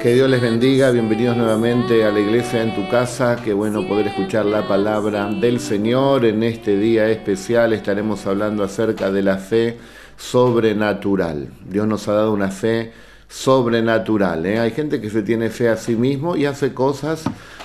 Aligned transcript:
Que 0.00 0.14
Dios 0.14 0.30
les 0.30 0.40
bendiga, 0.40 0.90
bienvenidos 0.92 1.36
nuevamente 1.36 2.06
a 2.06 2.10
la 2.10 2.20
iglesia 2.20 2.62
en 2.62 2.74
tu 2.74 2.88
casa, 2.88 3.36
qué 3.44 3.52
bueno 3.52 3.86
poder 3.86 4.06
escuchar 4.06 4.46
la 4.46 4.66
palabra 4.66 5.28
del 5.28 5.60
Señor. 5.60 6.24
En 6.24 6.42
este 6.42 6.78
día 6.78 7.10
especial 7.10 7.74
estaremos 7.74 8.26
hablando 8.26 8.64
acerca 8.64 9.12
de 9.12 9.22
la 9.22 9.36
fe 9.36 9.76
sobrenatural. 10.16 11.48
Dios 11.68 11.86
nos 11.86 12.08
ha 12.08 12.14
dado 12.14 12.32
una 12.32 12.50
fe 12.50 12.92
sobrenatural. 13.28 14.46
¿eh? 14.46 14.58
Hay 14.58 14.70
gente 14.70 15.02
que 15.02 15.10
se 15.10 15.22
tiene 15.22 15.50
fe 15.50 15.68
a 15.68 15.76
sí 15.76 15.96
mismo 15.96 16.34
y 16.34 16.46
hace 16.46 16.72
cosas, 16.72 17.24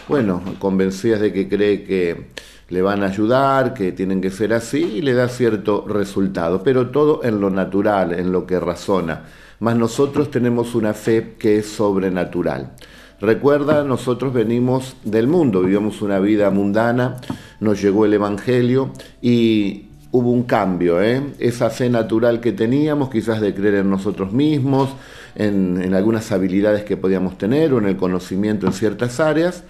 bueno, 0.10 0.44
convencidas 0.60 1.22
de 1.22 1.32
que 1.32 1.48
cree 1.48 1.86
que 1.86 2.32
le 2.68 2.82
van 2.82 3.04
a 3.04 3.08
ayudar, 3.08 3.74
que 3.74 3.94
tienen 3.94 4.20
que 4.20 4.30
ser 4.30 4.52
así 4.52 4.84
y 4.84 5.02
le 5.02 5.14
da 5.14 5.30
cierto 5.30 5.86
resultado, 5.88 6.64
pero 6.64 6.90
todo 6.90 7.24
en 7.24 7.40
lo 7.40 7.50
natural, 7.50 8.12
en 8.12 8.34
lo 8.34 8.46
que 8.46 8.60
razona 8.60 9.24
mas 9.60 9.78
nosotros 9.78 10.32
tenemos 10.32 10.76
una 10.76 10.94
fe 10.94 11.36
que 11.40 11.60
es 11.60 11.68
sobrenatural. 11.68 12.74
Recuerda, 13.22 13.84
nosotros 13.84 14.34
venimos 14.34 14.98
del 15.04 15.28
mundo, 15.28 15.62
vivimos 15.62 16.02
una 16.02 16.20
vida 16.20 16.50
mundana, 16.50 17.18
nos 17.60 17.82
llegó 17.82 18.06
el 18.06 18.14
Evangelio 18.14 18.92
y 19.22 19.86
hubo 20.12 20.32
un 20.32 20.44
cambio, 20.44 21.02
¿eh? 21.02 21.22
esa 21.40 21.70
fe 21.70 21.90
natural 21.90 22.42
que 22.42 22.52
teníamos, 22.52 23.10
quizás 23.10 23.42
de 23.42 23.54
creer 23.54 23.76
en 23.76 23.90
nosotros 23.90 24.34
mismos, 24.34 24.90
en, 25.36 25.82
en 25.82 25.94
algunas 25.94 26.32
habilidades 26.32 26.84
que 26.84 26.98
podíamos 26.98 27.38
tener 27.38 27.74
o 27.74 27.80
en 27.80 27.86
el 27.86 27.98
conocimiento 27.98 28.68
en 28.68 28.74
ciertas 28.74 29.20
áreas, 29.20 29.64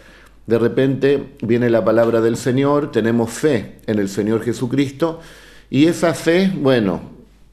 de 0.47 0.59
repente 0.59 1.35
viene 1.41 1.69
la 1.69 1.83
palabra 1.83 2.21
del 2.21 2.37
Señor, 2.37 2.91
tenemos 2.91 3.31
fe 3.31 3.77
en 3.87 3.97
el 3.99 4.09
Señor 4.09 4.43
Jesucristo 4.43 5.19
y 5.69 5.85
esa 5.85 6.13
fe, 6.13 6.51
bueno, 6.55 7.01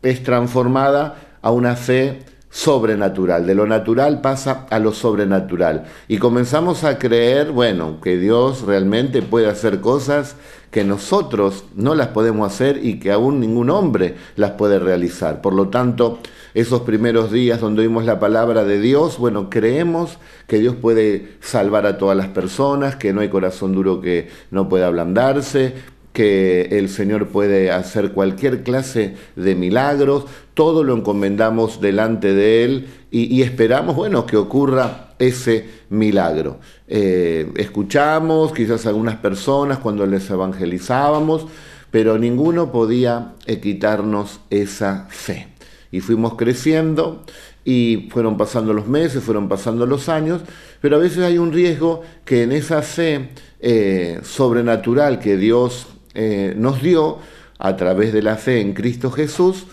es 0.03 0.23
transformada 0.23 1.17
a 1.41 1.51
una 1.51 1.77
fe 1.77 2.21
sobrenatural. 2.53 3.47
De 3.47 3.55
lo 3.55 3.67
natural 3.67 4.21
pasa 4.21 4.67
a 4.71 4.79
lo 4.79 4.93
sobrenatural. 4.93 5.87
Y 6.07 6.19
comenzamos 6.19 6.85
a 6.85 6.99
creer, 6.99 7.51
bueno, 7.51 7.99
que 8.01 8.19
Dios 8.19 8.63
realmente 8.63 9.23
puede 9.23 9.49
hacer 9.49 9.81
cosas 9.81 10.37
que 10.71 10.85
nosotros 10.85 11.65
no 11.75 11.95
las 11.95 12.09
podemos 12.09 12.53
hacer 12.53 12.85
y 12.85 12.99
que 12.99 13.11
aún 13.11 13.41
ningún 13.41 13.71
hombre 13.71 14.17
las 14.37 14.53
puede 14.53 14.79
realizar. 14.79 15.41
Por 15.41 15.55
lo 15.55 15.69
tanto, 15.69 16.19
esos 16.55 16.83
primeros 16.83 17.33
días 17.33 17.61
donde 17.61 17.83
oímos 17.83 18.05
la 18.05 18.21
palabra 18.21 18.65
de 18.65 18.81
Dios, 18.81 19.19
bueno, 19.19 19.49
creemos 19.49 20.19
que 20.47 20.59
Dios 20.59 20.77
puede 20.77 21.37
salvar 21.41 21.87
a 21.87 21.97
todas 21.97 22.17
las 22.17 22.29
personas, 22.29 22.97
que 22.97 23.15
no 23.15 23.23
hay 23.23 23.29
corazón 23.29 23.73
duro 23.73 24.01
que 24.03 24.29
no 24.51 24.69
pueda 24.69 24.87
ablandarse, 24.87 25.75
que 26.13 26.69
el 26.79 26.89
Señor 26.89 27.29
puede 27.29 27.71
hacer 27.71 28.13
cualquier 28.13 28.63
clase 28.63 29.17
de 29.37 29.55
milagros, 29.55 30.27
todo 30.55 30.85
lo 30.85 30.95
encomendamos 30.95 31.81
delante 31.81 32.35
de 32.35 32.65
Él 32.65 32.87
y, 33.11 33.43
esperamos, 33.43 33.97
bueno, 33.97 34.27
que 34.27 34.37
ocurra 34.37 35.15
ese 35.19 35.67
milagro. 35.91 36.59
Eh, 36.89 37.51
escuchamos 37.57 38.53
quizás 38.53 38.87
algunas 38.87 39.17
personas 39.17 39.79
cuando 39.79 40.07
les 40.07 40.29
evangelizábamos, 40.31 41.47
pero 41.91 42.19
ninguno 42.19 42.73
podía 42.73 43.35
quitarnos 43.63 44.41
esa 44.51 45.07
fe. 45.11 45.49
Y 45.91 46.01
fuimos 46.01 46.35
creciendo 46.35 47.23
y 47.65 48.09
fueron 48.11 48.37
pasando 48.37 48.73
los 48.73 48.89
meses, 48.89 49.23
fueron 49.23 49.49
pasando 49.49 49.87
los 49.87 50.09
años, 50.09 50.41
pero 50.81 50.97
a 50.97 50.99
veces 50.99 51.19
hay 51.19 51.39
un 51.39 51.53
riesgo 51.53 52.03
que 52.25 52.43
en 52.43 52.53
esa 52.53 52.83
fe 52.83 53.29
eh, 53.61 54.21
sobrenatural 54.25 55.21
que 55.21 55.37
Dios 55.37 55.87
eh, 56.15 56.55
nos 56.57 56.83
dio 56.83 57.19
a 57.59 57.77
través 57.77 58.13
de 58.13 58.23
la 58.23 58.37
fe 58.37 58.61
en 58.61 58.73
Cristo 58.73 59.11
Jesús, 59.11 59.67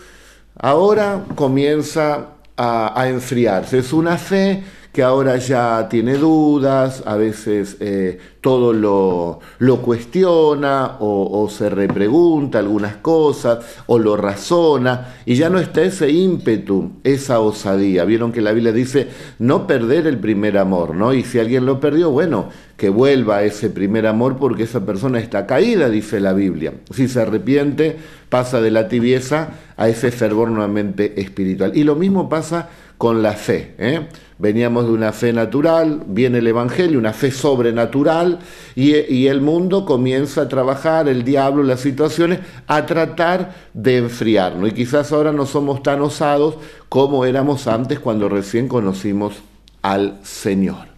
ahora 0.56 1.24
comienza 1.34 2.28
a, 2.56 3.00
a 3.00 3.08
enfriarse. 3.08 3.78
Es 3.78 3.92
una 3.92 4.16
fe 4.16 4.62
que 4.92 5.04
ahora 5.04 5.36
ya 5.36 5.88
tiene 5.88 6.14
dudas, 6.14 7.04
a 7.06 7.16
veces 7.16 7.76
eh, 7.78 8.18
todo 8.40 8.72
lo, 8.72 9.38
lo 9.58 9.82
cuestiona 9.82 10.96
o, 10.98 11.48
se 11.48 11.70
repregunta 11.70 12.58
algunas 12.58 12.96
cosas 12.96 13.64
o 13.86 13.98
lo 13.98 14.16
razona 14.16 15.14
y 15.26 15.36
ya 15.36 15.48
no 15.48 15.60
está 15.60 15.82
ese 15.82 16.10
ímpetu, 16.10 16.92
esa 17.04 17.38
osadía. 17.38 18.04
Vieron 18.04 18.32
que 18.32 18.40
la 18.40 18.52
Biblia 18.52 18.72
dice 18.72 19.08
no 19.38 19.66
perder 19.66 20.08
el 20.08 20.18
primer 20.18 20.58
amor, 20.58 20.96
¿no? 20.96 21.12
Y 21.12 21.22
si 21.22 21.38
alguien 21.38 21.66
lo 21.66 21.78
perdió, 21.78 22.10
bueno, 22.10 22.48
que 22.76 22.88
vuelva 22.88 23.38
a 23.38 23.44
ese 23.44 23.70
primer 23.70 24.06
amor 24.06 24.38
porque 24.38 24.64
esa 24.64 24.84
persona 24.84 25.20
está 25.20 25.46
caída, 25.46 25.88
dice 25.88 26.18
la 26.18 26.32
Biblia. 26.32 26.72
Si 26.92 27.06
se 27.06 27.20
arrepiente, 27.20 27.96
pasa 28.28 28.60
de 28.60 28.70
la 28.70 28.88
tibieza 28.88 29.50
a 29.76 29.88
ese 29.88 30.10
fervor 30.10 30.50
nuevamente 30.50 31.20
espiritual. 31.20 31.72
Y 31.76 31.84
lo 31.84 31.94
mismo 31.94 32.28
pasa 32.28 32.70
con 32.96 33.22
la 33.22 33.32
fe. 33.32 33.74
¿eh? 33.78 34.08
Veníamos 34.40 34.86
de 34.86 34.92
una 34.92 35.12
fe 35.12 35.34
natural, 35.34 36.02
viene 36.06 36.38
el 36.38 36.46
Evangelio, 36.46 36.98
una 36.98 37.12
fe 37.12 37.30
sobrenatural, 37.30 38.38
y, 38.74 39.26
el 39.26 39.42
mundo 39.42 39.84
comienza 39.84 40.42
a 40.42 40.48
trabajar, 40.48 41.08
el 41.08 41.24
diablo, 41.24 41.62
las 41.62 41.80
situaciones, 41.80 42.40
a 42.66 42.86
tratar 42.86 43.54
de 43.74 43.98
enfriarnos. 43.98 44.70
Y 44.70 44.72
quizás 44.72 45.12
ahora 45.12 45.32
no 45.32 45.44
somos 45.44 45.82
tan 45.82 46.00
osados 46.00 46.54
como 46.88 47.26
éramos 47.26 47.66
antes 47.66 48.00
cuando 48.00 48.30
recién 48.30 48.66
conocimos 48.66 49.34
al 49.82 50.18
Señor. 50.22 50.88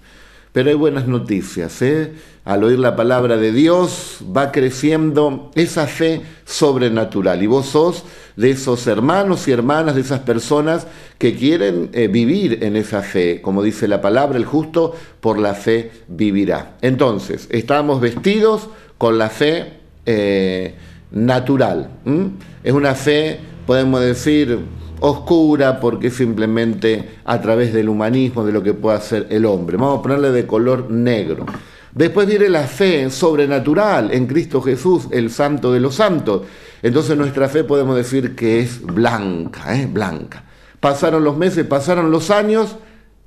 Pero 0.53 0.71
hay 0.71 0.77
buenas 0.77 1.09
noticias. 1.09 1.83
¿eh? 1.83 2.13
Al 2.45 2.65
oír 2.65 2.79
la 2.81 2.97
palabra 2.97 3.37
de 3.37 3.53
Dios 3.53 4.19
va 4.37 4.51
creciendo 4.51 5.53
esa 5.55 5.87
fe 5.87 6.23
sobrenatural. 6.45 7.41
Y 7.41 7.47
vos 7.47 7.67
sos 7.67 8.05
de 8.35 8.51
esos 8.51 8.87
hermanos 8.89 9.47
y 9.47 9.53
hermanas, 9.53 9.95
de 9.95 10.01
esas 10.01 10.21
personas 10.21 10.89
que 11.19 11.37
quieren 11.37 11.91
eh, 11.93 12.09
vivir 12.09 12.65
en 12.65 12.75
esa 12.75 13.03
fe. 13.03 13.41
Como 13.43 13.63
dice 13.63 13.87
la 13.87 14.01
palabra, 14.01 14.39
el 14.39 14.45
justo 14.45 14.93
por 15.21 15.39
la 15.39 15.55
fe 15.55 15.93
vivirá. 16.09 16.77
Entonces, 16.83 17.47
estamos 17.51 18.01
vestidos 18.01 18.69
con 18.99 19.19
la 19.19 19.31
fe 19.31 19.75
eh, 20.05 20.75
natural. 21.13 21.91
Es 22.65 22.73
una 22.73 22.97
fe, 22.97 23.39
podemos 23.67 24.01
decir, 24.01 24.59
oscura 24.99 25.79
porque 25.79 26.11
simplemente 26.11 27.11
a 27.25 27.41
través 27.41 27.73
del 27.73 27.89
humanismo, 27.89 28.45
de 28.45 28.51
lo 28.51 28.65
que 28.65 28.75
puede 28.75 28.97
hacer 28.97 29.29
el 29.31 29.45
hombre. 29.47 29.77
Vamos 29.77 30.01
a 30.01 30.03
ponerle 30.03 30.33
de 30.33 30.45
color 30.45 30.91
negro. 30.91 31.47
Después 31.95 32.27
viene 32.27 32.49
la 32.49 32.67
fe 32.67 33.11
sobrenatural 33.11 34.13
en 34.13 34.27
Cristo 34.27 34.63
Jesús, 34.63 35.09
el 35.11 35.31
santo 35.31 35.73
de 35.73 35.81
los 35.81 35.97
santos. 35.97 36.43
Entonces 36.83 37.17
nuestra 37.17 37.49
fe 37.49 37.65
podemos 37.65 37.97
decir 37.97 38.35
que 38.35 38.61
es 38.61 38.81
blanca, 38.83 39.79
¿eh? 39.79 39.87
blanca. 39.87 40.45
Pasaron 40.81 41.23
los 41.23 41.37
meses, 41.37 41.67
pasaron 41.67 42.11
los 42.11 42.31
años 42.31 42.77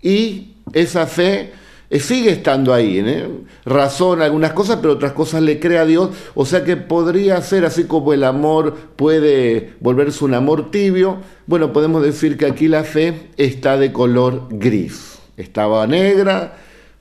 y 0.02 0.56
esa 0.74 1.06
fe 1.06 1.54
eh, 1.92 2.00
sigue 2.00 2.32
estando 2.32 2.74
ahí, 2.74 2.98
¿eh? 2.98 3.30
razona 3.64 4.26
algunas 4.26 4.54
cosas, 4.54 4.80
pero 4.82 4.94
otras 4.94 5.12
cosas 5.12 5.44
le 5.44 5.60
cree 5.60 5.78
a 5.78 5.86
Dios, 5.86 6.10
o 6.34 6.46
sea 6.46 6.64
que 6.64 6.76
podría 6.76 7.40
ser 7.42 7.64
así 7.64 7.84
como 7.84 8.12
el 8.12 8.24
amor 8.24 8.74
puede 8.96 9.74
volverse 9.80 10.26
un 10.26 10.34
amor 10.34 10.72
tibio, 10.72 11.18
bueno, 11.46 11.72
podemos 11.72 12.02
decir 12.02 12.38
que 12.38 12.48
aquí 12.48 12.68
la 12.68 12.84
fe 12.84 13.30
está 13.38 13.78
de 13.78 13.94
color 13.94 14.48
gris, 14.50 15.20
estaba 15.38 15.86
negra, 15.86 16.58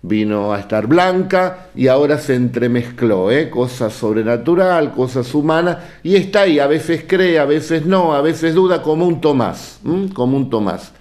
vino 0.07 0.53
a 0.53 0.61
estar 0.61 0.87
blanca 0.87 1.69
y 1.75 1.89
ahora 1.89 2.19
se 2.19 2.35
entremezcló, 2.35 3.31
¿eh? 3.31 3.49
cosas 3.49 3.93
sobrenatural, 3.95 4.93
cosas 4.93 5.35
humanas, 5.35 5.79
y 6.03 6.17
está 6.17 6.43
ahí, 6.43 6.59
a 6.59 6.67
veces 6.67 7.05
cree, 7.07 7.39
a 7.39 7.47
veces 7.47 7.87
no, 7.87 8.15
a 8.15 8.21
veces 8.21 8.55
duda, 8.55 8.83
como 8.83 9.07
un 9.07 9.21
Tomás, 9.21 9.81
como 10.13 10.37
un 10.37 10.51
Tomás. 10.51 10.93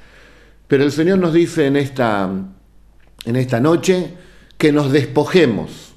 Pero 0.68 0.86
el 0.86 0.92
Señor 0.92 1.20
nos 1.20 1.34
dice 1.34 1.68
en 1.68 1.76
esta 1.76 2.30
en 3.26 3.36
esta 3.36 3.60
noche 3.60 4.14
que 4.58 4.72
nos 4.72 4.92
despojemos 4.92 5.94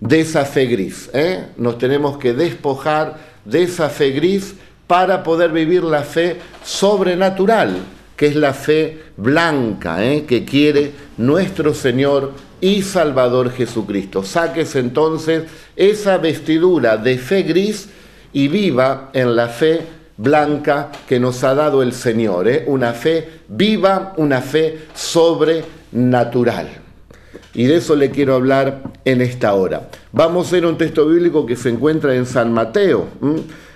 de 0.00 0.20
esa 0.20 0.44
fe 0.44 0.66
gris. 0.66 1.10
¿eh? 1.12 1.46
Nos 1.56 1.78
tenemos 1.78 2.18
que 2.18 2.32
despojar 2.32 3.18
de 3.44 3.62
esa 3.62 3.88
fe 3.88 4.10
gris 4.10 4.54
para 4.86 5.22
poder 5.22 5.52
vivir 5.52 5.82
la 5.82 6.02
fe 6.02 6.38
sobrenatural, 6.64 7.78
que 8.16 8.26
es 8.26 8.36
la 8.36 8.54
fe 8.54 8.98
blanca 9.16 10.04
¿eh? 10.04 10.24
que 10.26 10.44
quiere 10.44 10.92
nuestro 11.16 11.74
Señor 11.74 12.32
y 12.60 12.82
Salvador 12.82 13.50
Jesucristo. 13.50 14.22
Saques 14.22 14.76
entonces 14.76 15.44
esa 15.76 16.18
vestidura 16.18 16.96
de 16.96 17.18
fe 17.18 17.42
gris 17.42 17.88
y 18.32 18.48
viva 18.48 19.10
en 19.12 19.34
la 19.36 19.48
fe 19.48 19.80
blanca 20.16 20.92
que 21.08 21.18
nos 21.18 21.42
ha 21.42 21.54
dado 21.54 21.82
el 21.82 21.92
Señor, 21.92 22.48
¿eh? 22.48 22.64
una 22.66 22.92
fe 22.92 23.28
viva, 23.48 24.12
una 24.16 24.40
fe 24.40 24.86
sobrenatural 24.94 25.82
natural. 25.92 26.68
Y 27.54 27.64
de 27.64 27.76
eso 27.76 27.94
le 27.94 28.10
quiero 28.10 28.34
hablar 28.34 28.82
en 29.04 29.20
esta 29.20 29.54
hora. 29.54 29.88
Vamos 30.12 30.48
a 30.48 30.52
ver 30.52 30.66
un 30.66 30.78
texto 30.78 31.06
bíblico 31.06 31.44
que 31.44 31.56
se 31.56 31.68
encuentra 31.68 32.14
en 32.14 32.26
San 32.26 32.52
Mateo, 32.52 33.08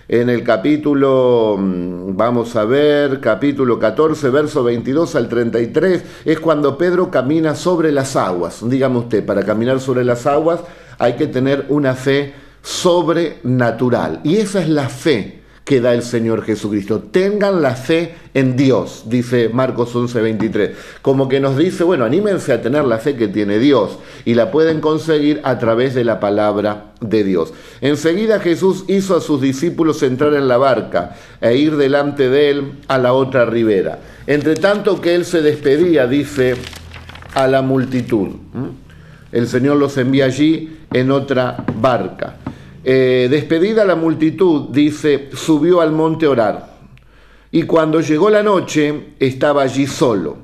en 0.08 0.30
el 0.30 0.44
capítulo, 0.44 1.56
mm, 1.58 2.16
vamos 2.16 2.54
a 2.56 2.64
ver, 2.64 3.20
capítulo 3.20 3.78
14, 3.78 4.30
verso 4.30 4.62
22 4.62 5.16
al 5.16 5.28
33, 5.28 6.04
es 6.24 6.40
cuando 6.40 6.78
Pedro 6.78 7.10
camina 7.10 7.54
sobre 7.54 7.90
las 7.92 8.16
aguas. 8.16 8.60
Dígame 8.68 8.98
usted, 8.98 9.24
para 9.24 9.44
caminar 9.44 9.80
sobre 9.80 10.04
las 10.04 10.26
aguas 10.26 10.60
hay 10.98 11.14
que 11.14 11.26
tener 11.26 11.66
una 11.68 11.94
fe 11.94 12.34
sobrenatural. 12.62 14.20
Y 14.24 14.36
esa 14.36 14.60
es 14.62 14.68
la 14.68 14.88
fe 14.88 15.45
que 15.66 15.80
da 15.80 15.92
el 15.94 16.02
Señor 16.02 16.44
Jesucristo. 16.44 17.00
Tengan 17.10 17.60
la 17.60 17.74
fe 17.74 18.14
en 18.34 18.56
Dios, 18.56 19.02
dice 19.06 19.48
Marcos 19.48 19.96
11:23. 19.96 20.70
Como 21.02 21.28
que 21.28 21.40
nos 21.40 21.58
dice, 21.58 21.82
bueno, 21.82 22.04
anímense 22.04 22.52
a 22.52 22.62
tener 22.62 22.84
la 22.84 22.98
fe 22.98 23.16
que 23.16 23.26
tiene 23.26 23.58
Dios 23.58 23.98
y 24.24 24.34
la 24.34 24.52
pueden 24.52 24.80
conseguir 24.80 25.40
a 25.42 25.58
través 25.58 25.92
de 25.96 26.04
la 26.04 26.20
palabra 26.20 26.92
de 27.00 27.24
Dios. 27.24 27.52
Enseguida 27.80 28.38
Jesús 28.38 28.84
hizo 28.86 29.16
a 29.16 29.20
sus 29.20 29.40
discípulos 29.40 30.04
entrar 30.04 30.34
en 30.34 30.46
la 30.46 30.56
barca 30.56 31.16
e 31.40 31.56
ir 31.56 31.76
delante 31.76 32.30
de 32.30 32.50
él 32.50 32.72
a 32.86 32.98
la 32.98 33.12
otra 33.12 33.44
ribera. 33.44 33.98
Entre 34.28 34.54
tanto 34.54 35.00
que 35.00 35.16
él 35.16 35.24
se 35.24 35.42
despedía, 35.42 36.06
dice, 36.06 36.54
a 37.34 37.48
la 37.48 37.62
multitud. 37.62 38.28
El 39.32 39.48
Señor 39.48 39.78
los 39.78 39.96
envía 39.98 40.26
allí 40.26 40.78
en 40.92 41.10
otra 41.10 41.64
barca. 41.80 42.36
Eh, 42.88 43.26
despedida 43.28 43.84
la 43.84 43.96
multitud, 43.96 44.68
dice, 44.70 45.30
subió 45.32 45.80
al 45.80 45.90
monte 45.90 46.26
a 46.26 46.30
orar. 46.30 46.76
Y 47.50 47.64
cuando 47.64 48.00
llegó 48.00 48.30
la 48.30 48.44
noche, 48.44 49.14
estaba 49.18 49.62
allí 49.62 49.88
solo. 49.88 50.36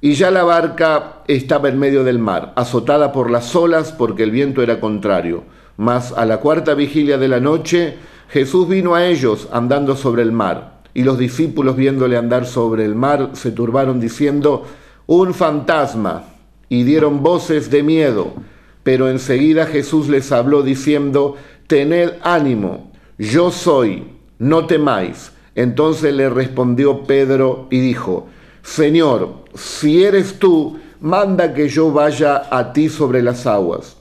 Y 0.00 0.14
ya 0.14 0.32
la 0.32 0.42
barca 0.42 1.22
estaba 1.28 1.68
en 1.68 1.78
medio 1.78 2.02
del 2.02 2.18
mar, 2.18 2.52
azotada 2.56 3.12
por 3.12 3.30
las 3.30 3.54
olas 3.54 3.92
porque 3.92 4.24
el 4.24 4.32
viento 4.32 4.60
era 4.60 4.80
contrario. 4.80 5.44
Mas 5.76 6.10
a 6.10 6.26
la 6.26 6.38
cuarta 6.38 6.74
vigilia 6.74 7.16
de 7.16 7.28
la 7.28 7.38
noche, 7.38 7.94
Jesús 8.28 8.66
vino 8.68 8.96
a 8.96 9.06
ellos 9.06 9.46
andando 9.52 9.94
sobre 9.94 10.22
el 10.22 10.32
mar. 10.32 10.80
Y 10.94 11.04
los 11.04 11.16
discípulos 11.16 11.76
viéndole 11.76 12.16
andar 12.16 12.44
sobre 12.44 12.84
el 12.84 12.96
mar 12.96 13.30
se 13.34 13.52
turbaron 13.52 14.00
diciendo, 14.00 14.66
un 15.06 15.32
fantasma, 15.32 16.24
y 16.68 16.82
dieron 16.82 17.22
voces 17.22 17.70
de 17.70 17.84
miedo. 17.84 18.34
Pero 18.82 19.08
enseguida 19.08 19.66
Jesús 19.66 20.08
les 20.08 20.32
habló 20.32 20.62
diciendo, 20.62 21.36
tened 21.72 22.18
ánimo, 22.22 22.92
yo 23.16 23.50
soy, 23.50 24.04
no 24.38 24.66
temáis. 24.66 25.32
Entonces 25.54 26.12
le 26.12 26.28
respondió 26.28 27.04
Pedro 27.04 27.66
y 27.70 27.80
dijo, 27.80 28.26
Señor, 28.62 29.46
si 29.54 30.04
eres 30.04 30.38
tú, 30.38 30.78
manda 31.00 31.54
que 31.54 31.70
yo 31.70 31.90
vaya 31.90 32.42
a 32.50 32.74
ti 32.74 32.90
sobre 32.90 33.22
las 33.22 33.46
aguas. 33.46 33.96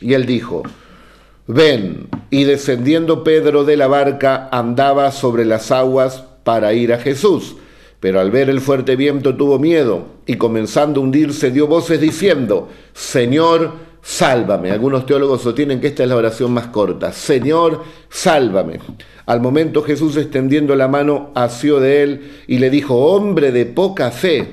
Y 0.00 0.14
él 0.14 0.26
dijo, 0.26 0.62
ven. 1.48 2.06
Y 2.30 2.44
descendiendo 2.44 3.24
Pedro 3.24 3.64
de 3.64 3.76
la 3.76 3.88
barca, 3.88 4.48
andaba 4.52 5.10
sobre 5.10 5.44
las 5.44 5.72
aguas 5.72 6.22
para 6.44 6.72
ir 6.72 6.92
a 6.92 6.98
Jesús. 6.98 7.56
Pero 7.98 8.20
al 8.20 8.30
ver 8.30 8.48
el 8.48 8.60
fuerte 8.60 8.94
viento 8.94 9.34
tuvo 9.34 9.58
miedo 9.58 10.06
y 10.24 10.36
comenzando 10.36 11.00
a 11.00 11.02
hundirse 11.02 11.50
dio 11.50 11.66
voces 11.66 12.00
diciendo, 12.00 12.68
Señor, 12.92 13.72
sálvame. 14.02 14.72
Algunos 14.72 15.06
teólogos 15.06 15.42
sostienen 15.42 15.80
que 15.80 15.86
esta 15.86 16.02
es 16.02 16.08
la 16.08 16.16
oración 16.16 16.52
más 16.52 16.66
corta. 16.66 17.12
Señor, 17.12 17.84
sálvame. 18.10 18.80
Al 19.26 19.40
momento 19.40 19.82
Jesús 19.82 20.16
extendiendo 20.16 20.74
la 20.74 20.88
mano 20.88 21.30
asió 21.34 21.80
de 21.80 22.02
él 22.02 22.30
y 22.48 22.58
le 22.58 22.68
dijo, 22.68 22.96
hombre 22.96 23.52
de 23.52 23.64
poca 23.64 24.10
fe, 24.10 24.48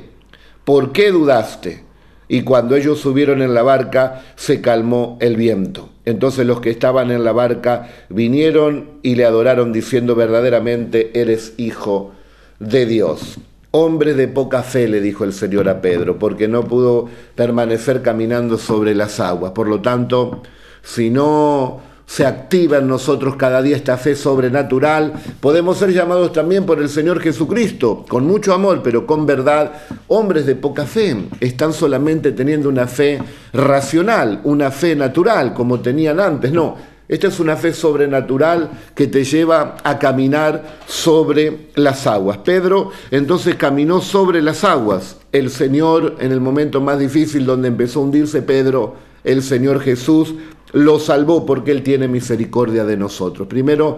¿por 0.64 0.92
qué 0.92 1.12
dudaste? 1.12 1.84
Y 2.28 2.44
cuando 2.44 2.76
ellos 2.76 3.00
subieron 3.00 3.42
en 3.42 3.56
la 3.56 3.64
barca, 3.64 4.22
se 4.36 4.62
calmó 4.62 5.18
el 5.20 5.36
viento. 5.36 5.90
Entonces 6.06 6.46
los 6.46 6.62
que 6.62 6.70
estaban 6.70 7.10
en 7.10 7.24
la 7.24 7.32
barca 7.32 7.90
vinieron 8.10 9.00
y 9.02 9.16
le 9.16 9.26
adoraron 9.26 9.74
diciendo 9.74 10.14
verdaderamente, 10.14 11.10
eres 11.20 11.56
hijo 11.58 12.12
de 12.60 12.86
Dios. 12.86 13.40
Hombre 13.72 14.16
de 14.16 14.28
poca 14.28 14.64
fe, 14.64 14.88
le 14.88 15.00
dijo 15.00 15.24
el 15.24 15.32
Señor 15.32 15.70
a 15.70 15.80
Pedro, 15.80 16.18
porque 16.18 16.48
no 16.48 16.64
pudo 16.64 17.08
permanecer 17.36 18.02
caminando 18.02 18.58
sobre 18.58 18.96
las 18.96 19.20
aguas. 19.20 19.52
Por 19.52 19.68
lo 19.68 19.80
tanto, 19.80 20.42
si 20.82 21.12
no 21.12 21.80
se 22.10 22.26
activa 22.26 22.80
en 22.80 22.88
nosotros 22.88 23.36
cada 23.36 23.62
día 23.62 23.76
esta 23.76 23.96
fe 23.96 24.16
sobrenatural, 24.16 25.14
podemos 25.40 25.78
ser 25.78 25.94
llamados 25.94 26.34
también 26.34 26.66
por 26.66 26.80
el 26.80 26.90
Señor 26.90 27.20
Jesucristo, 27.20 28.04
con 28.10 28.26
mucho 28.26 28.56
amor, 28.56 28.82
pero 28.84 29.06
con 29.06 29.28
verdad, 29.28 29.74
hombres 30.08 30.48
de 30.48 30.56
poca 30.56 30.88
fe. 30.88 31.16
Están 31.40 31.72
solamente 31.72 32.32
teniendo 32.32 32.70
una 32.70 32.88
fe 32.88 33.22
racional, 33.54 34.42
una 34.46 34.72
fe 34.72 34.96
natural, 34.96 35.54
como 35.54 35.80
tenían 35.80 36.20
antes. 36.20 36.52
No, 36.52 36.76
esta 37.10 37.28
es 37.28 37.40
una 37.40 37.58
fe 37.58 37.74
sobrenatural 37.74 38.70
que 38.94 39.08
te 39.08 39.24
lleva 39.24 39.78
a 39.84 39.98
caminar 39.98 40.78
sobre 40.86 41.70
las 41.74 42.06
aguas. 42.06 42.38
Pedro 42.38 42.92
entonces 43.10 43.56
caminó 43.56 44.00
sobre 44.00 44.44
las 44.44 44.64
aguas. 44.64 45.18
El 45.32 45.50
Señor, 45.50 46.18
en 46.20 46.32
el 46.32 46.40
momento 46.40 46.82
más 46.82 47.00
difícil 47.00 47.48
donde 47.48 47.68
empezó 47.68 48.00
a 48.00 48.04
hundirse 48.04 48.44
Pedro, 48.44 48.96
el 49.24 49.42
Señor 49.42 49.82
Jesús 49.82 50.36
lo 50.72 51.00
salvó 51.00 51.48
porque 51.48 51.72
Él 51.72 51.82
tiene 51.82 52.08
misericordia 52.08 52.86
de 52.86 52.96
nosotros. 52.96 53.48
Primero, 53.48 53.98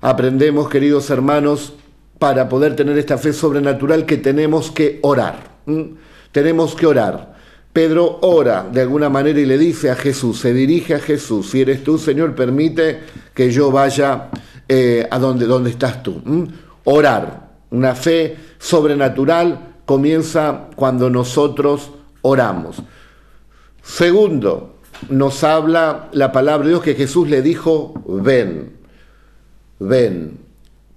aprendemos, 0.00 0.68
queridos 0.68 1.10
hermanos, 1.10 1.74
para 2.18 2.48
poder 2.48 2.74
tener 2.74 2.98
esta 2.98 3.18
fe 3.18 3.32
sobrenatural 3.32 4.04
que 4.04 4.16
tenemos 4.16 4.72
que 4.72 4.98
orar. 5.02 5.58
Tenemos 6.32 6.74
que 6.74 6.86
orar. 6.86 7.37
Pedro 7.72 8.18
ora 8.22 8.66
de 8.70 8.80
alguna 8.80 9.08
manera 9.08 9.38
y 9.38 9.46
le 9.46 9.58
dice 9.58 9.90
a 9.90 9.94
Jesús, 9.94 10.40
se 10.40 10.52
dirige 10.52 10.94
a 10.94 10.98
Jesús, 10.98 11.50
si 11.50 11.60
eres 11.60 11.84
tú, 11.84 11.98
Señor, 11.98 12.34
permite 12.34 13.00
que 13.34 13.50
yo 13.50 13.70
vaya 13.70 14.30
eh, 14.68 15.06
a 15.10 15.18
donde, 15.18 15.46
donde 15.46 15.70
estás 15.70 16.02
tú. 16.02 16.22
Orar, 16.84 17.50
una 17.70 17.94
fe 17.94 18.36
sobrenatural 18.58 19.76
comienza 19.84 20.68
cuando 20.74 21.10
nosotros 21.10 21.90
oramos. 22.22 22.82
Segundo, 23.82 24.76
nos 25.08 25.44
habla 25.44 26.08
la 26.12 26.32
palabra 26.32 26.64
de 26.64 26.72
Dios 26.72 26.82
que 26.82 26.94
Jesús 26.94 27.28
le 27.28 27.42
dijo, 27.42 27.94
ven, 28.06 28.72
ven, 29.78 30.38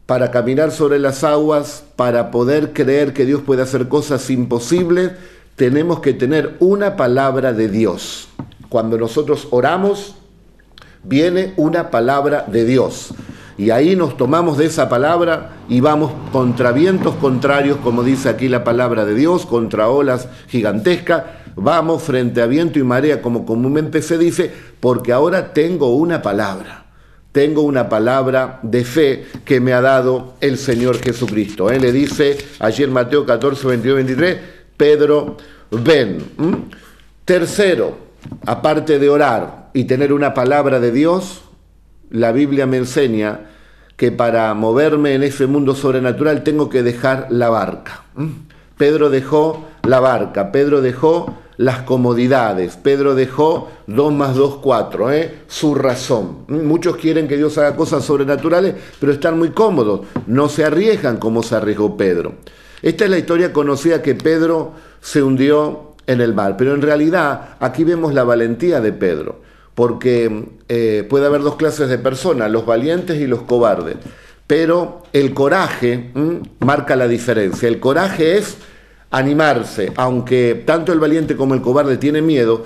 para 0.05 0.31
caminar 0.31 0.71
sobre 0.71 0.99
las 0.99 1.23
aguas, 1.23 1.85
para 1.95 2.31
poder 2.31 2.73
creer 2.73 3.13
que 3.13 3.25
Dios 3.25 3.41
puede 3.41 3.61
hacer 3.61 3.87
cosas 3.87 4.29
imposibles, 4.29 5.11
tenemos 5.55 5.99
que 5.99 6.13
tener 6.13 6.55
una 6.59 6.95
palabra 6.95 7.53
de 7.53 7.67
Dios. 7.69 8.27
Cuando 8.69 8.97
nosotros 8.97 9.47
oramos, 9.51 10.15
viene 11.03 11.53
una 11.57 11.89
palabra 11.89 12.45
de 12.47 12.65
Dios. 12.65 13.13
Y 13.57 13.69
ahí 13.69 13.95
nos 13.95 14.17
tomamos 14.17 14.57
de 14.57 14.65
esa 14.65 14.89
palabra 14.89 15.51
y 15.69 15.81
vamos 15.81 16.11
contra 16.31 16.71
vientos 16.71 17.15
contrarios, 17.15 17.77
como 17.77 18.01
dice 18.01 18.29
aquí 18.29 18.47
la 18.47 18.63
palabra 18.63 19.05
de 19.05 19.13
Dios, 19.13 19.45
contra 19.45 19.89
olas 19.89 20.27
gigantescas. 20.47 21.23
Vamos 21.55 22.01
frente 22.01 22.41
a 22.41 22.47
viento 22.47 22.79
y 22.79 22.83
marea, 22.83 23.21
como 23.21 23.45
comúnmente 23.45 24.01
se 24.01 24.17
dice, 24.17 24.51
porque 24.79 25.11
ahora 25.11 25.53
tengo 25.53 25.95
una 25.95 26.21
palabra. 26.21 26.85
Tengo 27.31 27.61
una 27.61 27.87
palabra 27.87 28.59
de 28.61 28.83
fe 28.83 29.25
que 29.45 29.59
me 29.59 29.73
ha 29.73 29.81
dado 29.81 30.33
el 30.41 30.57
Señor 30.57 30.99
Jesucristo. 30.99 31.69
Él 31.69 31.81
le 31.81 31.91
dice 31.91 32.37
allí 32.59 32.83
en 32.83 32.91
Mateo 32.91 33.25
14, 33.25 33.67
22, 33.67 33.95
23, 33.97 34.37
Pedro, 34.81 35.37
ven. 35.69 36.23
Tercero, 37.23 37.95
aparte 38.47 38.97
de 38.97 39.09
orar 39.11 39.69
y 39.75 39.83
tener 39.83 40.11
una 40.11 40.33
palabra 40.33 40.79
de 40.79 40.91
Dios, 40.91 41.43
la 42.09 42.31
Biblia 42.31 42.65
me 42.65 42.77
enseña 42.77 43.41
que 43.95 44.11
para 44.11 44.51
moverme 44.55 45.13
en 45.13 45.21
ese 45.21 45.45
mundo 45.45 45.75
sobrenatural 45.75 46.43
tengo 46.43 46.67
que 46.71 46.81
dejar 46.81 47.27
la 47.29 47.49
barca. 47.49 48.05
Pedro 48.75 49.11
dejó 49.11 49.67
la 49.83 49.99
barca, 49.99 50.51
Pedro 50.51 50.81
dejó 50.81 51.37
las 51.57 51.83
comodidades, 51.83 52.75
Pedro 52.75 53.13
dejó 53.13 53.69
2 53.85 54.11
más 54.11 54.33
2, 54.33 54.61
4, 54.63 55.11
¿eh? 55.11 55.35
su 55.45 55.75
razón. 55.75 56.45
Muchos 56.47 56.97
quieren 56.97 57.27
que 57.27 57.37
Dios 57.37 57.55
haga 57.59 57.75
cosas 57.75 58.03
sobrenaturales, 58.03 58.73
pero 58.99 59.11
están 59.11 59.37
muy 59.37 59.51
cómodos, 59.51 60.07
no 60.25 60.49
se 60.49 60.65
arriesgan 60.65 61.17
como 61.17 61.43
se 61.43 61.53
arriesgó 61.53 61.95
Pedro. 61.95 62.33
Esta 62.81 63.05
es 63.05 63.11
la 63.11 63.17
historia 63.17 63.53
conocida 63.53 64.01
que 64.01 64.15
Pedro 64.15 64.73
se 65.01 65.21
hundió 65.21 65.91
en 66.07 66.21
el 66.21 66.33
mar, 66.33 66.55
pero 66.57 66.73
en 66.73 66.81
realidad 66.81 67.55
aquí 67.59 67.83
vemos 67.83 68.13
la 68.13 68.23
valentía 68.23 68.81
de 68.81 68.91
Pedro, 68.91 69.41
porque 69.75 70.47
eh, 70.67 71.05
puede 71.09 71.25
haber 71.27 71.41
dos 71.41 71.55
clases 71.55 71.89
de 71.89 71.97
personas, 71.97 72.51
los 72.51 72.65
valientes 72.65 73.19
y 73.19 73.27
los 73.27 73.43
cobardes, 73.43 73.97
pero 74.47 75.03
el 75.13 75.33
coraje 75.33 76.11
marca 76.59 76.95
la 76.95 77.07
diferencia. 77.07 77.67
El 77.67 77.79
coraje 77.79 78.37
es 78.37 78.57
animarse, 79.11 79.91
aunque 79.97 80.63
tanto 80.65 80.91
el 80.93 80.99
valiente 80.99 81.35
como 81.35 81.53
el 81.53 81.61
cobarde 81.61 81.97
tienen 81.97 82.25
miedo, 82.25 82.65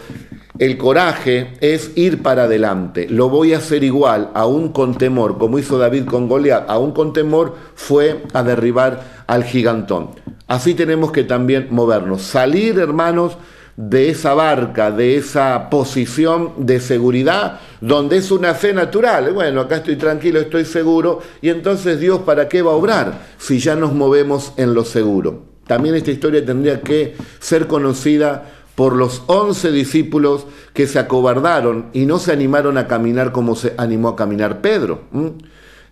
el 0.57 0.77
coraje 0.77 1.53
es 1.59 1.91
ir 1.95 2.23
para 2.23 2.43
adelante. 2.43 3.07
Lo 3.09 3.27
voy 3.27 3.53
a 3.53 3.57
hacer 3.57 3.83
igual, 3.83 4.29
aún 4.33 4.69
con 4.69 4.97
temor, 4.97 5.37
como 5.37 5.59
hizo 5.59 5.77
David 5.77 6.05
con 6.05 6.29
Goliat, 6.29 6.69
aún 6.69 6.93
con 6.93 7.11
temor 7.11 7.55
fue 7.75 8.23
a 8.31 8.41
derribar 8.41 9.25
al 9.27 9.43
gigantón. 9.43 10.11
Así 10.47 10.73
tenemos 10.73 11.11
que 11.11 11.23
también 11.23 11.67
movernos, 11.71 12.21
salir, 12.21 12.79
hermanos, 12.79 13.37
de 13.75 14.09
esa 14.09 14.33
barca, 14.33 14.91
de 14.91 15.17
esa 15.17 15.69
posición 15.69 16.53
de 16.57 16.79
seguridad, 16.79 17.59
donde 17.81 18.17
es 18.17 18.31
una 18.31 18.53
fe 18.53 18.71
natural. 18.71 19.33
Bueno, 19.33 19.59
acá 19.59 19.77
estoy 19.77 19.97
tranquilo, 19.97 20.39
estoy 20.39 20.63
seguro, 20.63 21.21
y 21.41 21.49
entonces 21.49 21.99
Dios, 21.99 22.19
¿para 22.19 22.47
qué 22.47 22.61
va 22.61 22.71
a 22.71 22.75
obrar 22.75 23.19
si 23.37 23.59
ya 23.59 23.75
nos 23.75 23.91
movemos 23.91 24.53
en 24.55 24.73
lo 24.73 24.85
seguro? 24.85 25.54
También 25.67 25.95
esta 25.95 26.11
historia 26.11 26.45
tendría 26.45 26.81
que 26.81 27.15
ser 27.39 27.67
conocida 27.67 28.51
por 28.75 28.95
los 28.95 29.23
once 29.27 29.71
discípulos 29.71 30.45
que 30.73 30.85
se 30.85 30.99
acobardaron 30.99 31.87
y 31.93 32.05
no 32.05 32.19
se 32.19 32.33
animaron 32.33 32.77
a 32.77 32.87
caminar 32.87 33.31
como 33.31 33.55
se 33.55 33.73
animó 33.77 34.09
a 34.09 34.15
caminar 34.15 34.61
Pedro. 34.61 35.03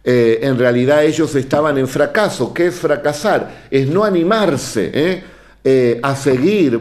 eh, 0.04 0.40
en 0.42 0.60
realidad 0.60 1.06
ellos 1.06 1.34
estaban 1.36 1.78
en 1.78 1.88
fracaso. 1.88 2.54
¿Qué 2.54 2.68
es 2.68 2.76
fracasar? 2.76 3.68
Es 3.72 3.88
no 3.88 4.04
animarse 4.04 4.92
¿eh? 4.94 5.24
Eh, 5.64 6.00
a 6.04 6.16
seguir 6.16 6.80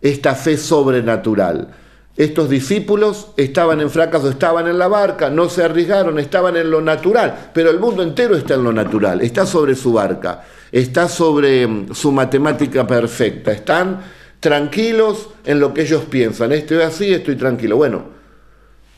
esta 0.00 0.34
fe 0.36 0.56
sobrenatural. 0.56 1.68
Estos 2.16 2.48
discípulos 2.50 3.28
estaban 3.36 3.80
en 3.80 3.90
fracaso, 3.90 4.28
estaban 4.28 4.68
en 4.68 4.78
la 4.78 4.88
barca, 4.88 5.30
no 5.30 5.48
se 5.48 5.64
arriesgaron, 5.64 6.18
estaban 6.18 6.56
en 6.56 6.70
lo 6.70 6.80
natural, 6.80 7.50
pero 7.54 7.70
el 7.70 7.80
mundo 7.80 8.02
entero 8.02 8.36
está 8.36 8.54
en 8.54 8.64
lo 8.64 8.72
natural, 8.72 9.22
está 9.22 9.46
sobre 9.46 9.74
su 9.74 9.92
barca, 9.92 10.42
está 10.72 11.08
sobre 11.08 11.66
mm, 11.66 11.94
su 11.94 12.12
matemática 12.12 12.86
perfecta, 12.86 13.52
están 13.52 14.00
tranquilos 14.40 15.30
en 15.44 15.60
lo 15.60 15.74
que 15.74 15.82
ellos 15.82 16.04
piensan, 16.04 16.52
estoy 16.52 16.82
así, 16.82 17.12
estoy 17.12 17.36
tranquilo. 17.36 17.76
Bueno, 17.76 18.20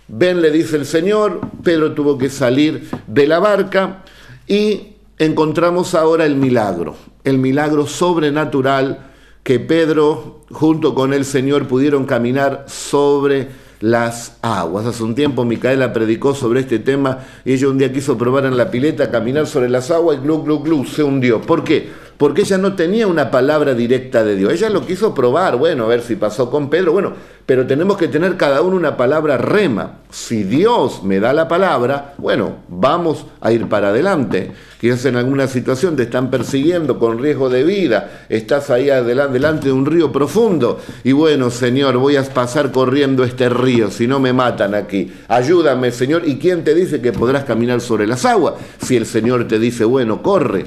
Ven, 0.08 0.42
le 0.42 0.50
dice 0.50 0.76
el 0.76 0.84
Señor, 0.84 1.40
Pedro 1.62 1.94
tuvo 1.94 2.18
que 2.18 2.28
salir 2.28 2.88
de 3.06 3.26
la 3.26 3.38
barca 3.38 4.02
y 4.46 4.96
encontramos 5.16 5.94
ahora 5.94 6.26
el 6.26 6.36
milagro, 6.36 6.96
el 7.24 7.38
milagro 7.38 7.86
sobrenatural 7.86 9.10
que 9.42 9.58
Pedro 9.58 10.42
junto 10.50 10.94
con 10.94 11.14
el 11.14 11.24
Señor 11.24 11.66
pudieron 11.66 12.04
caminar 12.04 12.66
sobre 12.68 13.48
las 13.82 14.36
aguas. 14.42 14.86
Hace 14.86 15.02
un 15.02 15.14
tiempo 15.14 15.44
Micaela 15.44 15.92
predicó 15.92 16.34
sobre 16.34 16.60
este 16.60 16.78
tema 16.78 17.18
y 17.44 17.52
ella 17.52 17.68
un 17.68 17.78
día 17.78 17.92
quiso 17.92 18.16
probar 18.16 18.46
en 18.46 18.56
la 18.56 18.70
pileta 18.70 19.10
caminar 19.10 19.46
sobre 19.46 19.68
las 19.68 19.90
aguas 19.90 20.18
y 20.18 20.20
glu, 20.22 20.42
glu, 20.42 20.60
glu, 20.60 20.84
se 20.86 21.02
hundió. 21.02 21.42
¿Por 21.42 21.64
qué? 21.64 21.90
Porque 22.16 22.42
ella 22.42 22.58
no 22.58 22.74
tenía 22.74 23.06
una 23.06 23.30
palabra 23.30 23.74
directa 23.74 24.22
de 24.24 24.36
Dios. 24.36 24.52
Ella 24.52 24.70
lo 24.70 24.86
quiso 24.86 25.14
probar, 25.14 25.56
bueno, 25.56 25.84
a 25.84 25.88
ver 25.88 26.02
si 26.02 26.16
pasó 26.16 26.50
con 26.50 26.70
Pedro, 26.70 26.92
bueno, 26.92 27.12
pero 27.46 27.66
tenemos 27.66 27.96
que 27.96 28.08
tener 28.08 28.36
cada 28.36 28.62
uno 28.62 28.76
una 28.76 28.96
palabra 28.96 29.36
rema. 29.36 29.98
Si 30.10 30.44
Dios 30.44 31.02
me 31.02 31.18
da 31.18 31.32
la 31.32 31.48
palabra, 31.48 32.14
bueno, 32.18 32.58
vamos 32.68 33.26
a 33.40 33.50
ir 33.50 33.68
para 33.68 33.88
adelante. 33.88 34.52
Quizás 34.80 35.06
en 35.06 35.16
alguna 35.16 35.48
situación 35.48 35.96
te 35.96 36.04
están 36.04 36.30
persiguiendo 36.30 36.98
con 36.98 37.18
riesgo 37.18 37.48
de 37.48 37.64
vida, 37.64 38.26
estás 38.28 38.70
ahí 38.70 38.90
adelante, 38.90 39.34
delante 39.34 39.66
de 39.66 39.72
un 39.72 39.86
río 39.86 40.12
profundo 40.12 40.80
y 41.02 41.12
bueno, 41.12 41.50
Señor, 41.50 41.96
voy 41.96 42.16
a 42.16 42.22
pasar 42.22 42.70
corriendo 42.70 43.24
este 43.24 43.48
río, 43.48 43.90
si 43.90 44.06
no 44.06 44.20
me 44.20 44.32
matan 44.32 44.74
aquí. 44.74 45.12
Ayúdame, 45.28 45.90
Señor. 45.90 46.22
¿Y 46.26 46.38
quién 46.38 46.62
te 46.62 46.74
dice 46.74 47.00
que 47.00 47.12
podrás 47.12 47.44
caminar 47.44 47.80
sobre 47.80 48.06
las 48.06 48.24
aguas? 48.24 48.54
Si 48.80 48.96
el 48.96 49.06
Señor 49.06 49.48
te 49.48 49.58
dice, 49.58 49.84
bueno, 49.84 50.22
corre, 50.22 50.66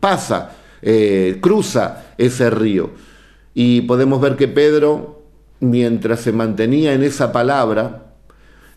pasa 0.00 0.50
eh, 0.82 1.38
cruza 1.40 2.06
ese 2.18 2.50
río. 2.50 2.90
Y 3.54 3.82
podemos 3.82 4.20
ver 4.20 4.36
que 4.36 4.48
Pedro, 4.48 5.22
mientras 5.60 6.20
se 6.20 6.32
mantenía 6.32 6.92
en 6.92 7.02
esa 7.02 7.32
palabra, 7.32 8.14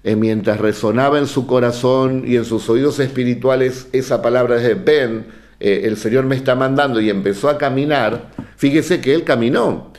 eh, 0.04 0.16
mientras 0.16 0.60
resonaba 0.60 1.20
en 1.20 1.28
su 1.28 1.46
corazón 1.46 2.24
y 2.26 2.38
en 2.38 2.46
sus 2.46 2.70
oídos 2.70 3.00
espirituales 3.00 3.88
esa 3.92 4.22
palabra 4.22 4.56
de 4.56 4.76
ven, 4.76 5.28
eh, 5.60 5.82
el 5.84 5.98
Señor 5.98 6.24
me 6.24 6.36
está 6.36 6.56
mandando 6.56 7.02
y 7.02 7.10
empezó 7.10 7.50
a 7.50 7.58
caminar, 7.58 8.32
fíjese 8.56 9.02
que 9.02 9.14
él 9.14 9.26
caminó. 9.26 9.92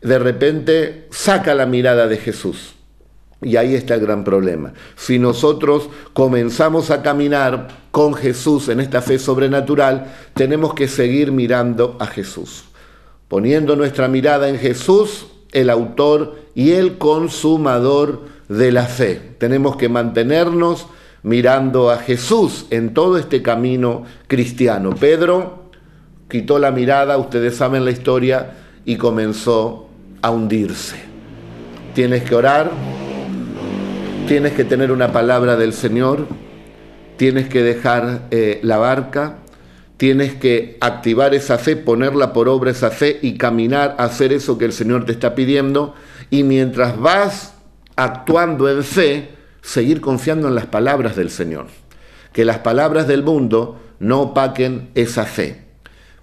De 0.00 0.18
repente 0.20 1.08
saca 1.10 1.54
la 1.54 1.66
mirada 1.66 2.06
de 2.06 2.18
Jesús. 2.18 2.77
Y 3.40 3.56
ahí 3.56 3.74
está 3.74 3.94
el 3.94 4.00
gran 4.00 4.24
problema. 4.24 4.72
Si 4.96 5.18
nosotros 5.18 5.88
comenzamos 6.12 6.90
a 6.90 7.02
caminar 7.02 7.68
con 7.92 8.14
Jesús 8.14 8.68
en 8.68 8.80
esta 8.80 9.00
fe 9.00 9.18
sobrenatural, 9.18 10.12
tenemos 10.34 10.74
que 10.74 10.88
seguir 10.88 11.30
mirando 11.30 11.96
a 12.00 12.06
Jesús. 12.06 12.64
Poniendo 13.28 13.76
nuestra 13.76 14.08
mirada 14.08 14.48
en 14.48 14.58
Jesús, 14.58 15.26
el 15.52 15.70
autor 15.70 16.36
y 16.54 16.72
el 16.72 16.98
consumador 16.98 18.22
de 18.48 18.72
la 18.72 18.86
fe. 18.86 19.20
Tenemos 19.38 19.76
que 19.76 19.88
mantenernos 19.88 20.86
mirando 21.22 21.90
a 21.90 21.98
Jesús 21.98 22.66
en 22.70 22.94
todo 22.94 23.18
este 23.18 23.42
camino 23.42 24.04
cristiano. 24.26 24.94
Pedro 24.94 25.70
quitó 26.28 26.58
la 26.58 26.70
mirada, 26.70 27.18
ustedes 27.18 27.56
saben 27.56 27.84
la 27.84 27.90
historia, 27.90 28.54
y 28.84 28.96
comenzó 28.96 29.88
a 30.22 30.30
hundirse. 30.30 30.96
Tienes 31.94 32.22
que 32.22 32.34
orar, 32.34 32.70
tienes 34.28 34.52
que 34.52 34.64
tener 34.64 34.92
una 34.92 35.10
palabra 35.10 35.56
del 35.56 35.72
Señor, 35.72 36.26
tienes 37.16 37.48
que 37.48 37.62
dejar 37.62 38.26
eh, 38.30 38.60
la 38.62 38.76
barca, 38.76 39.38
tienes 39.96 40.34
que 40.34 40.76
activar 40.82 41.34
esa 41.34 41.56
fe, 41.56 41.76
ponerla 41.76 42.34
por 42.34 42.46
obra 42.46 42.70
esa 42.70 42.90
fe 42.90 43.18
y 43.22 43.38
caminar 43.38 43.96
hacer 43.98 44.34
eso 44.34 44.58
que 44.58 44.66
el 44.66 44.74
Señor 44.74 45.06
te 45.06 45.12
está 45.12 45.34
pidiendo. 45.34 45.94
Y 46.28 46.42
mientras 46.42 47.00
vas 47.00 47.54
actuando 47.96 48.68
en 48.70 48.84
fe, 48.84 49.30
seguir 49.62 50.02
confiando 50.02 50.46
en 50.46 50.54
las 50.54 50.66
palabras 50.66 51.16
del 51.16 51.30
Señor. 51.30 51.68
Que 52.34 52.44
las 52.44 52.58
palabras 52.58 53.08
del 53.08 53.22
mundo 53.22 53.80
no 53.98 54.20
opaquen 54.20 54.90
esa 54.94 55.24
fe, 55.24 55.62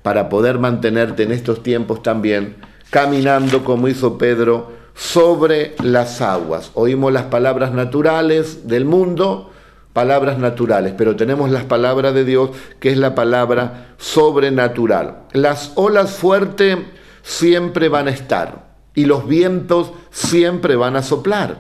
para 0.04 0.30
poder 0.30 0.60
mantenerte 0.60 1.24
en 1.24 1.32
estos 1.32 1.64
tiempos 1.64 2.04
también 2.04 2.56
caminando 2.92 3.64
como 3.64 3.88
hizo 3.88 4.18
Pedro 4.18 4.72
sobre 4.96 5.75
las 5.84 6.22
aguas. 6.22 6.72
Oímos 6.74 7.12
las 7.12 7.25
palabras 7.25 7.74
naturales 7.74 8.68
del 8.68 8.86
mundo, 8.86 9.52
palabras 9.94 10.40
naturales, 10.40 10.94
pero 10.98 11.16
tenemos 11.16 11.52
las 11.52 11.66
palabras 11.66 12.14
de 12.14 12.25
Dios, 12.25 12.52
que 12.80 12.92
es 12.92 12.98
la 12.98 13.14
palabra 13.14 13.96
sobrenatural. 13.98 15.24
Las 15.34 15.74
olas 15.75 16.12
fuertes 16.12 16.78
siempre 17.22 17.90
van 17.90 18.08
a 18.08 18.12
estar 18.12 18.75
y 18.94 19.06
los 19.06 19.28
vientos 19.28 19.92
siempre 20.10 20.78
van 20.78 20.96
a 20.96 21.04
soplar, 21.04 21.58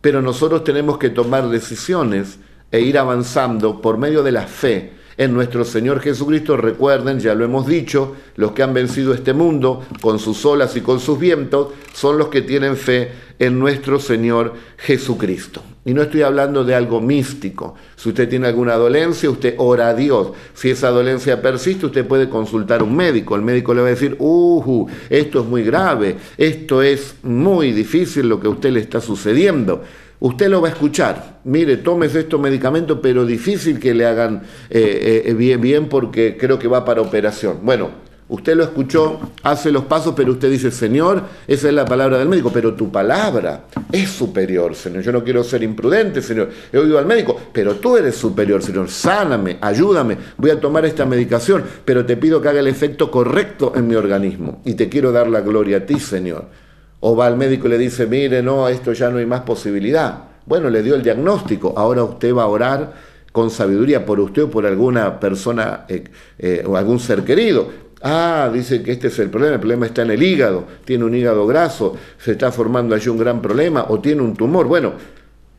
pero 0.00 0.22
nosotros 0.22 0.64
tenemos 0.64 0.98
que 0.98 1.10
tomar 1.10 1.48
decisiones 1.50 2.38
e 2.70 2.80
ir 2.80 2.98
avanzando 2.98 3.80
por 3.82 3.98
medio 3.98 4.22
de 4.22 4.32
la 4.32 4.46
fe 4.46 4.97
en 5.18 5.34
nuestro 5.34 5.64
Señor 5.64 6.00
Jesucristo. 6.00 6.56
Recuerden, 6.56 7.20
ya 7.20 7.34
lo 7.34 7.44
hemos 7.44 7.66
dicho, 7.66 8.16
los 8.36 8.52
que 8.52 8.62
han 8.62 8.72
vencido 8.72 9.12
este 9.12 9.34
mundo 9.34 9.84
con 10.00 10.18
sus 10.18 10.46
olas 10.46 10.74
y 10.76 10.80
con 10.80 11.00
sus 11.00 11.18
vientos 11.18 11.68
son 11.92 12.16
los 12.16 12.28
que 12.28 12.40
tienen 12.40 12.76
fe 12.76 13.10
en 13.38 13.58
nuestro 13.58 14.00
Señor 14.00 14.54
Jesucristo. 14.78 15.62
Y 15.84 15.94
no 15.94 16.02
estoy 16.02 16.22
hablando 16.22 16.64
de 16.64 16.74
algo 16.74 17.00
místico. 17.00 17.74
Si 17.96 18.10
usted 18.10 18.28
tiene 18.28 18.46
alguna 18.46 18.74
dolencia, 18.74 19.30
usted 19.30 19.54
ora 19.58 19.88
a 19.88 19.94
Dios. 19.94 20.32
Si 20.54 20.70
esa 20.70 20.90
dolencia 20.90 21.40
persiste, 21.40 21.86
usted 21.86 22.06
puede 22.06 22.28
consultar 22.28 22.80
a 22.80 22.84
un 22.84 22.94
médico. 22.94 23.36
El 23.36 23.42
médico 23.42 23.72
le 23.74 23.80
va 23.80 23.86
a 23.86 23.90
decir, 23.90 24.16
uh, 24.18 24.86
esto 25.08 25.40
es 25.40 25.46
muy 25.46 25.62
grave, 25.62 26.16
esto 26.36 26.82
es 26.82 27.14
muy 27.22 27.72
difícil 27.72 28.28
lo 28.28 28.38
que 28.38 28.48
a 28.48 28.50
usted 28.50 28.70
le 28.70 28.80
está 28.80 29.00
sucediendo 29.00 29.82
usted 30.20 30.48
lo 30.48 30.60
va 30.60 30.68
a 30.68 30.72
escuchar. 30.72 31.40
Mire, 31.44 31.78
tómese 31.78 32.20
estos 32.20 32.40
medicamentos, 32.40 32.98
pero 33.02 33.24
difícil 33.24 33.78
que 33.78 33.94
le 33.94 34.06
hagan 34.06 34.42
eh, 34.70 35.22
eh, 35.26 35.34
bien, 35.34 35.60
bien 35.60 35.88
porque 35.88 36.36
creo 36.36 36.58
que 36.58 36.68
va 36.68 36.84
para 36.84 37.00
operación. 37.00 37.58
Bueno, 37.62 37.90
usted 38.28 38.56
lo 38.56 38.64
escuchó, 38.64 39.18
hace 39.42 39.72
los 39.72 39.84
pasos, 39.84 40.14
pero 40.16 40.32
usted 40.32 40.50
dice, 40.50 40.70
Señor, 40.70 41.22
esa 41.46 41.68
es 41.68 41.74
la 41.74 41.84
palabra 41.84 42.18
del 42.18 42.28
médico, 42.28 42.50
pero 42.52 42.74
tu 42.74 42.90
palabra 42.90 43.64
es 43.90 44.10
superior, 44.10 44.74
Señor. 44.74 45.02
Yo 45.02 45.12
no 45.12 45.24
quiero 45.24 45.42
ser 45.42 45.62
imprudente, 45.62 46.20
Señor. 46.20 46.50
He 46.72 46.78
oído 46.78 46.98
al 46.98 47.06
médico, 47.06 47.40
pero 47.52 47.76
tú 47.76 47.96
eres 47.96 48.16
superior, 48.16 48.62
Señor. 48.62 48.90
Sáname, 48.90 49.58
ayúdame, 49.60 50.16
voy 50.36 50.50
a 50.50 50.60
tomar 50.60 50.84
esta 50.84 51.06
medicación, 51.06 51.64
pero 51.84 52.04
te 52.04 52.16
pido 52.16 52.42
que 52.42 52.48
haga 52.48 52.60
el 52.60 52.68
efecto 52.68 53.10
correcto 53.10 53.72
en 53.74 53.86
mi 53.86 53.94
organismo. 53.94 54.60
Y 54.64 54.74
te 54.74 54.88
quiero 54.88 55.12
dar 55.12 55.28
la 55.28 55.40
gloria 55.40 55.78
a 55.78 55.86
ti, 55.86 55.98
Señor. 55.98 56.67
O 57.00 57.14
va 57.16 57.26
al 57.26 57.36
médico 57.36 57.66
y 57.66 57.70
le 57.70 57.78
dice, 57.78 58.06
mire, 58.06 58.42
no, 58.42 58.68
esto 58.68 58.92
ya 58.92 59.10
no 59.10 59.18
hay 59.18 59.26
más 59.26 59.42
posibilidad. 59.42 60.24
Bueno, 60.46 60.70
le 60.70 60.82
dio 60.82 60.94
el 60.94 61.02
diagnóstico, 61.02 61.74
ahora 61.76 62.02
usted 62.02 62.34
va 62.34 62.44
a 62.44 62.46
orar 62.46 62.92
con 63.32 63.50
sabiduría 63.50 64.04
por 64.04 64.18
usted 64.18 64.44
o 64.44 64.50
por 64.50 64.66
alguna 64.66 65.20
persona 65.20 65.84
eh, 65.88 66.04
eh, 66.38 66.64
o 66.66 66.76
algún 66.76 66.98
ser 66.98 67.22
querido. 67.22 67.68
Ah, 68.00 68.50
dice 68.52 68.82
que 68.82 68.92
este 68.92 69.08
es 69.08 69.18
el 69.18 69.28
problema, 69.28 69.54
el 69.54 69.60
problema 69.60 69.86
está 69.86 70.02
en 70.02 70.12
el 70.12 70.22
hígado, 70.22 70.64
tiene 70.84 71.04
un 71.04 71.14
hígado 71.14 71.46
graso, 71.46 71.96
se 72.18 72.32
está 72.32 72.50
formando 72.52 72.94
allí 72.94 73.08
un 73.08 73.18
gran 73.18 73.42
problema 73.42 73.86
o 73.88 74.00
tiene 74.00 74.22
un 74.22 74.34
tumor. 74.34 74.66
Bueno, 74.66 74.92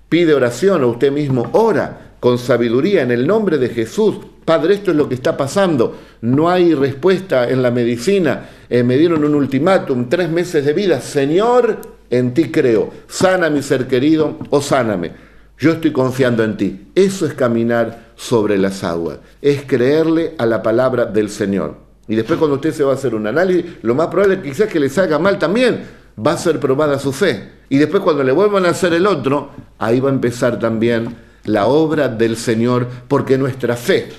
pide 0.08 0.34
oración 0.34 0.84
o 0.84 0.90
usted 0.90 1.12
mismo 1.12 1.50
ora 1.54 2.16
con 2.20 2.38
sabiduría 2.38 3.04
en 3.04 3.12
el 3.12 3.28
nombre 3.28 3.58
de 3.58 3.70
Jesús. 3.70 4.16
Padre, 4.46 4.74
esto 4.74 4.92
es 4.92 4.98
lo 4.98 5.08
que 5.08 5.16
está 5.16 5.38
pasando. 5.38 5.96
No 6.22 6.50
hay 6.50 6.74
respuesta 6.74 7.50
en 7.50 7.62
la 7.62 7.72
medicina. 7.72 8.50
Eh, 8.70 8.84
me 8.84 8.98
dieron 8.98 9.24
un 9.24 9.34
ultimátum, 9.34 10.10
tres 10.10 10.30
meses 10.30 10.64
de 10.64 10.74
vida. 10.74 11.02
Señor, 11.02 11.80
en 12.10 12.34
ti 12.34 12.52
creo. 12.52 12.92
Sana 13.08 13.50
mi 13.50 13.64
ser 13.64 13.88
querido 13.88 14.38
o 14.52 14.62
sáname. 14.62 15.12
Yo 15.58 15.72
estoy 15.72 15.92
confiando 15.92 16.44
en 16.44 16.56
ti. 16.56 16.92
Eso 16.94 17.26
es 17.26 17.34
caminar 17.34 18.12
sobre 18.16 18.58
las 18.58 18.84
aguas. 18.84 19.20
Es 19.42 19.64
creerle 19.64 20.36
a 20.38 20.46
la 20.46 20.62
palabra 20.62 21.06
del 21.06 21.30
Señor. 21.30 21.78
Y 22.08 22.16
después 22.16 22.38
cuando 22.38 22.56
usted 22.56 22.74
se 22.74 22.84
va 22.84 22.92
a 22.92 22.96
hacer 22.96 23.16
un 23.16 23.28
análisis, 23.28 23.66
lo 23.82 23.96
más 23.96 24.08
probable 24.08 24.36
es 24.36 24.42
que 24.42 24.50
quizás 24.50 24.70
que 24.70 24.80
le 24.80 24.90
salga 24.90 25.18
mal 25.18 25.40
también. 25.40 25.84
Va 26.26 26.34
a 26.34 26.38
ser 26.38 26.60
probada 26.60 27.00
su 27.00 27.12
fe. 27.12 27.50
Y 27.70 27.78
después 27.78 28.04
cuando 28.04 28.24
le 28.24 28.32
vuelvan 28.32 28.66
a 28.66 28.70
hacer 28.70 28.94
el 28.94 29.08
otro, 29.08 29.50
ahí 29.80 30.00
va 30.00 30.10
a 30.10 30.14
empezar 30.14 30.60
también 30.60 31.16
la 31.46 31.68
obra 31.68 32.08
del 32.08 32.36
Señor, 32.36 32.88
porque 33.08 33.38
nuestra 33.38 33.76
fe 33.76 34.10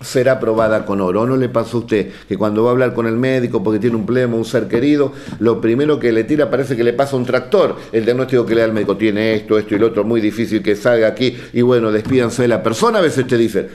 será 0.00 0.38
probada 0.38 0.84
con 0.84 1.00
oro. 1.00 1.22
¿O 1.22 1.26
no 1.26 1.36
le 1.36 1.48
pasa 1.48 1.76
a 1.76 1.80
usted 1.80 2.10
que 2.28 2.36
cuando 2.36 2.62
va 2.62 2.70
a 2.70 2.72
hablar 2.72 2.94
con 2.94 3.06
el 3.06 3.16
médico 3.16 3.62
porque 3.62 3.78
tiene 3.78 3.96
un 3.96 4.04
problema, 4.04 4.36
un 4.36 4.44
ser 4.44 4.68
querido, 4.68 5.12
lo 5.38 5.60
primero 5.60 5.98
que 5.98 6.12
le 6.12 6.24
tira 6.24 6.50
parece 6.50 6.76
que 6.76 6.84
le 6.84 6.92
pasa 6.92 7.16
un 7.16 7.24
tractor? 7.24 7.76
El 7.92 8.04
diagnóstico 8.04 8.44
que 8.44 8.54
le 8.54 8.60
da 8.60 8.66
el 8.66 8.72
médico 8.72 8.96
tiene 8.96 9.34
esto, 9.34 9.58
esto 9.58 9.74
y 9.74 9.78
lo 9.78 9.88
otro, 9.88 10.04
muy 10.04 10.20
difícil 10.20 10.62
que 10.62 10.76
salga 10.76 11.08
aquí, 11.08 11.36
y 11.52 11.62
bueno, 11.62 11.90
despídanse 11.92 12.42
de 12.42 12.48
la 12.48 12.62
persona. 12.62 12.98
A 12.98 13.02
veces 13.02 13.26
te 13.26 13.36
dice, 13.36 13.68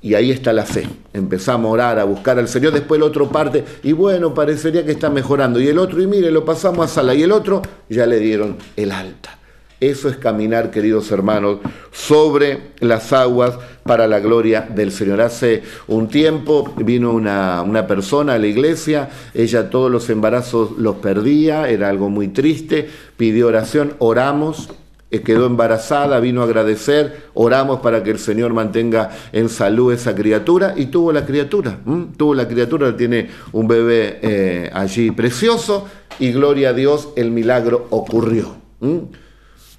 Y 0.00 0.14
ahí 0.14 0.30
está 0.30 0.52
la 0.52 0.64
fe. 0.64 0.86
Empezamos 1.12 1.68
a 1.68 1.72
orar, 1.72 1.98
a 1.98 2.04
buscar 2.04 2.38
al 2.38 2.48
Señor. 2.48 2.72
Después 2.72 2.98
el 2.98 3.02
otro 3.02 3.28
parte, 3.28 3.64
y 3.82 3.92
bueno, 3.92 4.32
parecería 4.32 4.84
que 4.84 4.92
está 4.92 5.10
mejorando. 5.10 5.60
Y 5.60 5.66
el 5.68 5.78
otro, 5.78 6.00
y 6.00 6.06
mire, 6.06 6.30
lo 6.30 6.44
pasamos 6.44 6.86
a 6.86 6.88
sala. 6.88 7.14
Y 7.14 7.22
el 7.24 7.32
otro, 7.32 7.62
ya 7.88 8.06
le 8.06 8.20
dieron 8.20 8.56
el 8.76 8.92
alta. 8.92 9.37
Eso 9.80 10.08
es 10.08 10.16
caminar, 10.16 10.72
queridos 10.72 11.12
hermanos, 11.12 11.58
sobre 11.92 12.72
las 12.80 13.12
aguas 13.12 13.56
para 13.84 14.08
la 14.08 14.18
gloria 14.18 14.62
del 14.62 14.90
Señor. 14.90 15.20
Hace 15.20 15.62
un 15.86 16.08
tiempo 16.08 16.74
vino 16.78 17.12
una, 17.12 17.62
una, 17.62 17.86
persona 17.86 18.34
a 18.34 18.38
la 18.38 18.48
iglesia, 18.48 19.08
ella 19.34 19.70
todos 19.70 19.88
los 19.88 20.10
embarazos 20.10 20.72
los 20.78 20.96
perdía, 20.96 21.68
era 21.68 21.88
algo 21.90 22.10
muy 22.10 22.26
triste, 22.26 22.88
pidió 23.16 23.46
oración, 23.46 23.94
oramos, 24.00 24.68
eh, 25.12 25.22
quedó 25.22 25.46
embarazada, 25.46 26.18
vino 26.18 26.40
a 26.40 26.46
agradecer, 26.46 27.26
oramos 27.34 27.78
para 27.78 28.02
que 28.02 28.10
el 28.10 28.18
Señor 28.18 28.52
mantenga 28.54 29.10
en 29.30 29.48
salud 29.48 29.92
esa 29.92 30.12
criatura 30.12 30.74
y 30.76 30.86
tuvo 30.86 31.12
la 31.12 31.24
criatura, 31.24 31.78
tuvo 32.16 32.34
la 32.34 32.48
criatura, 32.48 32.96
tiene 32.96 33.28
un 33.52 33.68
bebé 33.68 34.18
eh, 34.22 34.70
allí 34.74 35.12
precioso 35.12 35.86
y 36.18 36.32
gloria 36.32 36.70
a 36.70 36.72
Dios, 36.72 37.10
el 37.14 37.30
milagro 37.30 37.86
ocurrió 37.90 38.56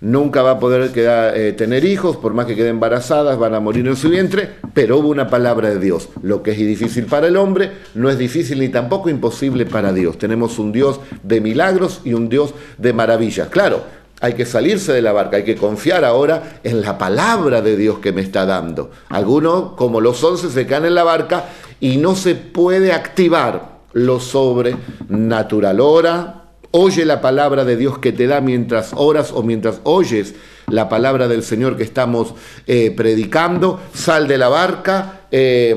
nunca 0.02 0.42
va 0.42 0.52
a 0.52 0.60
poder 0.60 0.92
eh, 0.96 1.54
tener 1.58 1.86
hijos, 1.86 2.18
por 2.18 2.34
más 2.34 2.46
que 2.46 2.56
quede 2.56 2.70
embarazadas, 2.70 3.38
van 3.38 3.54
a 3.54 3.60
morir 3.60 3.88
en 3.88 3.96
su 3.96 4.10
vientre, 4.10 4.50
pero 4.74 4.98
hubo 4.98 5.10
una 5.10 5.30
palabra 5.30 5.70
de 5.70 5.80
Dios. 5.80 6.10
Lo 6.22 6.42
que 6.44 6.52
es 6.52 6.58
difícil 6.58 7.06
para 7.06 7.28
el 7.28 7.38
hombre 7.38 7.72
no 7.96 8.10
es 8.10 8.18
difícil 8.18 8.60
ni 8.60 8.70
tampoco 8.70 9.10
imposible 9.10 9.66
para 9.66 9.94
Dios. 9.94 10.18
Tenemos 10.18 10.60
un 10.60 10.72
Dios 10.72 11.00
de 11.24 11.42
milagros 11.42 12.02
y 12.04 12.14
un 12.14 12.30
Dios 12.30 12.54
de 12.78 12.94
maravillas. 12.94 13.50
Claro, 13.50 13.84
hay 14.22 14.34
que 14.34 14.46
salirse 14.46 14.92
de 14.92 15.02
la 15.02 15.14
barca, 15.14 15.38
hay 15.38 15.44
que 15.44 15.56
confiar 15.56 16.04
ahora 16.04 16.60
en 16.64 16.82
la 16.82 16.98
palabra 16.98 17.62
de 17.62 17.78
Dios 17.78 18.00
que 18.00 18.12
me 18.12 18.22
está 18.22 18.46
dando. 18.46 18.92
Algunos, 19.10 19.74
como 19.74 20.02
los 20.02 20.24
once, 20.24 20.50
se 20.50 20.66
caen 20.66 20.86
en 20.86 20.96
la 20.96 21.04
barca 21.04 21.46
y 21.80 21.98
no 21.98 22.16
se 22.16 22.36
puede 22.36 22.92
activar 22.92 23.80
lo 23.94 24.20
sobrenatural. 24.20 25.80
Ora, 25.80 26.39
Oye 26.72 27.04
la 27.04 27.20
palabra 27.20 27.66
de 27.66 27.76
Dios 27.76 27.98
que 27.98 28.12
te 28.12 28.28
da 28.28 28.42
mientras 28.42 28.92
oras 28.96 29.32
o 29.34 29.42
mientras 29.42 29.82
oyes 29.84 30.36
la 30.68 30.88
palabra 30.88 31.28
del 31.28 31.42
Señor 31.42 31.78
que 31.78 31.84
estamos 31.84 32.36
eh, 32.68 32.92
predicando. 32.92 33.80
Sal 33.92 34.28
de 34.28 34.38
la 34.38 34.50
barca, 34.50 35.22
eh, 35.32 35.76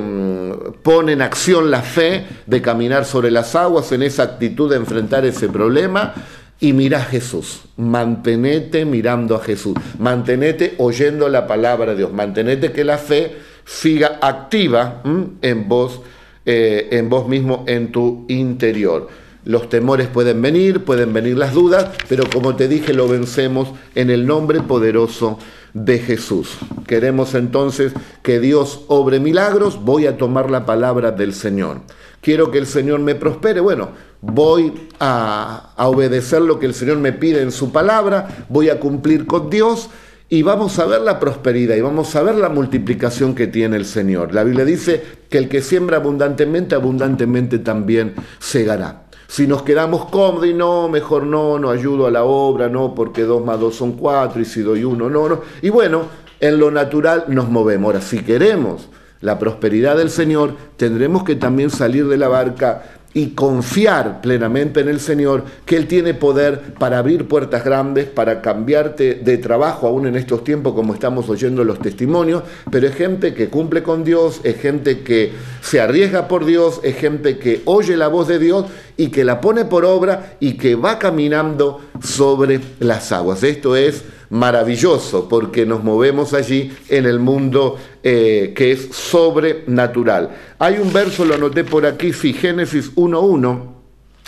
pon 0.83 1.09
en 1.09 1.23
acción 1.23 1.71
la 1.71 1.81
fe 1.81 2.27
de 2.47 2.61
caminar 2.61 3.07
sobre 3.07 3.31
las 3.31 3.55
aguas 3.55 3.91
en 3.93 4.03
esa 4.03 4.25
actitud 4.25 4.69
de 4.69 4.77
enfrentar 4.77 5.25
ese 5.25 5.49
problema. 5.49 6.13
Y 6.61 6.75
mira 6.75 6.99
a 6.99 7.05
Jesús, 7.05 7.63
mantenete 7.79 8.85
mirando 8.85 9.35
a 9.35 9.41
Jesús, 9.41 9.75
mantenete 9.99 10.75
oyendo 10.79 11.29
la 11.29 11.47
palabra 11.47 11.93
de 11.93 11.97
Dios, 11.97 12.13
mantenete 12.13 12.71
que 12.71 12.85
la 12.85 12.99
fe 12.99 13.33
siga 13.65 14.19
activa 14.21 15.03
en 15.43 15.69
vos, 15.69 16.03
eh, 16.45 16.89
en 16.93 17.09
vos 17.09 17.27
mismo, 17.27 17.65
en 17.67 17.91
tu 17.91 18.27
interior. 18.29 19.22
Los 19.45 19.69
temores 19.69 20.07
pueden 20.07 20.41
venir, 20.41 20.85
pueden 20.85 21.13
venir 21.13 21.37
las 21.37 21.53
dudas, 21.53 21.91
pero 22.09 22.25
como 22.33 22.55
te 22.55 22.69
dije, 22.69 22.93
lo 22.93 23.09
vencemos 23.09 23.73
en 23.97 24.11
el 24.11 24.27
nombre 24.27 24.61
poderoso 24.61 25.39
de 25.75 25.99
Jesús. 25.99 26.59
Queremos 26.87 27.35
entonces 27.35 27.93
que 28.23 28.39
Dios 28.39 28.83
obre 28.87 29.19
milagros, 29.19 29.83
voy 29.83 30.07
a 30.07 30.17
tomar 30.17 30.51
la 30.51 30.65
palabra 30.65 31.11
del 31.11 31.35
Señor. 31.35 31.81
Quiero 32.21 32.53
que 32.53 32.59
el 32.59 32.67
Señor 32.67 33.01
me 33.01 33.17
prospere, 33.17 33.59
bueno, 33.59 33.91
voy 34.21 34.89
a, 35.01 35.75
obedecer 35.77 36.43
lo 36.43 36.61
que 36.61 36.67
el 36.67 36.75
Señor 36.75 36.99
me 36.99 37.13
pide 37.13 37.43
en 37.43 37.51
su 37.51 37.73
palabra, 37.73 38.47
voy 38.49 38.69
a 38.69 38.79
cumplir 38.79 39.27
con 39.27 39.51
Dios 39.51 39.91
y 40.29 40.43
vamos 40.43 40.79
a 40.79 40.87
ver 40.87 41.01
la 41.01 41.19
prosperidad 41.19 41.75
y 41.75 41.81
vamos 41.81 42.15
a 42.15 42.23
ver 42.23 42.37
la 42.37 42.49
multiplicación 42.49 43.35
que 43.35 43.49
tiene 43.49 43.77
el 43.77 43.85
Señor. 43.85 44.33
La 44.33 44.45
Biblia 44.45 44.65
dice 44.65 45.03
que 45.29 45.39
el 45.39 45.49
que 45.49 45.63
siembra 45.63 45.97
abundantemente, 45.97 46.77
abundantemente 46.77 47.59
también 47.59 48.15
segará. 48.39 49.03
Si 49.33 49.47
nos 49.47 49.63
quedamos 49.63 50.11
cómodos 50.11 50.47
y 50.47 50.53
no, 50.53 50.91
mejor 50.91 51.25
no, 51.25 51.59
no 51.59 51.71
ayudo 51.71 52.07
a 52.07 52.11
la 52.11 52.23
obra, 52.25 52.69
no, 52.69 52.95
porque 52.95 53.23
dos 53.23 53.43
más 53.43 53.59
dos 53.59 53.75
son 53.75 53.93
cuatro 53.93 54.43
y 54.43 54.45
si 54.45 54.61
doy 54.61 54.85
uno, 54.85 55.09
no, 55.09 55.27
no. 55.27 55.41
Y 55.63 55.71
bueno, 55.71 56.03
en 56.39 56.59
lo 56.59 56.71
natural 56.71 57.25
nos 57.29 57.49
movemos. 57.49 57.87
Ahora, 57.87 58.03
si 58.03 58.19
queremos 58.19 58.91
la 59.23 59.39
prosperidad 59.39 59.97
del 59.97 60.11
Señor, 60.11 60.55
tendremos 60.77 61.25
que 61.25 61.35
también 61.35 61.71
salir 61.71 62.09
de 62.09 62.19
la 62.19 62.29
barca 62.29 62.83
y 63.15 63.29
confiar 63.29 64.21
plenamente 64.21 64.81
en 64.81 64.89
el 64.89 64.99
Señor, 64.99 65.45
que 65.67 65.77
Él 65.77 65.87
tiene 65.87 66.15
poder 66.15 66.75
para 66.79 66.99
abrir 66.99 67.29
puertas 67.29 67.65
grandes, 67.65 68.07
para 68.07 68.41
cambiarte 68.41 69.15
de 69.15 69.39
trabajo, 69.39 69.87
aún 69.87 70.07
en 70.07 70.17
estos 70.17 70.45
tiempos 70.45 70.75
como 70.75 70.95
estamos 70.95 71.29
oyendo 71.29 71.63
los 71.65 71.79
testimonios, 71.79 72.43
pero 72.71 72.87
es 72.87 72.95
gente 72.95 73.35
que 73.35 73.49
cumple 73.49 73.83
con 73.83 74.05
Dios, 74.05 74.41
es 74.45 74.57
gente 74.57 75.01
que 75.01 75.33
se 75.61 75.81
arriesga 75.81 76.27
por 76.27 76.47
Dios, 76.47 76.81
es 76.83 76.97
gente 76.97 77.39
que 77.39 77.61
oye 77.67 77.97
la 77.97 78.09
voz 78.09 78.29
de 78.29 78.39
Dios 78.39 78.67
y 78.97 79.09
que 79.09 79.25
la 79.25 79.41
pone 79.41 79.65
por 79.65 79.85
obra 79.85 80.37
y 80.41 80.55
que 80.55 80.75
va 80.75 80.99
caminando 80.99 81.81
sobre 82.03 82.61
las 82.81 83.13
aguas. 83.13 83.43
Esto 83.43 83.77
es 83.77 84.05
maravilloso 84.31 85.29
porque 85.29 85.67
nos 85.67 85.85
movemos 85.85 86.33
allí 86.33 86.73
en 86.89 87.07
el 87.07 87.19
mundo 87.19 87.77
eh, 88.03 88.53
que 88.57 88.73
es 88.73 88.89
sobrenatural. 88.93 90.31
Hay 90.59 90.79
un 90.79 90.93
verso, 90.93 91.25
lo 91.25 91.35
anoté 91.35 91.65
por 91.65 91.87
aquí, 91.87 92.13
si 92.13 92.33
Génesis 92.33 92.95
1.1, 92.95 93.73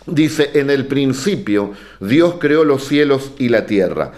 dice, 0.06 0.50
en 0.54 0.70
el 0.70 0.86
principio 0.86 1.72
Dios 2.00 2.34
creó 2.38 2.64
los 2.64 2.84
cielos 2.84 3.32
y 3.38 3.48
la 3.48 3.66
tierra 3.66 4.12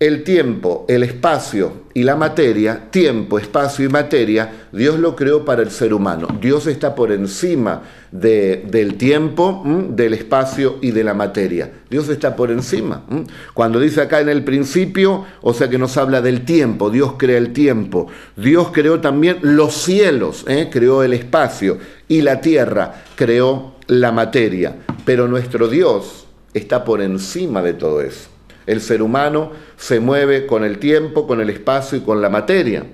el 0.00 0.24
tiempo, 0.24 0.84
el 0.88 1.04
espacio 1.04 1.84
y 1.94 2.02
la 2.02 2.16
materia, 2.16 2.90
tiempo, 2.90 3.38
espacio 3.38 3.84
y 3.84 3.88
materia, 3.88 4.66
Dios 4.72 4.98
lo 4.98 5.14
creó 5.14 5.44
para 5.44 5.62
el 5.62 5.70
ser 5.70 5.94
humano. 5.94 6.26
Dios 6.40 6.66
está 6.66 6.96
por 6.96 7.12
encima 7.12 7.82
del 8.10 8.96
tiempo, 8.96 9.62
del 9.90 10.14
espacio 10.14 10.78
y 10.82 10.90
de 10.90 11.04
la 11.04 11.14
materia. 11.14 11.70
Dios 11.88 12.08
está 12.08 12.34
por 12.34 12.50
encima. 12.50 13.04
Cuando 13.54 13.78
dice 13.78 14.00
acá 14.02 14.20
en 14.20 14.28
el 14.28 14.42
principio, 14.42 15.24
o 15.40 15.54
sea 15.54 15.70
que 15.70 15.78
nos 15.78 15.96
habla 15.96 16.20
del 16.20 16.44
tiempo, 16.44 16.90
Dios 16.90 17.14
crea 17.16 17.38
el 17.38 17.52
tiempo. 17.52 18.08
Dios 18.36 18.70
creó 18.72 19.00
también 19.00 19.38
los 19.42 19.74
cielos, 19.74 20.44
¿eh? 20.48 20.70
creó 20.72 21.04
el 21.04 21.12
espacio 21.12 21.78
y 22.08 22.22
la 22.22 22.40
tierra, 22.40 23.04
creó 23.14 23.74
la 23.86 24.10
materia. 24.10 24.76
Pero 25.04 25.28
nuestro 25.28 25.68
Dios 25.68 26.26
está 26.52 26.84
por 26.84 27.00
encima 27.00 27.62
de 27.62 27.74
todo 27.74 28.00
eso. 28.00 28.33
El 28.66 28.80
ser 28.80 29.02
humano 29.02 29.50
se 29.76 30.00
mueve 30.00 30.46
con 30.46 30.64
el 30.64 30.78
tiempo, 30.78 31.26
con 31.26 31.40
el 31.40 31.50
espacio 31.50 31.98
y 31.98 32.00
con 32.02 32.22
la 32.22 32.30
materia, 32.30 32.84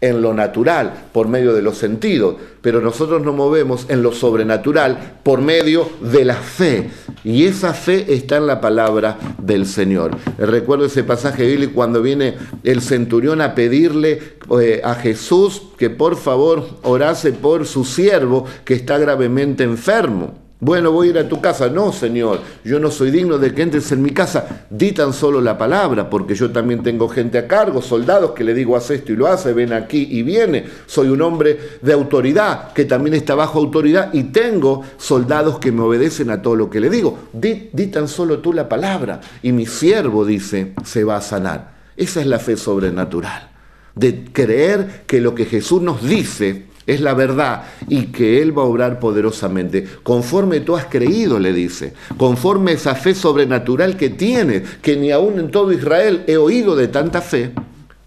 en 0.00 0.22
lo 0.22 0.32
natural, 0.32 1.08
por 1.12 1.28
medio 1.28 1.52
de 1.52 1.60
los 1.60 1.76
sentidos, 1.76 2.36
pero 2.62 2.80
nosotros 2.80 3.22
nos 3.22 3.34
movemos 3.34 3.84
en 3.88 4.02
lo 4.02 4.12
sobrenatural 4.12 5.18
por 5.22 5.42
medio 5.42 5.88
de 6.00 6.24
la 6.24 6.36
fe. 6.36 6.90
Y 7.22 7.44
esa 7.44 7.74
fe 7.74 8.14
está 8.14 8.38
en 8.38 8.46
la 8.46 8.60
palabra 8.62 9.18
del 9.38 9.66
Señor. 9.66 10.16
Recuerdo 10.38 10.86
ese 10.86 11.04
pasaje 11.04 11.46
bíblico 11.46 11.74
cuando 11.74 12.00
viene 12.00 12.36
el 12.64 12.80
centurión 12.80 13.42
a 13.42 13.54
pedirle 13.54 14.36
eh, 14.58 14.80
a 14.82 14.94
Jesús 14.94 15.62
que 15.76 15.90
por 15.90 16.16
favor 16.16 16.66
orase 16.82 17.32
por 17.32 17.66
su 17.66 17.84
siervo 17.84 18.46
que 18.64 18.74
está 18.74 18.96
gravemente 18.96 19.64
enfermo. 19.64 20.49
Bueno, 20.62 20.92
voy 20.92 21.06
a 21.06 21.10
ir 21.10 21.18
a 21.18 21.26
tu 21.26 21.40
casa. 21.40 21.70
No, 21.70 21.90
Señor, 21.90 22.40
yo 22.64 22.78
no 22.78 22.90
soy 22.90 23.10
digno 23.10 23.38
de 23.38 23.54
que 23.54 23.62
entres 23.62 23.90
en 23.92 24.02
mi 24.02 24.10
casa. 24.10 24.66
Di 24.68 24.92
tan 24.92 25.14
solo 25.14 25.40
la 25.40 25.56
palabra, 25.56 26.10
porque 26.10 26.34
yo 26.34 26.50
también 26.50 26.82
tengo 26.82 27.08
gente 27.08 27.38
a 27.38 27.48
cargo, 27.48 27.80
soldados 27.80 28.32
que 28.32 28.44
le 28.44 28.52
digo 28.52 28.76
haz 28.76 28.90
esto 28.90 29.12
y 29.12 29.16
lo 29.16 29.26
hace, 29.26 29.54
ven 29.54 29.72
aquí 29.72 30.06
y 30.10 30.22
viene. 30.22 30.66
Soy 30.84 31.08
un 31.08 31.22
hombre 31.22 31.58
de 31.80 31.94
autoridad, 31.94 32.74
que 32.74 32.84
también 32.84 33.14
está 33.14 33.34
bajo 33.34 33.58
autoridad 33.58 34.12
y 34.12 34.24
tengo 34.24 34.82
soldados 34.98 35.58
que 35.58 35.72
me 35.72 35.80
obedecen 35.80 36.28
a 36.28 36.42
todo 36.42 36.56
lo 36.56 36.68
que 36.68 36.80
le 36.80 36.90
digo. 36.90 37.18
Di, 37.32 37.70
di 37.72 37.86
tan 37.86 38.06
solo 38.06 38.40
tú 38.40 38.52
la 38.52 38.68
palabra 38.68 39.22
y 39.42 39.52
mi 39.52 39.64
siervo 39.64 40.26
dice, 40.26 40.74
se 40.84 41.04
va 41.04 41.16
a 41.16 41.22
sanar. 41.22 41.80
Esa 41.96 42.20
es 42.20 42.26
la 42.26 42.38
fe 42.38 42.58
sobrenatural, 42.58 43.50
de 43.94 44.24
creer 44.30 45.04
que 45.06 45.22
lo 45.22 45.34
que 45.34 45.46
Jesús 45.46 45.80
nos 45.80 46.02
dice 46.06 46.69
es 46.92 47.00
la 47.00 47.14
verdad 47.14 47.62
y 47.88 48.06
que 48.06 48.42
Él 48.42 48.56
va 48.56 48.62
a 48.62 48.66
obrar 48.66 48.98
poderosamente, 48.98 49.86
conforme 50.02 50.60
tú 50.60 50.76
has 50.76 50.86
creído, 50.86 51.38
le 51.38 51.52
dice, 51.52 51.92
conforme 52.16 52.72
esa 52.72 52.94
fe 52.94 53.14
sobrenatural 53.14 53.96
que 53.96 54.10
tienes, 54.10 54.62
que 54.82 54.96
ni 54.96 55.10
aún 55.10 55.38
en 55.38 55.50
todo 55.50 55.72
Israel 55.72 56.24
he 56.26 56.36
oído 56.36 56.76
de 56.76 56.88
tanta 56.88 57.20
fe, 57.20 57.52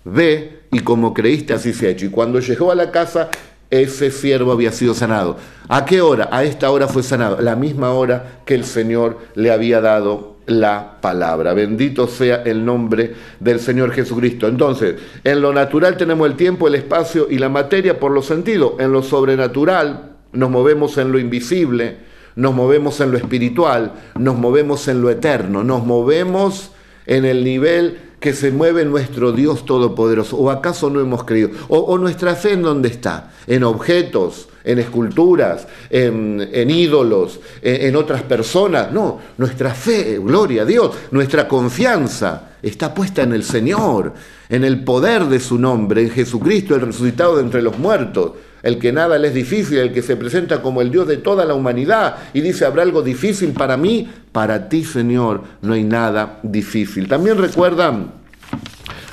ve 0.03 0.63
y 0.71 0.79
como 0.79 1.13
creíste 1.13 1.53
así 1.53 1.73
se 1.73 1.87
ha 1.87 1.89
hecho. 1.91 2.05
Y 2.05 2.09
cuando 2.09 2.39
llegó 2.39 2.71
a 2.71 2.75
la 2.75 2.91
casa, 2.91 3.29
ese 3.69 4.11
siervo 4.11 4.51
había 4.51 4.71
sido 4.71 4.93
sanado. 4.93 5.37
¿A 5.67 5.85
qué 5.85 6.01
hora? 6.01 6.29
A 6.31 6.43
esta 6.43 6.69
hora 6.69 6.87
fue 6.87 7.03
sanado, 7.03 7.41
la 7.41 7.55
misma 7.55 7.91
hora 7.91 8.41
que 8.45 8.55
el 8.55 8.65
Señor 8.65 9.19
le 9.35 9.51
había 9.51 9.81
dado 9.81 10.32
la 10.45 10.97
palabra. 11.01 11.53
Bendito 11.53 12.07
sea 12.07 12.43
el 12.43 12.65
nombre 12.65 13.13
del 13.39 13.59
Señor 13.59 13.91
Jesucristo. 13.91 14.47
Entonces, 14.47 14.95
en 15.23 15.41
lo 15.41 15.53
natural 15.53 15.97
tenemos 15.97 16.27
el 16.27 16.35
tiempo, 16.35 16.67
el 16.67 16.75
espacio 16.75 17.27
y 17.29 17.37
la 17.37 17.49
materia 17.49 17.99
por 17.99 18.11
los 18.11 18.25
sentidos. 18.25 18.73
En 18.79 18.91
lo 18.91 19.03
sobrenatural 19.03 20.11
nos 20.33 20.49
movemos 20.49 20.97
en 20.97 21.11
lo 21.11 21.19
invisible, 21.19 21.97
nos 22.35 22.53
movemos 22.53 22.99
en 22.99 23.11
lo 23.11 23.17
espiritual, 23.17 23.93
nos 24.17 24.35
movemos 24.35 24.87
en 24.87 25.01
lo 25.01 25.09
eterno, 25.09 25.63
nos 25.63 25.85
movemos 25.85 26.71
en 27.05 27.25
el 27.25 27.43
nivel 27.43 27.97
que 28.23 28.31
se 28.31 28.51
mueve 28.51 28.85
nuestro 28.85 29.33
Dios 29.33 29.65
Todopoderoso? 29.65 30.37
¿O 30.37 30.49
acaso 30.49 30.89
no 30.89 31.01
hemos 31.01 31.25
creído? 31.25 31.49
¿O, 31.67 31.97
nuestra 31.97 32.35
fe 32.35 32.53
en 32.53 32.61
dónde 32.61 32.87
está? 32.87 33.33
¿En 33.47 33.65
objetos? 33.65 34.47
¿En 34.63 34.79
esculturas? 34.79 35.67
¿En, 35.89 36.69
ídolos? 36.69 37.41
En, 37.61 37.87
¿En 37.87 37.95
otras 37.97 38.21
personas? 38.23 38.93
No, 38.93 39.19
nuestra 39.37 39.73
fe, 39.73 40.19
gloria 40.19 40.61
a 40.61 40.65
Dios, 40.65 40.95
nuestra 41.11 41.49
confianza 41.49 42.51
está 42.61 42.93
puesta 42.93 43.23
en 43.23 43.33
el 43.33 43.43
Señor, 43.43 44.13
en 44.47 44.63
el 44.63 44.85
poder 44.85 45.25
de 45.25 45.41
su 45.41 45.59
nombre, 45.59 46.03
en 46.03 46.09
Jesucristo, 46.09 46.75
el 46.75 46.81
resucitado 46.81 47.35
de 47.35 47.43
entre 47.43 47.61
los 47.61 47.77
muertos 47.77 48.31
el 48.63 48.79
que 48.79 48.93
nada 48.93 49.19
le 49.19 49.27
es 49.27 49.33
difícil, 49.33 49.77
el 49.77 49.91
que 49.91 50.01
se 50.01 50.15
presenta 50.15 50.61
como 50.61 50.81
el 50.81 50.89
Dios 50.89 51.05
de 51.07 51.17
toda 51.17 51.43
la 51.45 51.53
humanidad 51.53 52.15
y 52.33 52.39
dice, 52.39 52.65
¿habrá 52.65 52.81
algo 52.81 53.01
difícil 53.01 53.51
para 53.51 53.75
mí? 53.75 54.09
Para 54.31 54.69
ti, 54.69 54.85
Señor, 54.85 55.43
no 55.61 55.73
hay 55.73 55.83
nada 55.83 56.39
difícil. 56.43 57.09
También 57.09 57.37
recuerdan 57.37 58.13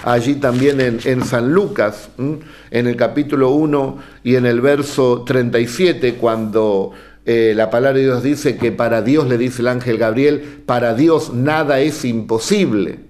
allí 0.04 0.36
también 0.36 0.80
en, 0.80 1.24
San 1.24 1.52
Lucas, 1.52 2.10
en 2.16 2.86
el 2.86 2.96
capítulo 2.96 3.50
1 3.50 3.98
y 4.22 4.36
en 4.36 4.46
el 4.46 4.60
verso 4.60 5.24
37, 5.26 6.14
cuando 6.14 6.92
eh, 7.26 7.52
la 7.54 7.70
palabra 7.70 7.98
de 7.98 8.04
Dios 8.04 8.22
dice 8.22 8.56
que 8.56 8.70
para 8.70 9.02
Dios, 9.02 9.28
le 9.28 9.36
dice 9.36 9.62
el 9.62 9.68
ángel 9.68 9.98
Gabriel, 9.98 10.62
para 10.64 10.94
Dios 10.94 11.34
nada 11.34 11.80
es 11.80 12.04
imposible, 12.04 13.00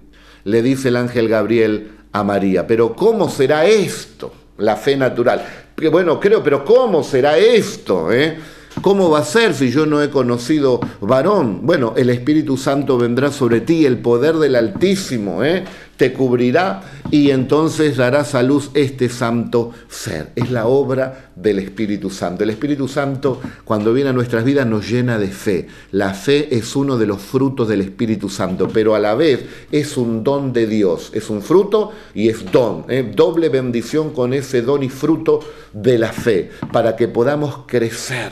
le 0.43 0.63
dice 0.63 0.89
el 0.89 0.95
ángel 0.95 1.29
Gabriel 1.29 1.91
a 2.11 2.23
María. 2.23 2.65
Pero 2.65 2.95
¿cómo 2.95 3.29
será 3.29 3.65
esto? 3.67 4.33
La 4.57 4.75
fe 4.75 4.97
natural 4.97 5.43
bueno, 5.89 6.19
creo, 6.19 6.43
pero 6.43 6.63
¿cómo 6.65 7.03
será 7.03 7.37
esto? 7.37 8.11
Eh? 8.11 8.37
¿Cómo 8.81 9.09
va 9.09 9.19
a 9.19 9.25
ser 9.25 9.53
si 9.53 9.69
yo 9.69 9.85
no 9.85 10.01
he 10.01 10.09
conocido 10.09 10.79
varón? 11.01 11.59
Bueno, 11.63 11.93
el 11.97 12.09
Espíritu 12.09 12.57
Santo 12.57 12.97
vendrá 12.97 13.31
sobre 13.31 13.61
ti, 13.61 13.85
el 13.85 13.99
poder 13.99 14.35
del 14.35 14.55
Altísimo, 14.55 15.43
¿eh? 15.43 15.65
Te 15.97 16.13
cubrirá 16.13 16.81
y 17.11 17.29
entonces 17.29 17.97
darás 17.97 18.35
a 18.35 18.43
luz 18.43 18.71
este 18.73 19.09
santo 19.09 19.71
ser. 19.87 20.31
Es 20.35 20.49
la 20.49 20.67
obra 20.67 21.31
del 21.35 21.59
Espíritu 21.59 22.09
Santo. 22.09 22.43
El 22.43 22.49
Espíritu 22.49 22.87
Santo 22.87 23.39
cuando 23.65 23.93
viene 23.93 24.09
a 24.09 24.13
nuestras 24.13 24.43
vidas 24.43 24.65
nos 24.65 24.89
llena 24.89 25.19
de 25.19 25.27
fe. 25.27 25.67
La 25.91 26.13
fe 26.13 26.55
es 26.55 26.75
uno 26.75 26.97
de 26.97 27.07
los 27.07 27.21
frutos 27.21 27.67
del 27.67 27.81
Espíritu 27.81 28.29
Santo, 28.29 28.67
pero 28.67 28.95
a 28.95 28.99
la 28.99 29.15
vez 29.15 29.45
es 29.71 29.97
un 29.97 30.23
don 30.23 30.53
de 30.53 30.67
Dios. 30.67 31.11
Es 31.13 31.29
un 31.29 31.41
fruto 31.41 31.91
y 32.13 32.29
es 32.29 32.51
don. 32.51 32.85
¿eh? 32.89 33.11
Doble 33.15 33.49
bendición 33.49 34.11
con 34.11 34.33
ese 34.33 34.61
don 34.61 34.83
y 34.83 34.89
fruto 34.89 35.39
de 35.73 35.97
la 35.97 36.11
fe, 36.11 36.51
para 36.71 36.95
que 36.95 37.07
podamos 37.07 37.65
crecer, 37.67 38.31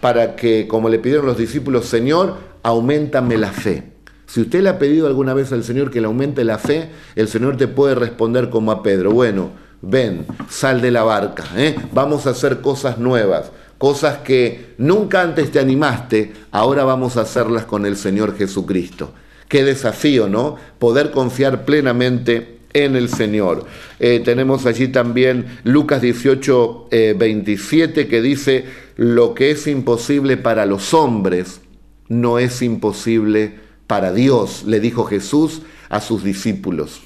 para 0.00 0.36
que, 0.36 0.66
como 0.66 0.88
le 0.88 0.98
pidieron 0.98 1.26
los 1.26 1.38
discípulos, 1.38 1.86
Señor, 1.86 2.36
aumentame 2.62 3.36
la 3.36 3.52
fe. 3.52 3.93
Si 4.26 4.40
usted 4.40 4.62
le 4.62 4.70
ha 4.70 4.78
pedido 4.78 5.06
alguna 5.06 5.34
vez 5.34 5.52
al 5.52 5.64
Señor 5.64 5.90
que 5.90 6.00
le 6.00 6.06
aumente 6.06 6.44
la 6.44 6.58
fe, 6.58 6.90
el 7.14 7.28
Señor 7.28 7.56
te 7.56 7.68
puede 7.68 7.94
responder 7.94 8.50
como 8.50 8.72
a 8.72 8.82
Pedro, 8.82 9.12
bueno, 9.12 9.50
ven, 9.82 10.26
sal 10.48 10.80
de 10.80 10.90
la 10.90 11.02
barca, 11.02 11.44
¿eh? 11.56 11.76
vamos 11.92 12.26
a 12.26 12.30
hacer 12.30 12.60
cosas 12.60 12.98
nuevas, 12.98 13.50
cosas 13.78 14.18
que 14.18 14.74
nunca 14.78 15.22
antes 15.22 15.50
te 15.50 15.60
animaste, 15.60 16.32
ahora 16.50 16.84
vamos 16.84 17.16
a 17.16 17.22
hacerlas 17.22 17.64
con 17.64 17.86
el 17.86 17.96
Señor 17.96 18.36
Jesucristo. 18.36 19.12
Qué 19.48 19.62
desafío, 19.62 20.26
¿no? 20.26 20.56
Poder 20.78 21.10
confiar 21.10 21.64
plenamente 21.64 22.58
en 22.72 22.96
el 22.96 23.08
Señor. 23.08 23.66
Eh, 24.00 24.20
tenemos 24.24 24.66
allí 24.66 24.88
también 24.88 25.46
Lucas 25.64 26.02
18, 26.02 26.88
27 27.16 28.00
eh, 28.00 28.08
que 28.08 28.20
dice, 28.20 28.64
lo 28.96 29.34
que 29.34 29.50
es 29.50 29.66
imposible 29.66 30.36
para 30.36 30.66
los 30.66 30.94
hombres 30.94 31.60
no 32.08 32.38
es 32.38 32.62
imposible 32.62 33.63
para 33.86 34.12
Dios, 34.12 34.64
le 34.66 34.80
dijo 34.80 35.04
Jesús 35.04 35.62
a 35.88 36.00
sus 36.00 36.24
discípulos. 36.24 37.02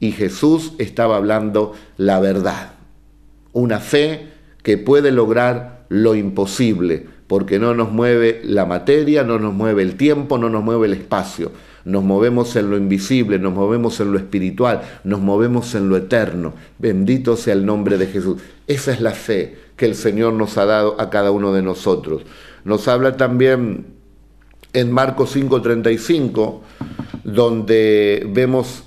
Y 0.00 0.12
Jesús 0.12 0.72
estaba 0.78 1.16
hablando 1.16 1.74
la 1.96 2.18
verdad. 2.18 2.72
Una 3.52 3.78
fe 3.78 4.28
que 4.62 4.78
puede 4.78 5.12
lograr 5.12 5.84
lo 5.88 6.14
imposible, 6.14 7.06
porque 7.26 7.58
no 7.58 7.74
nos 7.74 7.92
mueve 7.92 8.40
la 8.44 8.66
materia, 8.66 9.22
no 9.24 9.38
nos 9.38 9.54
mueve 9.54 9.82
el 9.82 9.96
tiempo, 9.96 10.38
no 10.38 10.48
nos 10.48 10.64
mueve 10.64 10.86
el 10.86 10.94
espacio. 10.94 11.52
Nos 11.84 12.04
movemos 12.04 12.54
en 12.56 12.70
lo 12.70 12.76
invisible, 12.76 13.38
nos 13.38 13.52
movemos 13.52 13.98
en 14.00 14.12
lo 14.12 14.18
espiritual, 14.18 14.82
nos 15.04 15.20
movemos 15.20 15.74
en 15.74 15.88
lo 15.88 15.96
eterno. 15.96 16.54
Bendito 16.78 17.36
sea 17.36 17.54
el 17.54 17.66
nombre 17.66 17.98
de 17.98 18.06
Jesús. 18.06 18.40
Esa 18.66 18.92
es 18.92 19.00
la 19.00 19.10
fe 19.10 19.56
que 19.76 19.86
el 19.86 19.94
Señor 19.94 20.34
nos 20.34 20.58
ha 20.58 20.64
dado 20.64 21.00
a 21.00 21.10
cada 21.10 21.30
uno 21.30 21.52
de 21.52 21.62
nosotros. 21.62 22.22
Nos 22.64 22.86
habla 22.86 23.16
también 23.16 23.86
en 24.72 24.90
Marcos 24.90 25.30
5:35, 25.34 26.60
donde 27.24 28.26
vemos 28.28 28.84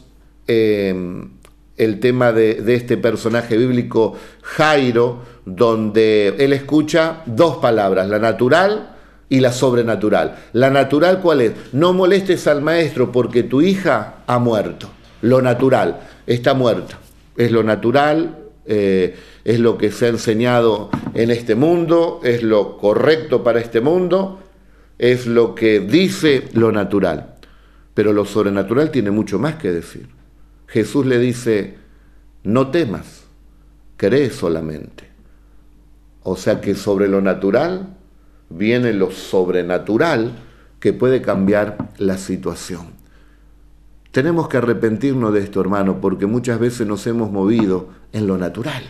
em, 0.47 1.29
el 1.77 1.99
tema 1.99 2.31
de, 2.31 2.63
este 2.73 2.97
personaje 2.97 3.57
bíblico, 3.57 4.15
Jairo, 4.41 5.21
donde 5.45 6.35
él 6.39 6.53
escucha 6.53 7.21
dos 7.25 7.57
palabras, 7.57 8.07
la 8.07 8.19
natural 8.19 8.95
y 9.27 9.39
la 9.39 9.51
sobrenatural. 9.51 10.35
La 10.53 10.69
natural, 10.69 11.19
¿cuál 11.21 11.41
es? 11.41 11.51
No 11.73 11.93
molestes 11.93 12.47
al 12.47 12.61
maestro 12.61 13.11
porque 13.11 13.43
tu 13.43 13.61
hija 13.61 14.17
ha 14.27 14.39
muerto. 14.39 14.89
Lo 15.21 15.41
natural, 15.41 15.99
está 16.27 16.53
muerta. 16.53 16.99
Es 17.35 17.51
lo 17.51 17.63
natural, 17.63 18.37
eh, 18.65 19.15
es 19.43 19.59
lo 19.59 19.77
que 19.77 19.91
se 19.91 20.05
ha 20.05 20.09
enseñado 20.09 20.89
en 21.13 21.31
este 21.31 21.55
mundo, 21.55 22.21
es 22.23 22.43
lo 22.43 22.77
correcto 22.77 23.43
para 23.43 23.59
este 23.59 23.81
mundo 23.81 24.39
es 24.97 25.27
lo 25.27 25.55
que 25.55 25.79
dice 25.79 26.49
lo 26.53 26.71
natural, 26.71 27.35
pero 27.93 28.13
lo 28.13 28.25
sobrenatural 28.25 28.91
tiene 28.91 29.11
mucho 29.11 29.39
más 29.39 29.55
que 29.55 29.71
decir. 29.71 30.07
Jesús 30.67 31.05
le 31.05 31.19
dice, 31.19 31.77
no 32.43 32.71
temas, 32.71 33.25
cree 33.97 34.29
solamente. 34.29 35.09
O 36.23 36.35
sea 36.37 36.59
que 36.61 36.75
sobre 36.75 37.07
lo 37.07 37.21
natural 37.21 37.95
viene 38.49 38.93
lo 38.93 39.11
sobrenatural 39.11 40.33
que 40.79 40.93
puede 40.93 41.21
cambiar 41.21 41.89
la 41.97 42.17
situación. 42.17 42.93
Tenemos 44.11 44.47
que 44.47 44.57
arrepentirnos 44.57 45.33
de 45.33 45.41
esto, 45.41 45.59
hermano, 45.59 45.99
porque 45.99 46.25
muchas 46.25 46.59
veces 46.59 46.87
nos 46.87 47.05
hemos 47.05 47.31
movido 47.31 47.89
en 48.13 48.27
lo 48.27 48.37
natural. 48.37 48.83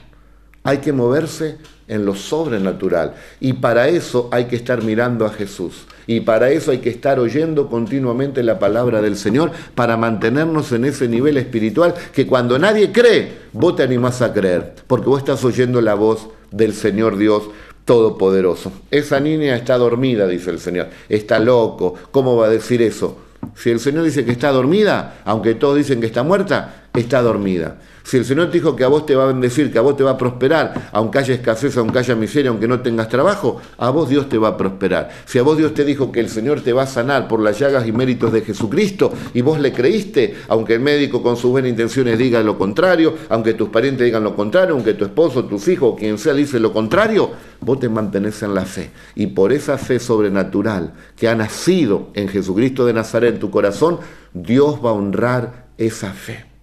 Hay 0.63 0.79
que 0.79 0.93
moverse 0.93 1.57
en 1.87 2.05
lo 2.05 2.15
sobrenatural. 2.15 3.15
Y 3.39 3.53
para 3.53 3.87
eso 3.87 4.29
hay 4.31 4.45
que 4.45 4.55
estar 4.55 4.83
mirando 4.83 5.25
a 5.25 5.31
Jesús. 5.31 5.87
Y 6.07 6.21
para 6.21 6.49
eso 6.49 6.71
hay 6.71 6.79
que 6.79 6.89
estar 6.89 7.19
oyendo 7.19 7.69
continuamente 7.69 8.43
la 8.43 8.59
palabra 8.59 9.01
del 9.01 9.15
Señor 9.15 9.51
para 9.75 9.97
mantenernos 9.97 10.71
en 10.71 10.85
ese 10.85 11.07
nivel 11.07 11.37
espiritual 11.37 11.93
que 12.13 12.27
cuando 12.27 12.59
nadie 12.59 12.91
cree, 12.91 13.33
vos 13.53 13.75
te 13.75 13.83
animás 13.83 14.21
a 14.21 14.33
creer, 14.33 14.75
porque 14.87 15.07
vos 15.07 15.19
estás 15.19 15.43
oyendo 15.43 15.81
la 15.81 15.95
voz 15.95 16.27
del 16.51 16.73
Señor 16.73 17.17
Dios 17.17 17.43
Todopoderoso. 17.85 18.71
Esa 18.89 19.19
niña 19.19 19.55
está 19.55 19.77
dormida, 19.77 20.27
dice 20.27 20.49
el 20.49 20.59
Señor. 20.59 20.87
Está 21.07 21.37
loco. 21.37 21.93
¿Cómo 22.09 22.35
va 22.35 22.47
a 22.47 22.49
decir 22.49 22.81
eso? 22.81 23.17
Si 23.55 23.69
el 23.69 23.79
Señor 23.79 24.03
dice 24.03 24.25
que 24.25 24.31
está 24.31 24.51
dormida, 24.51 25.21
aunque 25.23 25.53
todos 25.53 25.77
dicen 25.77 25.99
que 25.99 26.07
está 26.07 26.23
muerta, 26.23 26.84
está 26.95 27.21
dormida. 27.21 27.77
Si 28.05 28.17
el 28.17 28.25
Señor 28.25 28.51
te 28.51 28.59
dijo 28.59 28.75
que 28.75 28.83
a 28.83 28.87
vos 28.87 29.07
te 29.07 29.15
va 29.15 29.23
a 29.23 29.27
bendecir, 29.27 29.71
que 29.71 29.79
a 29.79 29.81
vos 29.81 29.97
te 29.97 30.03
va 30.03 30.11
a 30.11 30.17
prosperar, 30.17 30.89
aunque 30.91 31.17
haya 31.17 31.33
escasez, 31.33 31.75
aunque 31.75 31.97
haya 31.97 32.15
miseria, 32.15 32.51
aunque 32.51 32.67
no 32.67 32.81
tengas 32.81 33.09
trabajo, 33.09 33.59
a 33.79 33.89
vos 33.89 34.07
Dios 34.07 34.29
te 34.29 34.37
va 34.37 34.49
a 34.49 34.57
prosperar. 34.57 35.09
Si 35.25 35.39
a 35.39 35.41
vos 35.41 35.57
Dios 35.57 35.73
te 35.73 35.83
dijo 35.83 36.11
que 36.11 36.19
el 36.19 36.29
Señor 36.29 36.61
te 36.61 36.71
va 36.71 36.83
a 36.83 36.87
sanar 36.87 37.27
por 37.27 37.39
las 37.39 37.57
llagas 37.57 37.87
y 37.87 37.91
méritos 37.91 38.31
de 38.31 38.41
Jesucristo 38.41 39.11
y 39.33 39.41
vos 39.41 39.59
le 39.59 39.73
creíste, 39.73 40.35
aunque 40.49 40.75
el 40.75 40.81
médico 40.81 41.23
con 41.23 41.35
sus 41.35 41.49
buenas 41.49 41.71
intenciones 41.71 42.19
diga 42.19 42.43
lo 42.43 42.59
contrario, 42.59 43.15
aunque 43.29 43.55
tus 43.55 43.69
parientes 43.69 44.05
digan 44.05 44.23
lo 44.23 44.35
contrario, 44.35 44.75
aunque 44.75 44.93
tu 44.93 45.05
esposo, 45.05 45.45
tus 45.45 45.67
hijos, 45.67 45.95
quien 45.97 46.19
sea 46.19 46.35
dice 46.35 46.59
lo 46.59 46.71
contrario, 46.71 47.31
vos 47.59 47.79
te 47.79 47.89
mantenés 47.89 48.43
en 48.43 48.53
la 48.53 48.65
fe. 48.65 48.91
Y 49.15 49.27
por 49.27 49.51
esa 49.51 49.79
fe 49.79 49.99
sobrenatural 49.99 50.93
que 51.15 51.27
ha 51.27 51.33
nacido 51.33 52.11
en 52.13 52.27
Jesucristo 52.27 52.85
de 52.85 52.93
Nazaret 52.93 53.33
en 53.33 53.39
tu 53.39 53.49
corazón, 53.49 53.97
Dios 54.31 54.75
va 54.85 54.91
a 54.91 54.93
honrar 54.93 55.65
esa 55.79 56.11
fe. 56.11 56.54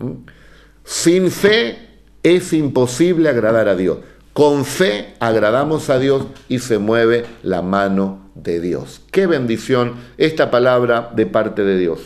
Sin 0.85 1.31
fe 1.31 1.89
es 2.23 2.53
imposible 2.53 3.29
agradar 3.29 3.69
a 3.69 3.77
Dios. 3.77 3.99
Con 4.33 4.65
fe 4.65 5.15
agradamos 5.21 5.91
a 5.91 5.99
Dios 5.99 6.27
y 6.49 6.61
se 6.61 6.79
mueve 6.79 7.27
la 7.43 7.61
mano 7.61 8.31
de 8.35 8.61
Dios. 8.61 9.03
Qué 9.11 9.27
bendición 9.27 9.95
esta 10.17 10.51
palabra 10.51 11.11
de 11.15 11.27
parte 11.27 11.65
de 11.65 11.79
Dios. 11.79 12.01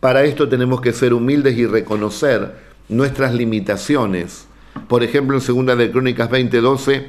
Para 0.00 0.24
esto 0.24 0.48
tenemos 0.48 0.80
que 0.80 0.94
ser 0.94 1.12
humildes 1.12 1.58
y 1.58 1.66
reconocer 1.66 2.54
nuestras 2.88 3.34
limitaciones. 3.34 4.46
Por 4.88 5.02
ejemplo, 5.02 5.36
en 5.36 5.42
Segunda 5.42 5.76
de 5.76 5.90
Crónicas 5.90 6.30
20:12 6.30 7.08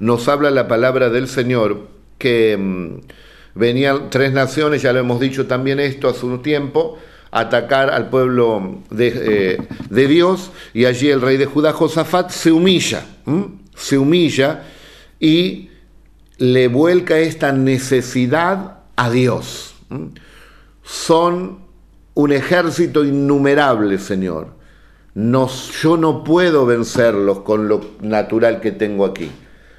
nos 0.00 0.28
habla 0.28 0.50
la 0.50 0.66
palabra 0.66 1.08
del 1.08 1.28
Señor 1.28 1.86
que 2.18 2.56
mm, 2.58 3.00
venían 3.54 4.10
tres 4.10 4.32
naciones, 4.32 4.82
ya 4.82 4.92
lo 4.92 4.98
hemos 4.98 5.20
dicho 5.20 5.46
también 5.46 5.78
esto 5.78 6.08
hace 6.08 6.26
un 6.26 6.42
tiempo, 6.42 6.98
atacar 7.32 7.90
al 7.90 8.10
pueblo 8.10 8.82
de, 8.90 9.08
eh, 9.08 9.68
de, 9.90 10.06
Dios 10.06 10.52
y 10.74 10.84
allí 10.84 11.08
el 11.08 11.22
rey 11.22 11.38
de 11.38 11.46
Judá, 11.46 11.72
Josafat, 11.72 12.30
se 12.30 12.52
humilla, 12.52 13.04
se 13.74 13.98
humilla 13.98 14.62
y 15.18 15.70
le 16.36 16.68
vuelca 16.68 17.18
esta 17.18 17.50
necesidad 17.50 18.80
a 18.96 19.10
Dios. 19.10 19.74
Son 20.82 21.60
un 22.14 22.32
ejército 22.32 23.02
innumerable, 23.04 23.98
Señor. 23.98 24.48
Yo 25.14 25.96
no 25.96 26.24
puedo 26.24 26.66
vencerlos 26.66 27.40
con 27.40 27.68
lo 27.68 27.80
natural 28.00 28.60
que 28.60 28.72
tengo 28.72 29.06
aquí, 29.06 29.30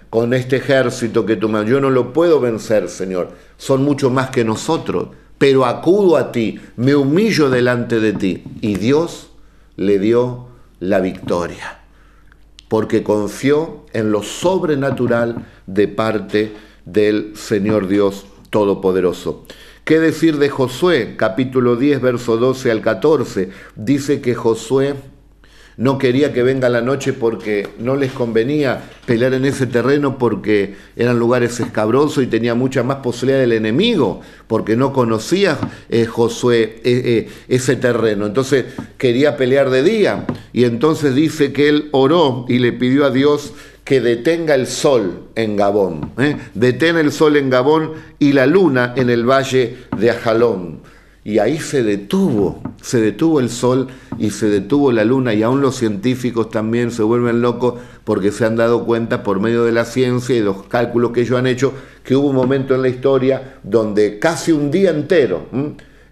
con 0.09 0.33
este 0.33 0.57
ejército 0.57 1.25
que 1.25 1.35
tú 1.35 1.49
me... 1.49 1.65
Yo 1.65 1.79
no 1.79 1.89
lo 1.89 2.13
puedo 2.13 2.39
vencer, 2.39 2.89
Señor. 2.89 3.31
Son 3.57 3.83
mucho 3.83 4.09
más 4.09 4.29
que 4.29 4.43
nosotros, 4.43 5.09
pero 5.37 5.65
acudo 5.65 6.17
a 6.17 6.31
ti, 6.31 6.59
me 6.75 6.95
humillo 6.95 7.49
delante 7.49 7.99
de 7.99 8.13
ti. 8.13 8.43
Y 8.61 8.75
Dios 8.75 9.31
le 9.75 9.99
dio 9.99 10.47
la 10.79 10.99
victoria, 10.99 11.79
porque 12.67 13.03
confió 13.03 13.85
en 13.93 14.11
lo 14.11 14.23
sobrenatural 14.23 15.45
de 15.67 15.87
parte 15.87 16.53
del 16.85 17.35
Señor 17.35 17.87
Dios 17.87 18.25
Todopoderoso. 18.49 19.45
¿Qué 19.83 19.99
decir 19.99 20.37
de 20.37 20.49
Josué? 20.49 21.15
Capítulo 21.17 21.75
10, 21.75 22.01
verso 22.01 22.37
12 22.37 22.71
al 22.71 22.81
14. 22.81 23.49
Dice 23.75 24.21
que 24.21 24.33
Josué 24.33 24.95
no 25.77 25.97
quería 25.97 26.33
que 26.33 26.43
venga 26.43 26.69
la 26.69 26.81
noche 26.81 27.13
porque 27.13 27.67
no 27.79 27.95
les 27.95 28.11
convenía 28.11 28.81
pelear 29.05 29.33
en 29.33 29.45
ese 29.45 29.67
terreno 29.67 30.17
porque 30.17 30.75
eran 30.95 31.19
lugares 31.19 31.59
escabrosos 31.59 32.23
y 32.23 32.27
tenía 32.27 32.55
mucha 32.55 32.83
más 32.83 32.97
posibilidad 32.97 33.39
del 33.39 33.53
enemigo, 33.53 34.21
porque 34.47 34.75
no 34.75 34.93
conocía 34.93 35.57
eh, 35.89 36.05
Josué 36.05 36.61
eh, 36.63 36.81
eh, 36.83 37.29
ese 37.47 37.75
terreno. 37.75 38.25
Entonces 38.25 38.65
quería 38.97 39.37
pelear 39.37 39.69
de 39.69 39.83
día 39.83 40.25
y 40.51 40.65
entonces 40.65 41.15
dice 41.15 41.53
que 41.53 41.69
él 41.69 41.89
oró 41.91 42.45
y 42.47 42.59
le 42.59 42.73
pidió 42.73 43.05
a 43.05 43.11
Dios 43.11 43.53
que 43.83 43.99
detenga 43.99 44.55
el 44.55 44.67
sol 44.67 45.27
en 45.35 45.57
Gabón. 45.57 46.11
Detén 46.53 46.97
el 46.97 47.11
sol 47.11 47.35
en 47.35 47.49
Gabón 47.49 47.91
y 48.17 48.31
la 48.31 48.45
luna 48.45 48.93
en 48.95 49.09
el 49.09 49.29
valle 49.29 49.77
de 49.97 50.11
Ajalón. 50.11 50.79
Y 51.25 51.39
ahí 51.39 51.57
se 51.57 51.83
detuvo, 51.83 52.61
se 52.81 52.99
detuvo 52.99 53.39
el 53.39 53.49
sol 53.49 53.87
y 54.19 54.31
se 54.31 54.47
detuvo 54.49 54.91
la 54.91 55.05
luna 55.05 55.33
y 55.33 55.41
aún 55.41 55.61
los 55.61 55.75
científicos 55.75 56.49
también 56.49 56.91
se 56.91 57.01
vuelven 57.01 57.41
locos 57.41 57.75
porque 58.03 58.31
se 58.31 58.45
han 58.45 58.57
dado 58.57 58.85
cuenta 58.85 59.23
por 59.23 59.39
medio 59.39 59.63
de 59.63 59.71
la 59.71 59.85
ciencia 59.85 60.35
y 60.35 60.41
los 60.41 60.63
cálculos 60.63 61.11
que 61.11 61.21
ellos 61.21 61.39
han 61.39 61.47
hecho 61.47 61.73
que 62.03 62.15
hubo 62.17 62.27
un 62.27 62.35
momento 62.35 62.75
en 62.75 62.81
la 62.81 62.89
historia 62.89 63.59
donde 63.63 64.19
casi 64.19 64.51
un 64.51 64.69
día 64.69 64.89
entero 64.89 65.47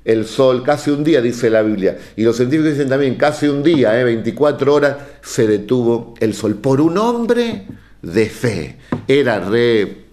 el 0.04 0.26
sol, 0.26 0.64
casi 0.64 0.90
un 0.90 1.04
día, 1.04 1.22
dice 1.22 1.50
la 1.50 1.62
Biblia. 1.62 1.98
Y 2.16 2.24
los 2.24 2.36
científicos 2.36 2.72
dicen 2.72 2.90
también, 2.90 3.16
casi 3.16 3.48
un 3.48 3.62
día, 3.62 4.00
¿eh? 4.00 4.04
24 4.04 4.74
horas, 4.74 4.98
se 5.22 5.48
detuvo 5.48 6.16
el 6.20 6.34
sol 6.34 6.56
por 6.56 6.82
un 6.82 6.98
hombre 6.98 7.68
de 8.02 8.26
fe. 8.30 8.78
Era 9.08 9.40
re, 9.40 10.06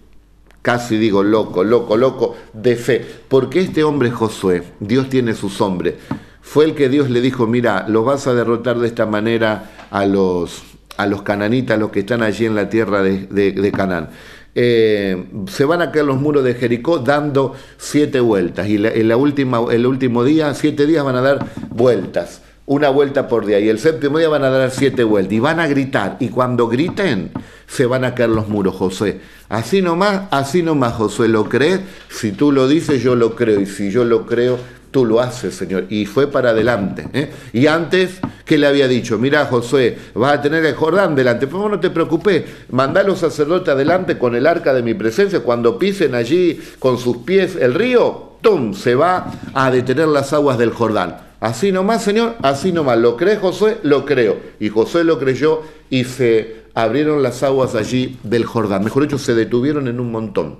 casi 0.61 0.97
digo 0.97 1.23
loco, 1.23 1.63
loco, 1.63 1.97
loco, 1.97 2.35
de 2.53 2.75
fe. 2.75 3.05
Porque 3.27 3.61
este 3.61 3.83
hombre 3.83 4.11
Josué, 4.11 4.63
Dios 4.79 5.09
tiene 5.09 5.33
sus 5.33 5.61
hombres, 5.61 5.95
fue 6.41 6.65
el 6.65 6.75
que 6.75 6.89
Dios 6.89 7.09
le 7.09 7.21
dijo, 7.21 7.47
mira, 7.47 7.85
los 7.87 8.05
vas 8.05 8.27
a 8.27 8.33
derrotar 8.33 8.79
de 8.79 8.87
esta 8.87 9.05
manera 9.05 9.69
a 9.91 10.05
los, 10.05 10.63
a 10.97 11.05
los 11.05 11.21
cananitas, 11.21 11.77
los 11.77 11.91
que 11.91 11.99
están 11.99 12.23
allí 12.23 12.45
en 12.45 12.55
la 12.55 12.69
tierra 12.69 13.03
de, 13.03 13.71
Canaán. 13.75 14.09
Eh, 14.55 15.27
se 15.47 15.63
van 15.63 15.81
a 15.81 15.91
caer 15.91 16.05
los 16.05 16.19
muros 16.19 16.43
de 16.43 16.55
Jericó 16.55 16.97
dando 16.99 17.53
siete 17.77 18.19
vueltas. 18.19 18.67
Y 18.67 18.75
en 18.75 19.07
la 19.07 19.15
última, 19.15 19.61
el 19.71 19.85
último 19.85 20.23
día, 20.23 20.53
siete 20.55 20.87
días 20.87 21.03
van 21.05 21.17
a 21.17 21.21
dar 21.21 21.45
vueltas. 21.69 22.41
Una 22.69 22.89
vuelta 22.89 23.27
por 23.27 23.47
día. 23.47 23.59
Y 23.59 23.67
el 23.67 23.79
séptimo 23.79 24.19
día 24.19 24.29
van 24.29 24.43
a 24.43 24.51
dar 24.51 24.69
siete 24.69 25.03
vueltas. 25.03 25.33
Y 25.33 25.39
van 25.39 25.59
a 25.59 25.65
gritar. 25.65 26.17
Y 26.19 26.29
cuando 26.29 26.67
griten, 26.67 27.31
se 27.65 27.87
van 27.87 28.05
a 28.05 28.13
caer 28.13 28.29
los 28.29 28.47
muros, 28.47 28.75
José. 28.75 29.21
Así 29.49 29.81
nomás, 29.81 30.27
así 30.29 30.61
nomás, 30.61 30.93
José. 30.93 31.27
¿Lo 31.29 31.49
crees? 31.49 31.79
Si 32.09 32.31
tú 32.31 32.51
lo 32.51 32.67
dices, 32.67 33.01
yo 33.01 33.15
lo 33.15 33.35
creo. 33.35 33.59
Y 33.59 33.65
si 33.65 33.89
yo 33.89 34.05
lo 34.05 34.27
creo, 34.27 34.59
tú 34.91 35.03
lo 35.03 35.19
haces, 35.19 35.55
Señor. 35.55 35.87
Y 35.89 36.05
fue 36.05 36.27
para 36.27 36.51
adelante. 36.51 37.07
¿eh? 37.11 37.31
Y 37.53 37.65
antes, 37.65 38.19
¿qué 38.45 38.59
le 38.59 38.67
había 38.67 38.87
dicho? 38.87 39.17
Mira, 39.17 39.45
Josué, 39.45 39.97
vas 40.13 40.37
a 40.37 40.41
tener 40.43 40.63
el 40.63 40.75
Jordán 40.75 41.15
delante. 41.15 41.47
Pues 41.47 41.71
no 41.71 41.79
te 41.79 41.89
preocupes, 41.89 42.43
mandá 42.69 43.01
a 43.01 43.03
los 43.03 43.17
sacerdotes 43.17 43.73
adelante 43.73 44.19
con 44.19 44.35
el 44.35 44.45
arca 44.45 44.75
de 44.75 44.83
mi 44.83 44.93
presencia. 44.93 45.39
Cuando 45.39 45.79
pisen 45.79 46.13
allí 46.13 46.61
con 46.77 46.99
sus 46.99 47.17
pies 47.17 47.55
el 47.55 47.73
río, 47.73 48.33
¡tum! 48.41 48.75
Se 48.75 48.93
va 48.93 49.31
a 49.55 49.71
detener 49.71 50.07
las 50.07 50.33
aguas 50.33 50.59
del 50.59 50.69
Jordán. 50.69 51.28
Así 51.39 51.71
nomás, 51.71 52.03
Señor, 52.03 52.35
así 52.41 52.71
nomás. 52.71 52.97
¿Lo 52.97 53.15
cree 53.15 53.37
Josué? 53.37 53.77
Lo 53.83 54.05
creo. 54.05 54.37
Y 54.59 54.69
Josué 54.69 55.03
lo 55.03 55.19
creyó 55.19 55.61
y 55.89 56.03
se 56.03 56.63
abrieron 56.73 57.23
las 57.23 57.43
aguas 57.43 57.75
allí 57.75 58.17
del 58.23 58.45
Jordán. 58.45 58.83
Mejor 58.83 59.03
dicho, 59.03 59.17
se 59.17 59.35
detuvieron 59.35 59.87
en 59.87 59.99
un 59.99 60.11
montón. 60.11 60.59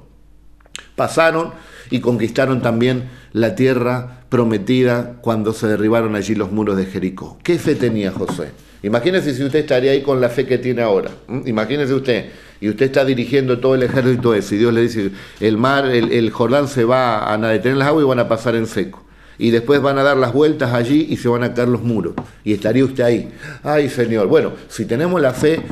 Pasaron 0.96 1.52
y 1.90 2.00
conquistaron 2.00 2.62
también 2.62 3.10
la 3.34 3.56
tierra 3.56 4.24
prometida 4.30 5.18
cuando 5.22 5.54
se 5.54 5.68
derribaron 5.68 6.16
allí 6.16 6.36
los 6.36 6.52
muros 6.52 6.78
de 6.78 6.86
Jericó. 6.86 7.38
¿Qué 7.44 7.58
fe 7.60 7.76
tenía 7.76 8.12
José? 8.12 8.52
Imagínese 8.82 9.34
si 9.34 9.44
usted 9.44 9.60
estaría 9.60 9.92
ahí 9.92 10.02
con 10.02 10.22
la 10.22 10.30
fe 10.30 10.46
que 10.46 10.58
tiene 10.58 10.82
ahora. 10.82 11.12
Imagínese 11.46 11.94
usted, 11.94 12.30
y 12.62 12.70
usted 12.70 12.86
está 12.86 13.04
dirigiendo 13.04 13.60
todo 13.60 13.76
el 13.76 13.84
ejército 13.84 14.34
ese, 14.34 14.56
y 14.56 14.58
Dios 14.60 14.74
le 14.74 14.82
dice, 14.82 15.12
el 15.42 15.58
mar, 15.58 15.86
el, 15.88 16.30
Jordán 16.32 16.68
se 16.68 16.86
va 16.86 17.34
a 17.34 17.38
detener 17.38 17.78
las 17.78 17.90
aguas 17.90 18.06
y 18.06 18.08
van 18.08 18.20
a 18.20 18.30
pasar 18.30 18.56
en 18.56 18.68
seco. 18.68 19.04
Y 19.40 19.50
después 19.50 19.82
van 19.82 19.98
a 19.98 20.04
dar 20.04 20.18
las 20.18 20.34
vueltas 20.34 20.74
allí 20.74 21.08
y 21.10 21.18
se 21.18 21.30
van 21.30 21.44
a 21.44 21.54
caer 21.54 21.70
los 21.70 21.82
muros. 21.82 22.14
Y 22.44 22.54
estaría 22.54 22.86
usted 22.86 23.04
ahí. 23.04 23.32
Ay, 23.64 23.90
Señor. 23.90 24.28
Bueno, 24.28 24.52
si 24.68 24.86
tenemos 24.86 25.20
la 25.20 25.34
fe 25.34 25.64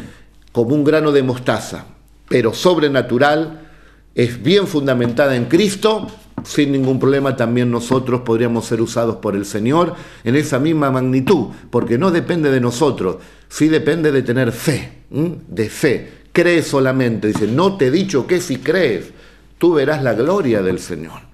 como 0.51 0.73
un 0.73 0.84
grano 0.84 1.12
de 1.12 1.21
mostaza, 1.21 1.86
pero 2.27 2.53
sobrenatural, 2.53 3.67
es 4.15 4.41
bien 4.41 4.65
fundamentada 4.65 5.36
en 5.36 5.45
Cristo, 5.45 6.08
sin 6.43 6.71
ningún 6.71 6.99
problema 6.99 7.36
también 7.36 7.69
nosotros 7.69 8.21
podríamos 8.21 8.65
ser 8.65 8.82
usados 8.82 9.17
por 9.17 9.36
el 9.36 9.45
Señor 9.45 9.93
en 10.23 10.36
esa 10.36 10.60
misma 10.60 10.89
magnitud, 10.89 11.49
porque 11.69 11.97
no 11.97 12.10
depende 12.10 12.49
de 12.49 12.60
nosotros, 12.60 13.17
sí 13.49 13.67
depende 13.67 14.12
de 14.12 14.23
tener 14.23 14.51
fe, 14.51 15.03
de 15.10 15.69
fe. 15.69 16.12
Cree 16.32 16.63
solamente, 16.63 17.27
dice, 17.27 17.47
no 17.47 17.77
te 17.77 17.88
he 17.88 17.91
dicho 17.91 18.25
que 18.25 18.39
si 18.39 18.58
crees, 18.58 19.12
tú 19.58 19.73
verás 19.73 20.03
la 20.03 20.13
gloria 20.13 20.62
del 20.62 20.80
Señor. 20.80 21.27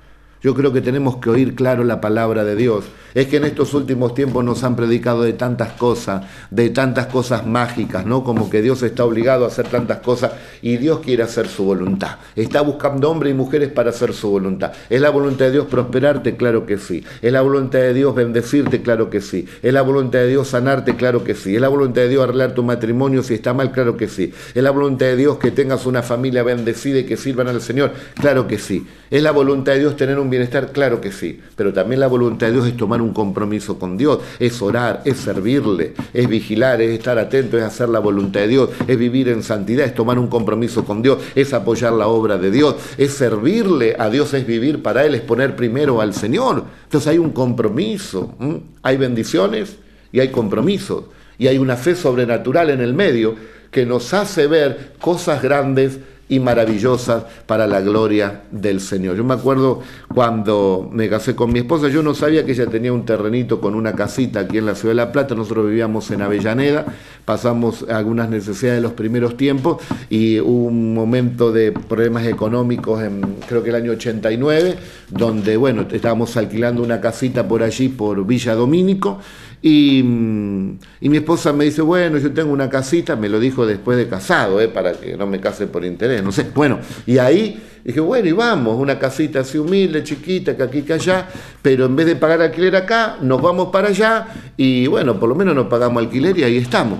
Yo 0.43 0.53
creo 0.53 0.73
que 0.73 0.81
tenemos 0.81 1.17
que 1.17 1.29
oír 1.29 1.55
claro 1.55 1.85
la 1.85 2.01
palabra 2.01 2.43
de 2.43 2.57
Dios. 2.57 2.83
Es 3.13 3.27
que 3.27 3.37
en 3.37 3.45
estos 3.45 3.73
últimos 3.73 4.13
tiempos 4.13 4.43
nos 4.43 4.65
han 4.65 4.75
predicado 4.75 5.21
de 5.21 5.31
tantas 5.31 5.71
cosas, 5.73 6.25
de 6.51 6.69
tantas 6.69 7.07
cosas 7.07 7.45
mágicas, 7.45 8.05
¿no? 8.05 8.25
Como 8.25 8.49
que 8.49 8.61
Dios 8.61 8.83
está 8.83 9.05
obligado 9.05 9.45
a 9.45 9.47
hacer 9.47 9.69
tantas 9.69 9.99
cosas 9.99 10.33
y 10.61 10.75
Dios 10.75 10.99
quiere 10.99 11.23
hacer 11.23 11.47
su 11.47 11.63
voluntad. 11.63 12.17
Está 12.35 12.59
buscando 12.59 13.09
hombres 13.09 13.31
y 13.31 13.35
mujeres 13.35 13.69
para 13.69 13.91
hacer 13.91 14.13
su 14.13 14.31
voluntad. 14.31 14.73
¿Es 14.89 14.99
la 14.99 15.11
voluntad 15.11 15.45
de 15.45 15.51
Dios 15.51 15.67
prosperarte? 15.67 16.35
Claro 16.35 16.65
que 16.65 16.77
sí. 16.77 17.05
¿Es 17.21 17.31
la 17.31 17.41
voluntad 17.41 17.79
de 17.79 17.93
Dios 17.93 18.13
bendecirte? 18.13 18.81
Claro 18.81 19.09
que 19.09 19.21
sí. 19.21 19.47
¿Es 19.61 19.73
la 19.73 19.81
voluntad 19.81 20.19
de 20.19 20.27
Dios 20.27 20.49
sanarte? 20.49 20.97
Claro 20.97 21.23
que 21.23 21.35
sí. 21.35 21.55
¿Es 21.55 21.61
la 21.61 21.69
voluntad 21.69 22.01
de 22.01 22.09
Dios 22.09 22.23
arreglar 22.23 22.53
tu 22.53 22.63
matrimonio 22.63 23.23
si 23.23 23.35
está 23.35 23.53
mal? 23.53 23.71
Claro 23.71 23.95
que 23.95 24.09
sí. 24.09 24.33
¿Es 24.53 24.61
la 24.61 24.71
voluntad 24.71 25.05
de 25.05 25.15
Dios 25.15 25.37
que 25.37 25.51
tengas 25.51 25.85
una 25.85 26.03
familia 26.03 26.43
bendecida 26.43 26.99
y 26.99 27.05
que 27.05 27.15
sirvan 27.15 27.47
al 27.47 27.61
Señor? 27.61 27.93
Claro 28.15 28.45
que 28.45 28.57
sí. 28.57 28.85
¿Es 29.09 29.21
la 29.21 29.31
voluntad 29.31 29.73
de 29.73 29.79
Dios 29.79 29.95
tener 29.95 30.17
un 30.17 30.32
bienestar? 30.33 30.71
Claro 30.71 31.01
que 31.01 31.11
sí. 31.11 31.39
Pero 31.55 31.73
también 31.73 31.99
la 31.99 32.07
voluntad 32.07 32.47
de 32.47 32.53
Dios 32.53 32.67
es 32.67 32.77
tomar 32.77 33.01
un 33.01 33.13
compromiso 33.13 33.79
con 33.79 33.97
Dios, 33.97 34.19
es 34.39 34.61
orar, 34.61 35.01
es 35.05 35.17
servirle, 35.17 35.93
es 36.13 36.27
vigilar, 36.27 36.81
es 36.81 36.91
estar 36.91 37.17
atento, 37.17 37.57
es 37.57 37.63
hacer 37.63 37.89
la 37.89 37.99
voluntad 37.99 38.41
de 38.41 38.47
Dios, 38.47 38.69
es 38.87 38.97
vivir 38.97 39.29
en 39.29 39.43
santidad, 39.43 39.85
es 39.85 39.95
tomar 39.95 40.19
un 40.19 40.27
compromiso 40.27 40.85
con 40.85 41.01
Dios, 41.01 41.19
es 41.35 41.53
apoyar 41.53 41.93
la 41.93 42.07
obra 42.07 42.37
de 42.37 42.51
Dios, 42.51 42.75
es 42.97 43.13
servirle 43.13 43.95
a 43.97 44.09
Dios, 44.09 44.33
es 44.33 44.45
vivir 44.45 44.81
para 44.81 45.05
Él, 45.05 45.15
es 45.15 45.21
poner 45.21 45.55
primero 45.55 46.01
al 46.01 46.13
Señor. 46.13 46.65
Entonces 46.83 47.07
hay 47.07 47.17
un 47.17 47.31
compromiso, 47.31 48.35
hay 48.81 48.97
bendiciones 48.97 49.77
y 50.11 50.19
hay 50.19 50.29
compromisos 50.29 51.05
y 51.37 51.47
hay 51.47 51.57
una 51.57 51.75
fe 51.75 51.95
sobrenatural 51.95 52.69
en 52.69 52.81
el 52.81 52.93
medio 52.93 53.35
que 53.71 53.85
nos 53.85 54.13
hace 54.13 54.47
ver 54.47 54.93
cosas 55.01 55.41
grandes 55.41 55.97
y 56.33 56.39
maravillosas 56.39 57.25
para 57.45 57.67
la 57.67 57.79
gloria 57.81 58.41
del 58.49 58.79
Señor. 58.79 59.15
Yo 59.15 59.23
me 59.23 59.35
acuerdo 59.35 59.81
cuando 60.11 60.89
me 60.91 61.07
casé 61.07 61.35
con 61.35 61.53
mi 61.53 61.59
esposa, 61.59 61.89
yo 61.89 62.01
no 62.01 62.15
sabía 62.15 62.43
que 62.43 62.53
ella 62.53 62.65
tenía 62.65 62.91
un 62.91 63.05
terrenito 63.05 63.61
con 63.61 63.75
una 63.75 63.93
casita 63.93 64.39
aquí 64.39 64.57
en 64.57 64.65
la 64.65 64.73
ciudad 64.73 64.91
de 64.91 64.95
La 64.95 65.11
Plata, 65.11 65.35
nosotros 65.35 65.67
vivíamos 65.67 66.09
en 66.09 66.23
Avellaneda, 66.23 66.87
pasamos 67.23 67.85
algunas 67.87 68.29
necesidades 68.29 68.79
de 68.79 68.81
los 68.81 68.93
primeros 68.93 69.37
tiempos 69.37 69.77
y 70.09 70.39
hubo 70.39 70.65
un 70.65 70.95
momento 70.95 71.51
de 71.51 71.71
problemas 71.71 72.25
económicos 72.25 73.03
en 73.03 73.21
creo 73.47 73.61
que 73.61 73.69
el 73.69 73.75
año 73.75 73.91
89, 73.91 74.75
donde 75.11 75.55
bueno, 75.55 75.85
estábamos 75.91 76.35
alquilando 76.35 76.81
una 76.81 76.99
casita 76.99 77.47
por 77.47 77.61
allí, 77.61 77.89
por 77.89 78.25
Villa 78.25 78.55
Domínico, 78.55 79.19
y, 79.65 80.03
mi 80.03 81.17
esposa 81.17 81.53
me 81.53 81.63
dice, 81.63 81.81
bueno, 81.81 82.17
yo 82.17 82.33
tengo 82.33 82.51
una 82.51 82.69
casita, 82.69 83.15
me 83.15 83.29
lo 83.29 83.39
dijo 83.39 83.65
después 83.65 83.97
de 83.97 84.09
casado, 84.09 84.59
eh, 84.59 84.67
para 84.67 84.91
que 84.91 85.15
no 85.15 85.25
me 85.25 85.39
case 85.39 85.67
por 85.67 85.85
interés, 85.85 86.21
no 86.21 86.33
sé. 86.33 86.47
Bueno, 86.53 86.79
y 87.05 87.17
ahí 87.17 87.63
dije, 87.81 88.01
bueno, 88.01 88.27
y 88.27 88.33
vamos, 88.33 88.77
una 88.77 88.99
casita 88.99 89.39
así 89.39 89.57
humilde, 89.57 90.03
chiquita, 90.03 90.57
que 90.57 90.63
aquí, 90.63 90.81
que 90.81 90.91
allá, 90.91 91.29
pero 91.61 91.85
en 91.85 91.95
vez 91.95 92.07
de 92.07 92.17
pagar 92.17 92.41
alquiler 92.41 92.75
acá, 92.75 93.17
nos 93.21 93.41
vamos 93.41 93.69
para 93.71 93.87
allá 93.87 94.27
y 94.57 94.87
bueno, 94.87 95.17
por 95.17 95.29
lo 95.29 95.35
menos 95.35 95.55
nos 95.55 95.67
pagamos 95.67 96.03
alquiler 96.03 96.37
y 96.37 96.43
ahí 96.43 96.57
estamos. 96.57 96.99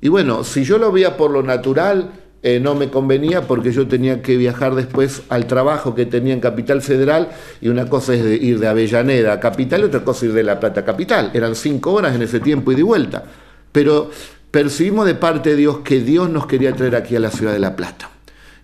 Y 0.00 0.08
bueno, 0.08 0.42
si 0.42 0.64
yo 0.64 0.78
lo 0.78 0.90
veía 0.90 1.16
por 1.16 1.30
lo 1.30 1.44
natural, 1.44 2.10
eh, 2.42 2.60
no 2.60 2.76
me 2.76 2.88
convenía 2.88 3.42
porque 3.42 3.72
yo 3.72 3.88
tenía 3.88 4.22
que 4.22 4.36
viajar 4.36 4.76
después 4.76 5.22
al 5.28 5.46
trabajo 5.46 5.94
que 5.96 6.06
tenía 6.06 6.32
en 6.32 6.40
Capital 6.40 6.82
Federal 6.82 7.30
y 7.60 7.68
una 7.68 7.88
cosa 7.88 8.14
es 8.14 8.24
ir 8.40 8.60
de 8.60 8.68
Avellaneda 8.68 9.32
a 9.32 9.40
Capital 9.40 9.80
y 9.80 9.84
otra 9.84 10.04
cosa 10.04 10.26
ir 10.26 10.32
de 10.32 10.44
La 10.44 10.60
Plata 10.60 10.80
a 10.80 10.84
Capital. 10.84 11.32
Eran 11.34 11.56
cinco 11.56 11.92
horas 11.94 12.14
en 12.14 12.22
ese 12.22 12.38
tiempo 12.38 12.70
y 12.70 12.76
de 12.76 12.84
vuelta. 12.84 13.24
Pero 13.72 14.10
percibimos 14.50 15.06
de 15.06 15.16
parte 15.16 15.50
de 15.50 15.56
Dios 15.56 15.78
que 15.78 16.00
Dios 16.00 16.30
nos 16.30 16.46
quería 16.46 16.72
traer 16.74 16.94
aquí 16.94 17.16
a 17.16 17.20
la 17.20 17.30
ciudad 17.30 17.52
de 17.52 17.58
La 17.58 17.74
Plata. 17.74 18.08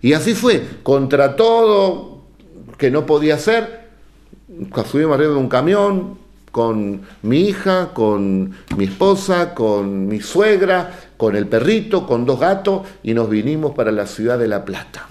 Y 0.01 0.13
así 0.13 0.35
fue, 0.35 0.61
contra 0.83 1.35
todo 1.35 2.23
que 2.77 2.91
no 2.91 3.05
podía 3.05 3.35
hacer, 3.35 3.89
subimos 4.89 5.15
arriba 5.15 5.33
de 5.33 5.39
un 5.39 5.49
camión, 5.49 6.17
con 6.55 7.01
mi 7.23 7.49
hija, 7.49 7.89
con 7.93 8.51
mi 8.77 8.85
esposa, 8.85 9.53
con 9.53 10.07
mi 10.07 10.21
suegra, 10.21 10.89
con 11.17 11.35
el 11.35 11.47
perrito, 11.47 12.07
con 12.07 12.25
dos 12.25 12.39
gatos 12.39 12.87
y 13.03 13.13
nos 13.13 13.29
vinimos 13.29 13.73
para 13.75 13.91
la 13.91 14.07
ciudad 14.07 14.39
de 14.39 14.47
La 14.47 14.63
Plata. 14.63 15.09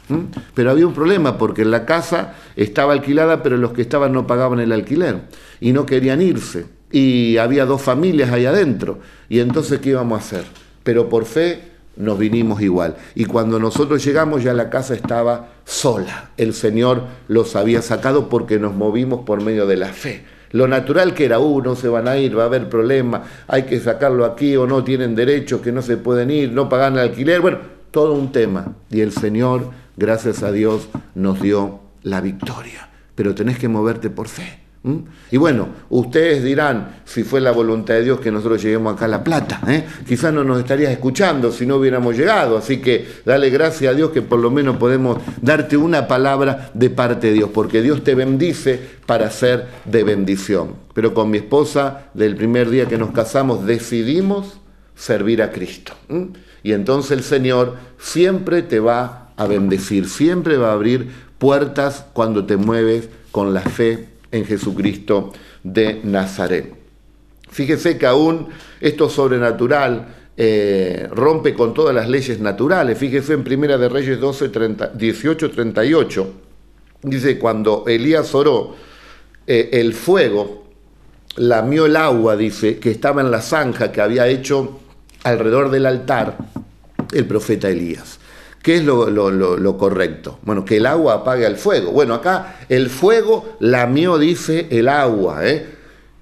Pero 0.54 0.70
había 0.70 0.87
un 0.87 0.94
problema 0.94 1.37
porque 1.37 1.66
la 1.66 1.85
casa 1.85 2.33
estaba 2.57 2.94
alquilada, 2.94 3.42
pero 3.42 3.59
los 3.59 3.72
que 3.72 3.83
estaban 3.83 4.14
no 4.14 4.26
pagaban 4.26 4.59
el 4.59 4.72
alquiler 4.72 5.20
y 5.61 5.74
no 5.74 5.85
querían 5.85 6.22
irse. 6.22 6.64
Y 6.90 7.37
había 7.37 7.66
dos 7.66 7.83
familias 7.83 8.33
ahí 8.33 8.46
adentro. 8.46 9.00
Y 9.28 9.40
entonces, 9.40 9.80
¿qué 9.80 9.90
íbamos 9.90 10.18
a 10.18 10.24
hacer? 10.24 10.44
Pero 10.83 11.11
por 11.11 11.26
fe 11.26 11.61
nos 11.96 12.18
vinimos 12.18 12.62
igual. 12.62 12.96
Y 13.14 13.26
cuando 13.26 13.59
nosotros 13.59 14.02
llegamos 14.02 14.42
ya 14.42 14.54
la 14.54 14.70
casa 14.70 14.94
estaba 14.94 15.50
sola. 15.66 16.30
El 16.38 16.54
Señor 16.54 17.02
los 17.28 17.54
había 17.54 17.83
sacado 17.83 18.30
porque 18.30 18.59
nos 18.59 18.74
movimos 18.74 19.26
por 19.26 19.42
medio 19.42 19.66
de 19.66 19.76
la 19.76 19.88
fe. 19.88 20.33
Lo 20.55 20.69
natural 20.69 21.14
que 21.14 21.25
era, 21.25 21.40
uh, 21.40 21.61
no 21.62 21.75
se 21.75 21.88
van 21.88 22.07
a 22.07 22.17
ir, 22.17 22.38
va 22.38 22.45
a 22.45 22.47
haber 22.47 22.69
problemas, 22.69 23.23
hay 23.49 23.64
que 23.64 23.81
sacarlo 23.81 24.25
aquí 24.25 24.55
o 24.57 24.69
no 24.69 24.85
tienen 24.85 25.17
derecho, 25.17 25.61
que 25.61 25.73
no 25.73 25.83
se 25.83 25.97
pueden 25.97 26.31
ir, 26.31 26.53
no 26.53 26.69
pagan 26.69 26.93
el 26.93 27.01
alquiler, 27.01 27.40
bueno, 27.40 27.59
todo 27.90 28.12
un 28.12 28.31
tema. 28.31 28.77
Y 28.88 29.01
el 29.01 29.11
Señor, 29.11 29.71
gracias 29.97 30.45
a 30.45 30.53
Dios, 30.53 30.88
nos 31.17 31.40
dio 31.43 31.81
la 32.05 32.21
victoria. 32.21 32.88
Pero 33.17 33.35
tenés 33.35 33.59
que 33.59 33.67
moverte 33.67 34.11
por 34.11 34.29
fe. 34.29 34.63
¿Mm? 34.85 34.97
Y 35.31 35.38
bueno, 35.38 35.68
ustedes 35.88 36.44
dirán 36.44 37.01
si 37.07 37.25
fue 37.25 37.40
la 37.40 37.53
voluntad 37.53 37.94
de 37.94 38.05
Dios 38.05 38.20
que 38.20 38.31
nosotros 38.31 38.62
lleguemos 38.62 38.94
acá 38.94 39.07
a 39.07 39.09
La 39.09 39.25
Plata. 39.25 39.61
¿eh? 39.66 39.83
Quizás 40.07 40.33
no 40.33 40.44
nos 40.44 40.59
estarías 40.59 40.92
escuchando 40.92 41.51
si 41.51 41.64
no 41.64 41.77
hubiéramos 41.77 42.14
llegado. 42.16 42.59
Así 42.59 42.83
que 42.83 43.07
dale 43.25 43.49
gracias 43.49 43.92
a 43.92 43.97
Dios 43.97 44.11
que 44.11 44.20
por 44.20 44.38
lo 44.38 44.51
menos 44.51 44.77
podemos 44.77 45.18
darte 45.40 45.79
una 45.79 46.07
palabra 46.07 46.70
de 46.75 46.90
parte 46.90 47.29
de 47.29 47.33
Dios, 47.33 47.51
porque 47.53 47.81
Dios 47.81 48.05
te 48.05 48.14
bendice 48.14 48.79
para 49.07 49.31
ser 49.31 49.66
de 49.87 50.05
bendición. 50.05 50.75
Pero 50.92 51.14
con 51.14 51.31
mi 51.31 51.38
esposa, 51.38 52.11
del 52.12 52.37
primer 52.37 52.68
día 52.68 52.87
que 52.87 52.99
nos 52.99 53.12
casamos, 53.12 53.64
decidimos 53.64 54.61
servir 54.94 55.42
a 55.42 55.51
Cristo. 55.51 55.94
Y 56.62 56.73
entonces 56.73 57.12
el 57.12 57.23
Señor 57.23 57.77
siempre 57.99 58.61
te 58.61 58.81
va 58.81 59.31
a 59.37 59.47
bendecir, 59.47 60.11
siempre 60.11 60.59
va 60.59 60.70
a 60.70 60.75
abrir 60.75 61.09
puertas 61.38 62.05
cuando 62.12 62.44
te 62.44 62.59
mueves 62.59 63.09
con 63.33 63.55
la 63.55 63.62
fe 63.62 64.13
en 64.35 64.44
Jesucristo 64.44 65.33
de 65.62 66.01
Nazaret. 66.03 66.75
Fíjese 67.49 67.97
que 67.97 68.07
aún 68.07 68.49
esto 68.81 69.09
sobrenatural 69.09 70.09
eh, 70.37 71.09
rompe 71.12 71.55
con 71.55 71.73
todas 71.73 71.94
las 71.94 72.09
leyes 72.09 72.40
naturales. 72.40 72.99
Fíjese 72.99 73.35
en 73.35 73.44
Primera 73.44 73.79
de 73.79 73.88
Reyes 73.88 74.18
12, 74.18 74.51
18, 74.94 75.51
38. 75.51 76.35
Dice, 77.03 77.38
cuando 77.38 77.85
Elías 77.87 78.35
oró, 78.35 78.75
eh, 79.47 79.70
el 79.73 79.94
fuego 79.94 80.64
lamió 81.37 81.87
el 81.87 81.97
agua, 81.97 82.37
dice, 82.37 82.79
que 82.79 82.90
estaba 82.90 83.20
en 83.20 83.31
la 83.31 83.40
zanja 83.40 83.92
que 83.92 84.01
había 84.01 84.27
hecho 84.27 84.81
alrededor 85.23 85.70
del 85.70 85.87
altar 85.87 86.37
el 87.12 87.27
profeta 87.27 87.68
Elías. 87.68 88.18
¿Qué 88.64 88.77
es 88.77 88.83
lo, 88.83 89.77
correcto? 89.77 90.38
Bueno, 90.40 90.64
que 90.64 90.79
el 90.79 90.87
agua 90.87 91.16
apague 91.16 91.44
al 91.44 91.57
fuego. 91.57 91.92
Bueno, 91.92 92.14
acá 92.14 92.61
el 92.70 92.88
fuego 92.88 93.57
lamió, 93.61 94.16
dice 94.16 94.68
el 94.70 94.88
agua. 94.88 95.46
¿eh? 95.46 95.66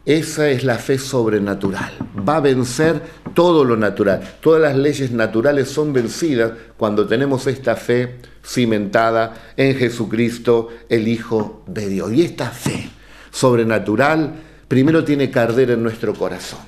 Esa 0.05 0.51
es 0.51 0.65
la 0.65 0.75
fe 0.75 0.99
sobrenatural. 0.99 1.93
Va 2.29 2.39
a 2.39 2.41
vencer 2.41 3.01
todo 3.33 3.65
lo 3.65 3.77
natural. 3.77 4.39
Todas 4.41 4.61
las 4.61 4.77
leyes 4.77 5.13
naturales 5.13 5.69
son 5.69 5.93
vencidas 5.93 6.51
cuando 6.77 7.07
tenemos 7.07 7.47
esta 7.47 7.77
fe 7.77 8.17
cimentada 8.45 9.53
en 9.57 9.77
Jesucristo, 9.77 10.67
el 10.89 11.07
Hijo 11.07 11.63
de 11.69 11.89
Dios. 11.91 12.13
Y 12.13 12.23
esta 12.23 12.51
fe 12.51 12.91
sobrenatural 13.31 14.35
primero 14.67 15.05
tiene 15.05 15.31
que 15.31 15.39
arder 15.39 15.71
en 15.71 15.83
nuestro 15.85 16.13
corazón. 16.13 16.59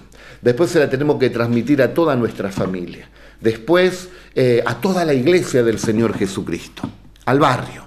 Después 0.40 0.70
se 0.70 0.78
la 0.78 0.88
tenemos 0.88 1.18
que 1.18 1.30
transmitir 1.30 1.82
a 1.82 1.92
toda 1.92 2.14
nuestra 2.14 2.52
familia 2.52 3.08
después 3.40 4.08
eh, 4.34 4.62
a 4.66 4.80
toda 4.80 5.04
la 5.04 5.14
iglesia 5.14 5.62
del 5.62 5.78
Señor 5.78 6.16
Jesucristo, 6.16 6.82
al 7.26 7.38
barrio, 7.38 7.84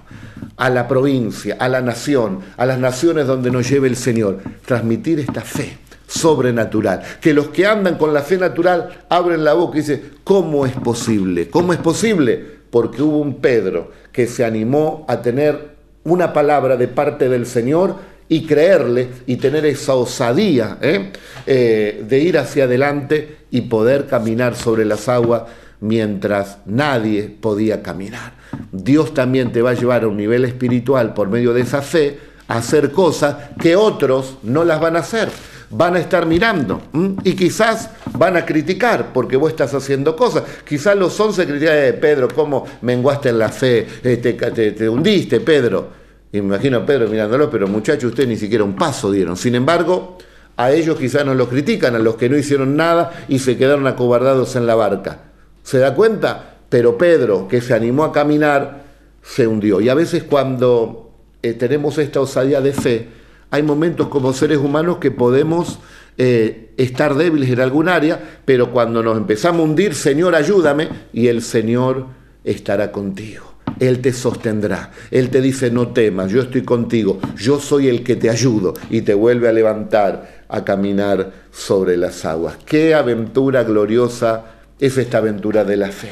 a 0.56 0.70
la 0.70 0.88
provincia, 0.88 1.56
a 1.58 1.68
la 1.68 1.80
nación, 1.80 2.40
a 2.56 2.66
las 2.66 2.78
naciones 2.78 3.26
donde 3.26 3.50
nos 3.50 3.68
lleve 3.68 3.88
el 3.88 3.96
Señor, 3.96 4.40
transmitir 4.64 5.20
esta 5.20 5.42
fe 5.42 5.78
sobrenatural. 6.06 7.02
Que 7.20 7.32
los 7.32 7.48
que 7.48 7.66
andan 7.66 7.96
con 7.96 8.12
la 8.12 8.22
fe 8.22 8.38
natural 8.38 9.04
abren 9.08 9.44
la 9.44 9.52
boca 9.54 9.78
y 9.78 9.82
dicen, 9.82 10.10
¿cómo 10.24 10.66
es 10.66 10.72
posible? 10.72 11.48
¿Cómo 11.48 11.72
es 11.72 11.78
posible? 11.78 12.58
Porque 12.70 13.02
hubo 13.02 13.18
un 13.18 13.36
Pedro 13.36 13.92
que 14.10 14.26
se 14.26 14.44
animó 14.44 15.04
a 15.08 15.22
tener 15.22 15.76
una 16.04 16.32
palabra 16.32 16.76
de 16.76 16.88
parte 16.88 17.28
del 17.28 17.46
Señor 17.46 17.96
y 18.28 18.44
creerle 18.44 19.08
y 19.26 19.36
tener 19.36 19.64
esa 19.66 19.94
osadía 19.94 20.78
¿eh? 20.82 21.12
Eh, 21.46 22.04
de 22.06 22.18
ir 22.18 22.38
hacia 22.38 22.64
adelante 22.64 23.38
y 23.50 23.62
poder 23.62 24.06
caminar 24.06 24.54
sobre 24.54 24.84
las 24.84 25.08
aguas 25.08 25.44
mientras 25.80 26.58
nadie 26.66 27.34
podía 27.40 27.82
caminar. 27.82 28.32
Dios 28.72 29.14
también 29.14 29.52
te 29.52 29.62
va 29.62 29.70
a 29.70 29.74
llevar 29.74 30.04
a 30.04 30.08
un 30.08 30.16
nivel 30.16 30.44
espiritual 30.44 31.14
por 31.14 31.28
medio 31.28 31.54
de 31.54 31.62
esa 31.62 31.80
fe 31.80 32.18
a 32.48 32.58
hacer 32.58 32.92
cosas 32.92 33.36
que 33.60 33.76
otros 33.76 34.38
no 34.42 34.64
las 34.64 34.80
van 34.80 34.96
a 34.96 35.00
hacer. 35.00 35.28
Van 35.70 35.96
a 35.96 35.98
estar 35.98 36.24
mirando 36.24 36.80
y 37.24 37.34
quizás 37.34 37.90
van 38.16 38.38
a 38.38 38.46
criticar 38.46 39.12
porque 39.12 39.36
vos 39.36 39.50
estás 39.50 39.74
haciendo 39.74 40.16
cosas. 40.16 40.42
Quizás 40.66 40.96
los 40.96 41.18
once 41.20 41.46
critican, 41.46 41.76
eh, 41.76 41.92
Pedro, 41.92 42.28
¿cómo 42.34 42.64
menguaste 42.80 43.28
en 43.28 43.38
la 43.38 43.50
fe? 43.50 43.86
te, 44.02 44.16
te 44.16 44.88
hundiste, 44.88 45.40
Pedro. 45.40 46.07
Me 46.32 46.40
imagino 46.40 46.78
a 46.78 46.86
Pedro 46.86 47.08
mirándolo, 47.08 47.50
pero 47.50 47.66
muchachos, 47.68 48.10
ustedes 48.10 48.28
ni 48.28 48.36
siquiera 48.36 48.64
un 48.64 48.76
paso 48.76 49.10
dieron. 49.10 49.36
Sin 49.36 49.54
embargo, 49.54 50.18
a 50.56 50.72
ellos 50.72 50.98
quizás 50.98 51.24
no 51.24 51.34
los 51.34 51.48
critican, 51.48 51.94
a 51.94 51.98
los 51.98 52.16
que 52.16 52.28
no 52.28 52.36
hicieron 52.36 52.76
nada 52.76 53.24
y 53.28 53.38
se 53.38 53.56
quedaron 53.56 53.86
acobardados 53.86 54.56
en 54.56 54.66
la 54.66 54.74
barca. 54.74 55.20
¿Se 55.62 55.78
da 55.78 55.94
cuenta? 55.94 56.56
Pero 56.68 56.98
Pedro, 56.98 57.48
que 57.48 57.60
se 57.60 57.74
animó 57.74 58.04
a 58.04 58.12
caminar, 58.12 58.82
se 59.22 59.46
hundió. 59.46 59.80
Y 59.80 59.88
a 59.88 59.94
veces 59.94 60.24
cuando 60.24 61.12
eh, 61.42 61.54
tenemos 61.54 61.96
esta 61.98 62.20
osadía 62.20 62.60
de 62.60 62.72
fe, 62.72 63.08
hay 63.50 63.62
momentos 63.62 64.08
como 64.08 64.32
seres 64.32 64.58
humanos 64.58 64.98
que 64.98 65.10
podemos 65.10 65.78
eh, 66.18 66.74
estar 66.76 67.14
débiles 67.14 67.50
en 67.50 67.60
algún 67.60 67.88
área, 67.88 68.40
pero 68.44 68.70
cuando 68.70 69.02
nos 69.02 69.16
empezamos 69.16 69.60
a 69.60 69.64
hundir, 69.64 69.94
Señor, 69.94 70.34
ayúdame, 70.34 70.88
y 71.12 71.28
el 71.28 71.40
Señor 71.40 72.06
estará 72.44 72.92
contigo. 72.92 73.47
Él 73.80 74.00
te 74.00 74.12
sostendrá. 74.12 74.90
Él 75.10 75.30
te 75.30 75.40
dice, 75.40 75.70
no 75.70 75.88
temas, 75.88 76.30
yo 76.30 76.42
estoy 76.42 76.62
contigo, 76.62 77.18
yo 77.36 77.60
soy 77.60 77.88
el 77.88 78.02
que 78.02 78.16
te 78.16 78.30
ayudo 78.30 78.74
y 78.90 79.02
te 79.02 79.14
vuelve 79.14 79.48
a 79.48 79.52
levantar, 79.52 80.44
a 80.48 80.64
caminar 80.64 81.32
sobre 81.50 81.96
las 81.96 82.24
aguas. 82.24 82.56
Qué 82.64 82.94
aventura 82.94 83.64
gloriosa 83.64 84.44
es 84.78 84.98
esta 84.98 85.18
aventura 85.18 85.64
de 85.64 85.76
la 85.76 85.90
fe. 85.90 86.10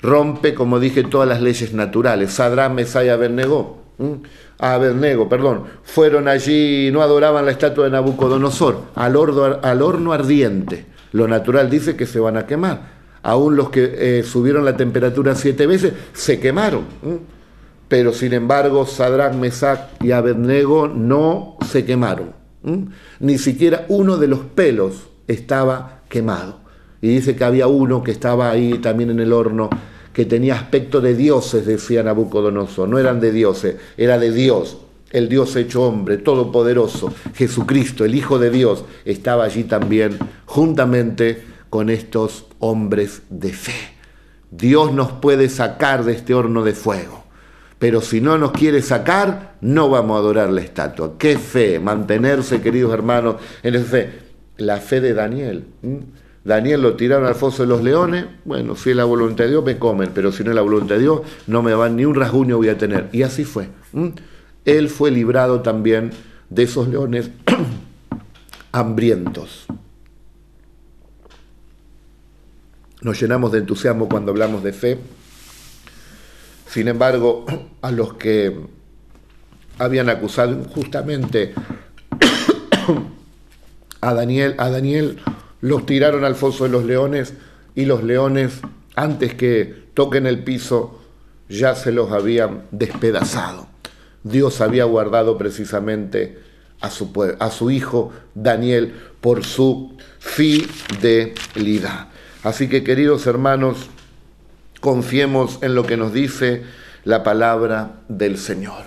Rompe, 0.00 0.54
como 0.54 0.80
dije, 0.80 1.04
todas 1.04 1.28
las 1.28 1.40
leyes 1.40 1.72
naturales. 1.74 2.32
Sadrán, 2.32 2.74
Mesaya, 2.74 3.06
y 3.06 3.08
Abednego. 3.10 3.82
Abednego, 4.58 5.28
perdón, 5.28 5.64
fueron 5.84 6.26
allí, 6.26 6.90
no 6.92 7.02
adoraban 7.02 7.44
la 7.44 7.52
estatua 7.52 7.84
de 7.84 7.90
Nabucodonosor, 7.90 8.80
al 8.94 9.16
horno 9.16 10.12
ardiente. 10.12 10.86
Lo 11.12 11.28
natural 11.28 11.70
dice 11.70 11.94
que 11.94 12.06
se 12.06 12.18
van 12.18 12.36
a 12.36 12.46
quemar 12.46 13.01
aún 13.22 13.56
los 13.56 13.70
que 13.70 14.18
eh, 14.18 14.22
subieron 14.24 14.64
la 14.64 14.76
temperatura 14.76 15.34
siete 15.34 15.66
veces, 15.66 15.92
se 16.12 16.40
quemaron. 16.40 16.84
Pero 17.88 18.12
sin 18.12 18.32
embargo, 18.32 18.86
Sadrach, 18.86 19.34
Mesach 19.34 19.80
y 20.00 20.12
Abednego 20.12 20.88
no 20.88 21.56
se 21.66 21.84
quemaron. 21.84 22.32
Ni 23.20 23.38
siquiera 23.38 23.86
uno 23.88 24.16
de 24.16 24.28
los 24.28 24.40
pelos 24.40 25.08
estaba 25.26 26.02
quemado. 26.08 26.60
Y 27.00 27.08
dice 27.08 27.34
que 27.34 27.44
había 27.44 27.66
uno 27.66 28.02
que 28.02 28.12
estaba 28.12 28.50
ahí 28.50 28.78
también 28.78 29.10
en 29.10 29.20
el 29.20 29.32
horno, 29.32 29.68
que 30.12 30.24
tenía 30.24 30.54
aspecto 30.54 31.00
de 31.00 31.16
dioses, 31.16 31.66
decía 31.66 32.02
Nabucodonosor. 32.02 32.88
No 32.88 32.98
eran 32.98 33.20
de 33.20 33.32
dioses, 33.32 33.76
era 33.96 34.18
de 34.18 34.30
Dios. 34.30 34.78
El 35.10 35.28
Dios 35.28 35.54
hecho 35.56 35.82
hombre, 35.82 36.16
todopoderoso, 36.16 37.12
Jesucristo, 37.34 38.04
el 38.04 38.14
Hijo 38.14 38.38
de 38.38 38.50
Dios, 38.50 38.84
estaba 39.04 39.44
allí 39.44 39.64
también, 39.64 40.16
juntamente 40.46 41.42
con 41.68 41.90
estos 41.90 42.46
hombres 42.62 43.22
de 43.28 43.52
fe. 43.52 43.74
Dios 44.50 44.92
nos 44.92 45.12
puede 45.12 45.48
sacar 45.48 46.04
de 46.04 46.12
este 46.12 46.32
horno 46.32 46.62
de 46.62 46.74
fuego, 46.74 47.24
pero 47.78 48.00
si 48.00 48.20
no 48.20 48.38
nos 48.38 48.52
quiere 48.52 48.82
sacar, 48.82 49.56
no 49.60 49.88
vamos 49.88 50.16
a 50.16 50.20
adorar 50.20 50.50
la 50.50 50.60
estatua. 50.60 51.14
¿Qué 51.18 51.38
fe? 51.38 51.80
Mantenerse, 51.80 52.60
queridos 52.60 52.94
hermanos, 52.94 53.36
en 53.62 53.74
esa 53.74 53.84
fe. 53.84 54.10
La 54.58 54.76
fe 54.76 55.00
de 55.00 55.12
Daniel. 55.12 55.64
Daniel 56.44 56.82
lo 56.82 56.94
tiraron 56.94 57.26
al 57.26 57.34
foso 57.34 57.64
de 57.64 57.68
los 57.68 57.82
leones, 57.82 58.26
bueno, 58.44 58.76
si 58.76 58.90
es 58.90 58.96
la 58.96 59.04
voluntad 59.04 59.44
de 59.44 59.50
Dios 59.50 59.64
me 59.64 59.78
comen, 59.78 60.10
pero 60.14 60.30
si 60.30 60.44
no 60.44 60.50
es 60.50 60.56
la 60.56 60.62
voluntad 60.62 60.96
de 60.96 61.02
Dios 61.02 61.22
no 61.46 61.62
me 61.62 61.74
van 61.74 61.96
ni 61.96 62.04
un 62.04 62.14
rasguño 62.14 62.58
voy 62.58 62.68
a 62.68 62.78
tener. 62.78 63.08
Y 63.12 63.22
así 63.22 63.44
fue. 63.44 63.68
Él 64.64 64.88
fue 64.88 65.10
librado 65.10 65.62
también 65.62 66.10
de 66.48 66.62
esos 66.62 66.86
leones 66.86 67.30
hambrientos. 68.72 69.66
Nos 73.02 73.20
llenamos 73.20 73.50
de 73.50 73.58
entusiasmo 73.58 74.08
cuando 74.08 74.30
hablamos 74.30 74.62
de 74.62 74.72
fe. 74.72 74.98
Sin 76.68 76.86
embargo, 76.86 77.44
a 77.82 77.90
los 77.90 78.14
que 78.14 78.56
habían 79.78 80.08
acusado 80.08 80.52
injustamente 80.52 81.52
a 84.00 84.14
Daniel, 84.14 84.54
a 84.58 84.70
Daniel 84.70 85.20
los 85.60 85.84
tiraron 85.84 86.24
al 86.24 86.36
foso 86.36 86.64
de 86.64 86.70
los 86.70 86.84
leones 86.84 87.34
y 87.74 87.86
los 87.86 88.04
leones, 88.04 88.60
antes 88.94 89.34
que 89.34 89.82
toquen 89.94 90.26
el 90.26 90.44
piso, 90.44 91.00
ya 91.48 91.74
se 91.74 91.90
los 91.90 92.12
habían 92.12 92.64
despedazado. 92.70 93.66
Dios 94.22 94.60
había 94.60 94.84
guardado 94.84 95.36
precisamente 95.36 96.38
a 96.80 96.88
su, 96.90 97.10
a 97.38 97.50
su 97.50 97.72
hijo 97.72 98.12
Daniel 98.34 98.94
por 99.20 99.44
su 99.44 99.96
fidelidad. 100.20 102.11
Así 102.42 102.68
que 102.68 102.82
queridos 102.82 103.26
hermanos, 103.26 103.88
confiemos 104.80 105.58
en 105.62 105.74
lo 105.76 105.86
que 105.86 105.96
nos 105.96 106.12
dice 106.12 106.62
la 107.04 107.22
palabra 107.22 108.00
del 108.08 108.36
Señor. 108.36 108.82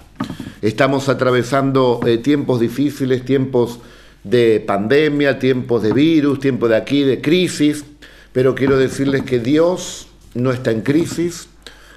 Estamos 0.61 1.07
atravesando 1.07 2.01
eh, 2.05 2.17
tiempos 2.17 2.59
difíciles, 2.59 3.23
tiempos 3.23 3.79
de 4.25 4.59
pandemia, 4.65 5.39
tiempos 5.39 5.83
de 5.83 5.93
virus, 5.93 6.39
tiempos 6.39 6.69
de 6.69 6.75
aquí, 6.75 7.03
de 7.03 7.21
crisis, 7.21 7.85
pero 8.33 8.55
quiero 8.55 8.77
decirles 8.77 9.23
que 9.23 9.39
Dios 9.39 10.07
no 10.33 10.51
está 10.51 10.71
en 10.71 10.81
crisis, 10.81 11.47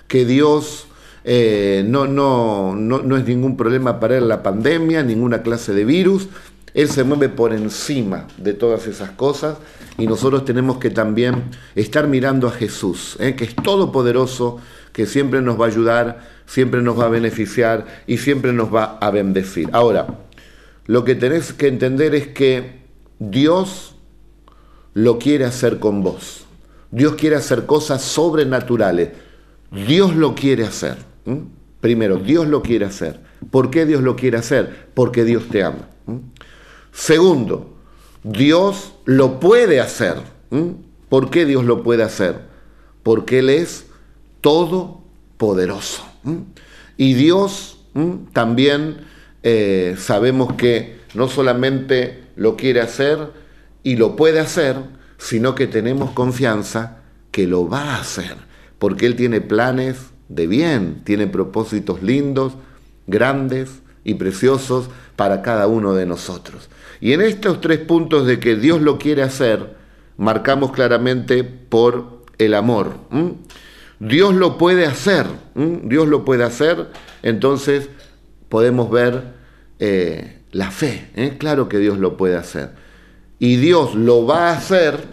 que 0.06 0.24
Dios 0.24 0.86
eh, 1.24 1.84
no, 1.86 2.06
no, 2.06 2.76
no, 2.76 3.02
no, 3.02 3.16
es 3.16 3.24
ningún 3.24 3.56
problema 3.56 3.98
para 3.98 4.18
él 4.18 4.28
la 4.28 4.42
pandemia, 4.42 5.02
ninguna 5.02 5.42
clase 5.42 5.72
de 5.72 5.84
virus. 5.84 6.28
Él 6.74 6.88
se 6.88 7.04
mueve 7.04 7.28
por 7.28 7.52
encima 7.52 8.26
de 8.36 8.54
todas 8.54 8.86
esas 8.86 9.10
cosas 9.10 9.58
y 9.96 10.06
nosotros 10.06 10.44
tenemos 10.44 10.78
que 10.78 10.90
también 10.90 11.44
estar 11.74 12.06
mirando 12.06 12.48
a 12.48 12.52
Jesús, 12.52 13.16
eh, 13.20 13.34
que 13.34 13.44
es 13.44 13.54
todopoderoso, 13.56 14.58
que 14.92 15.06
siempre 15.06 15.42
nos 15.42 15.60
va 15.60 15.66
a 15.66 15.68
ayudar, 15.68 16.28
siempre 16.46 16.82
nos 16.82 16.98
va 16.98 17.06
a 17.06 17.08
beneficiar 17.08 17.86
y 18.06 18.18
siempre 18.18 18.52
nos 18.52 18.74
va 18.74 18.98
a 19.00 19.10
bendecir. 19.10 19.68
Ahora, 19.72 20.06
lo 20.86 21.04
que 21.04 21.14
tenés 21.14 21.52
que 21.52 21.68
entender 21.68 22.14
es 22.14 22.28
que 22.28 22.80
Dios 23.18 23.94
lo 24.94 25.18
quiere 25.18 25.44
hacer 25.44 25.78
con 25.78 26.02
vos. 26.02 26.46
Dios 26.90 27.14
quiere 27.14 27.36
hacer 27.36 27.66
cosas 27.66 28.02
sobrenaturales. 28.02 29.10
Dios 29.70 30.16
lo 30.16 30.34
quiere 30.34 30.64
hacer. 30.64 30.96
Primero, 31.80 32.16
Dios 32.16 32.46
lo 32.48 32.62
quiere 32.62 32.86
hacer. 32.86 33.20
¿Por 33.50 33.70
qué 33.70 33.86
Dios 33.86 34.02
lo 34.02 34.16
quiere 34.16 34.38
hacer? 34.38 34.88
Porque 34.94 35.24
Dios 35.24 35.48
te 35.48 35.62
ama. 35.62 35.88
Segundo, 36.99 37.76
Dios 38.24 38.92
lo 39.05 39.38
puede 39.38 39.80
hacer. 39.80 40.16
¿Por 41.09 41.30
qué 41.30 41.46
Dios 41.46 41.64
lo 41.64 41.84
puede 41.84 42.03
hacer? 42.03 42.40
Porque 43.05 43.38
Él 43.38 43.51
es 43.51 43.86
todopoderoso. 44.40 46.05
Y 46.96 47.14
Dios 47.14 47.78
también 48.32 49.07
eh, 49.44 49.94
sabemos 49.96 50.55
que 50.55 50.99
no 51.14 51.28
solamente 51.28 52.24
lo 52.34 52.57
quiere 52.57 52.80
hacer 52.80 53.30
y 53.84 53.94
lo 53.94 54.16
puede 54.16 54.40
hacer, 54.40 54.76
sino 55.18 55.55
que 55.55 55.68
tenemos 55.68 56.11
confianza 56.11 56.99
que 57.30 57.46
lo 57.46 57.68
va 57.68 57.94
a 57.94 58.01
hacer, 58.01 58.36
porque 58.80 59.07
Él 59.07 59.14
tiene 59.14 59.40
planes 59.40 59.99
de 60.28 60.49
bien, 60.49 61.05
tiene 61.05 61.28
propósitos 61.28 62.03
lindos, 62.03 62.55
grandes 63.07 63.82
y 64.03 64.14
preciosos 64.14 64.90
para 65.14 65.42
cada 65.42 65.68
uno 65.68 65.94
de 65.94 66.05
nosotros. 66.05 66.68
Y 67.01 67.12
en 67.12 67.20
estos 67.20 67.61
tres 67.61 67.78
puntos 67.78 68.26
de 68.26 68.40
que 68.40 68.57
Dios 68.57 68.80
lo 68.80 68.99
quiere 68.99 69.22
hacer, 69.22 69.76
marcamos 70.16 70.72
claramente 70.72 71.44
por 71.44 72.24
el 72.38 72.55
amor. 72.55 72.94
Dios 74.01 74.34
lo 74.34 74.59
puede 74.59 74.86
hacer, 74.86 75.26
Dios 75.55 76.07
lo 76.09 76.24
puede 76.24 76.44
hacer, 76.44 76.88
entonces 77.22 77.88
podemos 78.49 78.90
ver 78.90 79.34
eh, 79.78 80.38
la 80.53 80.70
fe. 80.70 81.11
¿eh? 81.14 81.36
Claro 81.38 81.68
que 81.68 81.78
Dios 81.78 81.99
lo 81.99 82.16
puede 82.16 82.36
hacer. 82.36 82.70
Y 83.38 83.57
Dios 83.57 83.94
lo 83.94 84.26
va 84.26 84.51
a 84.51 84.57
hacer, 84.57 85.05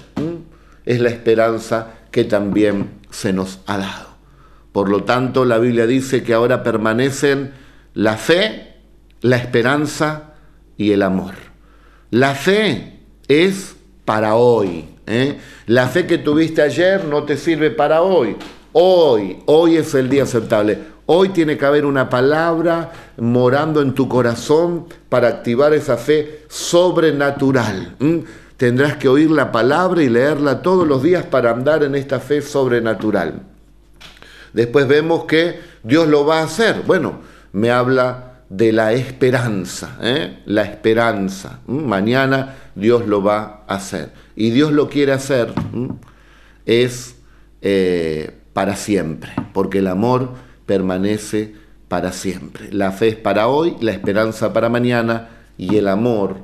es 0.86 1.00
la 1.00 1.10
esperanza 1.10 1.94
que 2.12 2.24
también 2.24 2.90
se 3.10 3.34
nos 3.34 3.60
ha 3.68 3.78
dado. 3.78 4.16
Por 4.72 4.90
lo 4.90 5.04
tanto, 5.04 5.46
la 5.46 5.58
Biblia 5.58 5.88
dice 5.88 6.24
que 6.24 6.34
ahora 6.34 6.64
permanecen 6.64 7.54
la 7.94 8.18
fe, 8.18 8.74
la 9.22 9.38
esperanza 9.38 10.34
y 10.78 10.92
el 10.92 11.02
amor. 11.02 11.36
La 12.12 12.36
fe 12.36 13.00
es 13.28 13.76
para 14.06 14.36
hoy. 14.36 14.86
¿eh? 15.08 15.38
La 15.68 15.88
fe 15.88 16.06
que 16.06 16.18
tuviste 16.18 16.62
ayer 16.62 17.06
no 17.06 17.24
te 17.24 17.38
sirve 17.38 17.72
para 17.72 18.02
hoy. 18.02 18.36
Hoy, 18.74 19.38
hoy 19.46 19.78
es 19.78 19.94
el 19.96 20.10
día 20.10 20.24
aceptable. 20.24 20.96
Hoy 21.08 21.30
tiene 21.30 21.58
que 21.58 21.66
haber 21.66 21.86
una 21.86 22.10
palabra 22.10 22.92
morando 23.18 23.82
en 23.82 23.94
tu 23.94 24.08
corazón 24.10 24.88
para 25.10 25.28
activar 25.28 25.74
esa 25.74 25.98
fe 25.98 26.46
sobrenatural. 26.50 27.96
Tendrás 28.58 28.98
que 28.98 29.08
oír 29.08 29.30
la 29.30 29.52
palabra 29.52 30.02
y 30.02 30.10
leerla 30.10 30.62
todos 30.62 30.88
los 30.88 31.04
días 31.04 31.24
para 31.26 31.52
andar 31.52 31.84
en 31.84 31.94
esta 31.94 32.20
fe 32.20 32.42
sobrenatural. 32.42 33.42
Después 34.54 34.88
vemos 34.88 35.26
que 35.26 35.60
Dios 35.84 36.08
lo 36.08 36.26
va 36.26 36.40
a 36.40 36.46
hacer. 36.46 36.82
Bueno, 36.88 37.20
me 37.52 37.70
habla 37.70 38.25
de 38.50 38.72
la 38.72 38.94
esperanza, 38.94 39.98
¿eh? 40.02 40.40
la 40.46 40.64
esperanza. 40.64 41.62
Mañana 41.68 42.56
Dios 42.76 43.08
lo 43.08 43.24
va 43.24 43.64
a 43.68 43.76
hacer. 43.76 44.12
Y 44.36 44.52
Dios 44.52 44.72
lo 44.72 44.90
quiere 44.90 45.12
hacer 45.12 45.54
es 46.66 47.16
eh, 47.62 48.32
para 48.54 48.76
siempre, 48.76 49.32
porque 49.54 49.80
el 49.80 49.88
amor 49.88 50.34
permanece 50.66 51.54
para 51.88 52.12
siempre. 52.12 52.72
La 52.72 52.92
fe 52.92 53.10
es 53.10 53.16
para 53.16 53.48
hoy, 53.48 53.76
la 53.82 53.92
esperanza 53.92 54.54
para 54.54 54.70
mañana 54.70 55.30
y 55.58 55.78
el 55.78 55.88
amor 55.88 56.38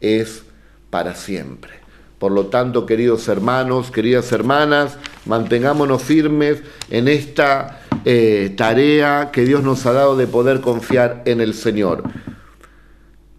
es 0.00 0.44
para 0.90 1.14
siempre. 1.14 1.77
Por 2.18 2.32
lo 2.32 2.46
tanto, 2.46 2.84
queridos 2.84 3.28
hermanos, 3.28 3.90
queridas 3.92 4.32
hermanas, 4.32 4.98
mantengámonos 5.24 6.02
firmes 6.02 6.62
en 6.90 7.06
esta 7.06 7.80
eh, 8.04 8.52
tarea 8.56 9.30
que 9.32 9.44
Dios 9.44 9.62
nos 9.62 9.86
ha 9.86 9.92
dado 9.92 10.16
de 10.16 10.26
poder 10.26 10.60
confiar 10.60 11.22
en 11.26 11.40
el 11.40 11.54
Señor. 11.54 12.02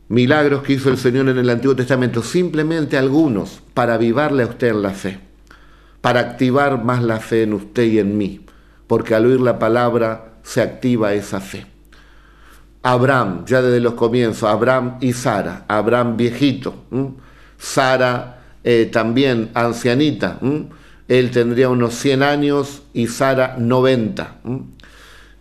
Milagros 0.07 0.63
que 0.63 0.73
hizo 0.73 0.89
el 0.89 0.97
Señor 0.97 1.27
en 1.27 1.38
el 1.38 1.49
Antiguo 1.49 1.75
Testamento, 1.75 2.23
simplemente 2.23 2.97
algunos 2.97 3.61
para 3.73 3.95
avivarle 3.95 4.43
a 4.43 4.47
usted 4.47 4.69
en 4.69 4.82
la 4.82 4.91
fe, 4.91 5.19
para 5.99 6.21
activar 6.21 6.84
más 6.84 7.03
la 7.03 7.19
fe 7.19 7.43
en 7.43 7.53
usted 7.53 7.84
y 7.84 7.99
en 7.99 8.17
mí, 8.17 8.45
porque 8.88 9.13
al 9.13 9.25
oír 9.25 9.41
la 9.41 9.59
palabra 9.59 10.36
se 10.41 10.61
activa 10.61 11.13
esa 11.13 11.41
fe. 11.41 11.65
Abraham, 12.82 13.43
ya 13.45 13.61
desde 13.61 13.82
los 13.82 13.95
comienzos, 13.95 14.49
Abraham 14.49 14.97
y 15.01 15.11
Sara, 15.11 15.65
Abraham 15.67 16.15
viejito, 16.15 16.86
Sara 17.57 18.39
eh, 18.64 18.89
también 18.91 19.49
ancianita, 19.53 20.39
él 21.07 21.32
tendría 21.32 21.70
unos 21.70 21.95
100 21.95 22.24
años 22.24 22.84
y 22.93 23.07
Sara 23.07 23.55
90. 23.57 24.38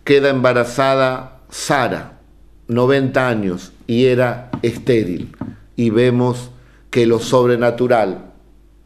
Queda 0.03 0.29
embarazada 0.29 1.41
Sara, 1.49 2.19
90 2.67 3.27
años, 3.27 3.73
y 3.87 4.05
era 4.05 4.49
estéril. 4.61 5.35
Y 5.75 5.89
vemos 5.89 6.51
que 6.89 7.05
lo 7.05 7.19
sobrenatural 7.19 8.31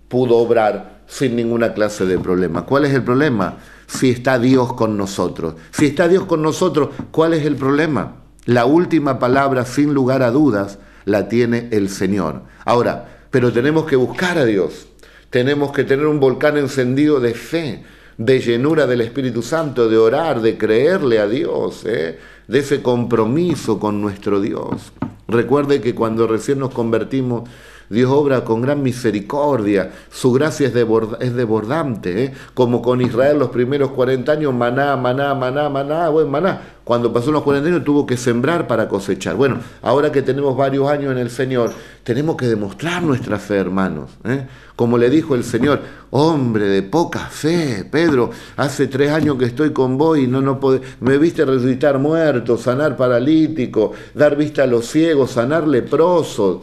pudo 0.10 0.38
obrar 0.38 1.04
sin 1.08 1.36
ninguna 1.36 1.74
clase 1.74 2.06
de 2.06 2.20
problema. 2.20 2.66
¿Cuál 2.66 2.86
es 2.86 2.94
el 2.94 3.04
problema? 3.04 3.58
si 3.88 4.10
está 4.10 4.40
Dios 4.40 4.74
con 4.74 4.98
nosotros. 4.98 5.56
Si 5.72 5.86
está 5.88 6.08
Dios 6.08 6.26
con 6.26 6.42
nosotros, 6.42 6.90
¿cuál 7.12 7.34
es 7.34 7.46
el 7.46 7.56
problema? 7.56 8.16
La 8.46 8.66
última 8.66 9.20
palabra, 9.20 9.66
sin 9.66 9.94
lugar 9.94 10.24
a 10.24 10.32
dudas, 10.32 10.80
la 11.06 11.28
tiene 11.28 11.70
el 11.72 11.90
Señor. 11.90 12.44
Ahora, 12.66 13.13
pero 13.34 13.52
tenemos 13.52 13.86
que 13.88 13.96
buscar 13.96 14.38
a 14.38 14.46
Dios. 14.46 14.86
Tenemos 15.32 15.72
que 15.72 15.84
tener 15.84 16.06
un 16.06 16.20
volcán 16.20 16.56
encendido 16.56 17.20
de 17.20 17.34
fe, 17.34 17.82
de 18.20 18.40
llenura 18.40 18.86
del 18.86 19.02
Espíritu 19.02 19.42
Santo, 19.42 19.90
de 19.90 19.98
orar, 19.98 20.40
de 20.40 20.56
creerle 20.56 21.18
a 21.18 21.28
Dios, 21.28 21.84
¿eh? 21.88 22.20
de 22.48 22.60
ese 22.60 22.84
compromiso 22.84 23.80
con 23.80 24.00
nuestro 24.02 24.40
Dios. 24.40 24.94
Recuerde 25.28 25.82
que 25.82 25.96
cuando 25.96 26.28
recién 26.28 26.60
nos 26.60 26.76
convertimos, 26.76 27.50
Dios 27.90 28.12
obra 28.12 28.44
con 28.44 28.62
gran 28.62 28.82
misericordia, 28.82 29.92
su 30.12 30.32
gracia 30.32 30.68
es, 30.68 30.74
desbordante, 30.74 32.26
¿eh? 32.26 32.34
como 32.54 32.82
con 32.82 33.02
Israel 33.02 33.40
los 33.40 33.50
primeros 33.50 33.92
40 33.92 34.32
años, 34.32 34.54
maná, 34.54 34.96
maná, 34.96 35.34
maná, 35.36 35.70
maná, 35.70 36.10
buen 36.10 36.30
maná. 36.30 36.62
cuando 36.84 37.14
pasó 37.14 37.32
los 37.32 37.44
40 37.44 37.70
años 37.70 37.84
tuvo 37.84 38.06
que 38.06 38.18
sembrar 38.18 38.68
para 38.68 38.88
cosechar. 38.88 39.36
Bueno, 39.36 39.60
ahora 39.82 40.12
que 40.12 40.22
tenemos 40.22 40.56
varios 40.56 40.90
años 40.90 41.12
en 41.12 41.18
el 41.18 41.30
Señor, 41.30 41.72
tenemos 42.04 42.36
que 42.36 42.48
demostrar 42.48 43.02
nuestra 43.04 43.40
fe, 43.40 43.58
hermanos. 43.58 44.12
¿eh? 44.26 44.48
Como 44.76 44.98
le 44.98 45.10
dijo 45.10 45.36
el 45.36 45.44
Señor, 45.44 45.82
hombre 46.10 46.66
de 46.66 46.84
poca 46.84 47.20
fe, 47.20 47.88
Pedro, 47.90 48.32
hace 48.58 48.88
tres 48.88 49.12
años 49.12 49.38
que 49.38 49.46
estoy 49.46 49.72
con 49.72 49.98
vos 49.98 50.18
y 50.18 50.28
no, 50.28 50.42
no 50.42 50.60
me 51.00 51.18
viste 51.18 51.46
resucitar 51.46 52.00
muertos, 52.00 52.62
sanar 52.62 52.98
paralíticos, 52.98 53.92
dar 54.14 54.36
vista 54.36 54.64
a 54.64 54.68
los 54.68 54.88
ciegos, 54.88 55.32
sanar 55.32 55.68
leprosos. 55.68 56.62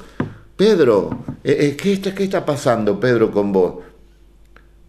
Pedro, 0.61 1.25
eh, 1.43 1.57
eh, 1.59 1.75
¿qué 1.75 1.95
está, 1.95 2.15
¿qué 2.15 2.25
está 2.25 2.45
pasando, 2.45 3.01
Pedro, 3.01 3.31
con 3.31 3.51
vos? 3.51 3.77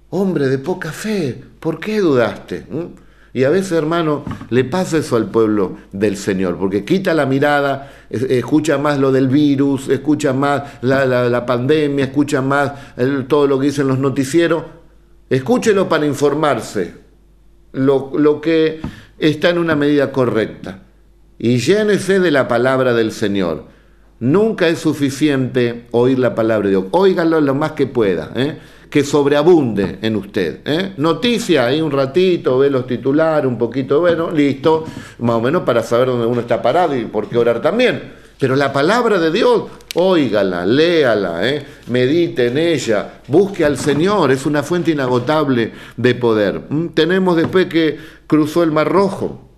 Hombre 0.10 0.50
de 0.50 0.58
poca 0.58 0.92
fe, 0.92 1.42
¿por 1.62 1.80
qué 1.80 2.02
dudaste? 2.02 2.66
¿Mm? 2.70 2.88
Y 3.32 3.46
a 3.46 3.50
veces, 3.50 3.72
hermano, 3.72 4.26
le 4.50 4.66
pasa 4.66 4.98
eso 4.98 5.16
al 5.16 5.32
pueblo 5.32 5.78
del 5.94 6.18
Señor, 6.18 6.58
porque 6.58 6.84
quita 6.84 7.14
la 7.14 7.26
mirada, 7.26 7.90
escucha 8.10 8.78
más 8.80 9.00
lo 9.00 9.14
del 9.14 9.30
virus, 9.30 9.88
escucha 9.88 10.34
más 10.34 10.64
la, 10.82 11.46
pandemia, 11.46 12.04
escucha 12.04 12.42
más 12.42 12.74
todo 13.30 13.48
lo 13.48 13.58
que 13.58 13.68
dicen 13.68 13.88
los 13.88 13.98
noticieros. 13.98 14.66
Escúchelo 15.30 15.88
para 15.88 16.06
informarse, 16.06 16.96
lo, 17.72 18.12
lo 18.20 18.42
que 18.42 18.82
está 19.18 19.52
en 19.52 19.58
una 19.58 19.78
medida 19.78 20.12
correcta. 20.12 20.84
Y 21.40 21.60
llénese 21.60 22.20
de 22.20 22.32
la 22.32 22.50
palabra 22.50 22.94
del 22.94 23.14
Señor. 23.14 23.72
Nunca 24.22 24.68
es 24.68 24.80
suficiente 24.80 25.88
oír 25.92 26.20
la 26.20 26.34
palabra 26.34 26.68
de 26.68 26.72
Dios. 26.72 26.86
Óigalo 26.92 27.42
lo 27.42 27.56
más 27.56 27.74
que 27.74 27.88
pueda. 27.88 28.32
¿eh? 28.36 28.58
que 28.92 29.06
sobreabunde 29.06 30.00
en 30.02 30.18
usted. 30.18 30.60
¿eh? 30.66 30.94
Noticia, 30.98 31.66
ahí 31.66 31.82
un 31.82 31.92
ratito, 31.92 32.60
ve 32.60 32.70
los 32.70 32.86
titulares, 32.86 33.48
un 33.48 33.58
poquito, 33.58 34.02
bueno, 34.02 34.30
listo, 34.30 34.84
más 35.20 35.38
o 35.38 35.42
menos 35.42 35.64
para 35.64 35.82
saber 35.82 36.10
dónde 36.10 36.28
uno 36.28 36.42
está 36.42 36.62
parado 36.62 36.96
y 36.96 37.06
por 37.06 37.30
qué 37.30 37.38
orar 37.38 37.62
también. 37.62 38.20
Pero 38.38 38.56
la 38.58 38.74
palabra 38.74 39.18
de 39.18 39.32
Dios, 39.32 39.64
óigala, 39.96 40.66
léala, 40.66 41.48
¿eh? 41.48 41.66
medite 41.88 42.48
en 42.48 42.58
ella, 42.58 43.22
busque 43.28 43.64
al 43.64 43.78
Señor, 43.78 44.30
es 44.32 44.46
una 44.46 44.62
fuente 44.62 44.92
inagotable 44.92 45.72
de 45.96 46.16
poder. 46.16 46.64
¿Mm? 46.68 46.88
Tenemos 46.90 47.38
después 47.38 47.68
que 47.68 47.98
cruzó 48.28 48.62
el 48.62 48.72
Mar 48.72 48.90
Rojo, 48.90 49.52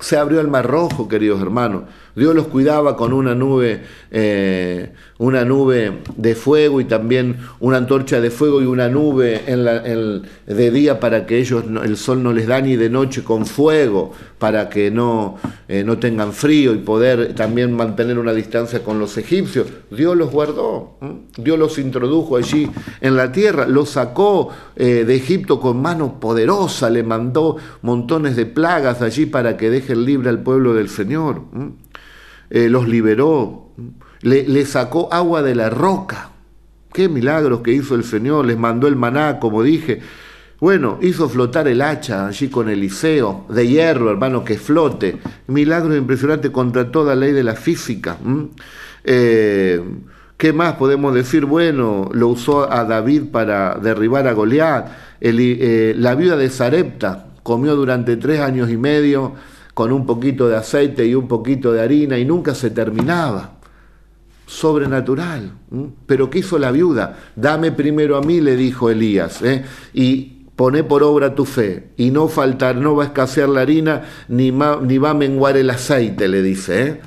se 0.00 0.16
abrió 0.16 0.40
el 0.40 0.48
Mar 0.48 0.66
Rojo, 0.66 1.08
queridos 1.08 1.42
hermanos. 1.42 1.82
Dios 2.14 2.34
los 2.34 2.48
cuidaba 2.48 2.96
con 2.96 3.12
una 3.12 3.34
nube, 3.34 3.82
eh, 4.10 4.92
una 5.18 5.44
nube 5.44 5.98
de 6.16 6.34
fuego 6.34 6.80
y 6.80 6.84
también 6.84 7.36
una 7.60 7.76
antorcha 7.76 8.20
de 8.20 8.30
fuego 8.30 8.60
y 8.60 8.66
una 8.66 8.88
nube 8.88 9.42
de 10.46 10.70
día 10.70 11.00
para 11.00 11.26
que 11.26 11.38
ellos 11.38 11.64
el 11.84 11.96
sol 11.96 12.22
no 12.22 12.32
les 12.32 12.46
da 12.46 12.60
ni 12.60 12.76
de 12.76 12.90
noche 12.90 13.22
con 13.22 13.46
fuego 13.46 14.12
para 14.38 14.70
que 14.70 14.90
no, 14.90 15.36
eh, 15.68 15.84
no 15.84 15.98
tengan 15.98 16.32
frío 16.32 16.74
y 16.74 16.78
poder 16.78 17.34
también 17.34 17.76
mantener 17.76 18.18
una 18.18 18.32
distancia 18.32 18.82
con 18.82 18.98
los 18.98 19.16
egipcios. 19.18 19.66
Dios 19.90 20.16
los 20.16 20.30
guardó, 20.30 20.96
Dios 21.36 21.58
los 21.58 21.78
introdujo 21.78 22.36
allí 22.36 22.68
en 23.00 23.16
la 23.16 23.30
tierra, 23.32 23.66
los 23.66 23.90
sacó 23.90 24.48
eh, 24.76 25.04
de 25.06 25.14
Egipto 25.14 25.60
con 25.60 25.80
mano 25.82 26.18
poderosa, 26.18 26.88
le 26.88 27.02
mandó 27.02 27.56
montones 27.82 28.34
de 28.34 28.46
plagas 28.46 29.02
allí 29.02 29.26
para 29.26 29.56
que 29.56 29.70
dejen 29.70 30.04
libre 30.04 30.30
al 30.30 30.42
pueblo 30.42 30.72
del 30.72 30.88
Señor. 30.88 31.42
Eh, 32.50 32.68
los 32.68 32.88
liberó, 32.88 33.72
le, 34.22 34.66
sacó 34.66 35.12
agua 35.12 35.42
de 35.42 35.54
la 35.54 35.70
roca. 35.70 36.30
Qué 36.92 37.08
milagros 37.08 37.60
que 37.60 37.72
hizo 37.72 37.94
el 37.94 38.02
Señor, 38.04 38.44
les 38.44 38.58
mandó 38.58 38.88
el 38.88 38.96
maná, 38.96 39.38
como 39.38 39.62
dije. 39.62 40.00
Bueno, 40.60 40.98
hizo 41.00 41.28
flotar 41.28 41.68
el 41.68 41.80
hacha 41.80 42.26
allí 42.26 42.48
con 42.48 42.68
Eliseo, 42.68 43.46
de 43.48 43.66
hierro, 43.66 44.10
hermano, 44.10 44.44
que 44.44 44.58
flote. 44.58 45.18
Milagro 45.46 45.96
impresionante 45.96 46.52
contra 46.52 46.90
toda 46.90 47.14
ley 47.14 47.32
de 47.32 47.44
la 47.44 47.54
física. 47.54 48.18
Eh, 49.04 49.80
¿Qué 50.36 50.52
más 50.52 50.74
podemos 50.74 51.14
decir? 51.14 51.44
Bueno, 51.44 52.10
lo 52.12 52.28
usó 52.28 52.70
a 52.70 52.84
David 52.84 53.24
para 53.30 53.76
derribar 53.76 54.26
a 54.26 54.32
Goliat. 54.32 54.88
Eh, 55.20 55.94
la 55.96 56.14
viuda 56.14 56.36
de 56.36 56.50
Sarepta 56.50 57.26
comió 57.42 57.76
durante 57.76 58.16
tres 58.16 58.40
años 58.40 58.70
y 58.70 58.76
medio 58.76 59.34
con 59.74 59.92
un 59.92 60.06
poquito 60.06 60.48
de 60.48 60.56
aceite 60.56 61.06
y 61.06 61.14
un 61.14 61.28
poquito 61.28 61.72
de 61.72 61.80
harina 61.80 62.18
y 62.18 62.24
nunca 62.24 62.54
se 62.54 62.70
terminaba. 62.70 63.58
Sobrenatural. 64.46 65.52
Pero 66.06 66.28
¿qué 66.28 66.40
hizo 66.40 66.58
la 66.58 66.72
viuda? 66.72 67.18
Dame 67.36 67.70
primero 67.70 68.16
a 68.16 68.20
mí, 68.20 68.40
le 68.40 68.56
dijo 68.56 68.90
Elías, 68.90 69.42
¿eh? 69.42 69.64
y 69.94 70.40
pone 70.56 70.82
por 70.82 71.02
obra 71.02 71.34
tu 71.34 71.46
fe, 71.46 71.90
y 71.96 72.10
no 72.10 72.28
faltar, 72.28 72.76
no 72.76 72.94
va 72.94 73.04
a 73.04 73.06
escasear 73.06 73.48
la 73.48 73.62
harina, 73.62 74.02
ni, 74.28 74.50
ni 74.50 74.98
va 74.98 75.10
a 75.10 75.14
menguar 75.14 75.56
el 75.56 75.70
aceite, 75.70 76.28
le 76.28 76.42
dice, 76.42 76.86
¿eh? 76.86 77.00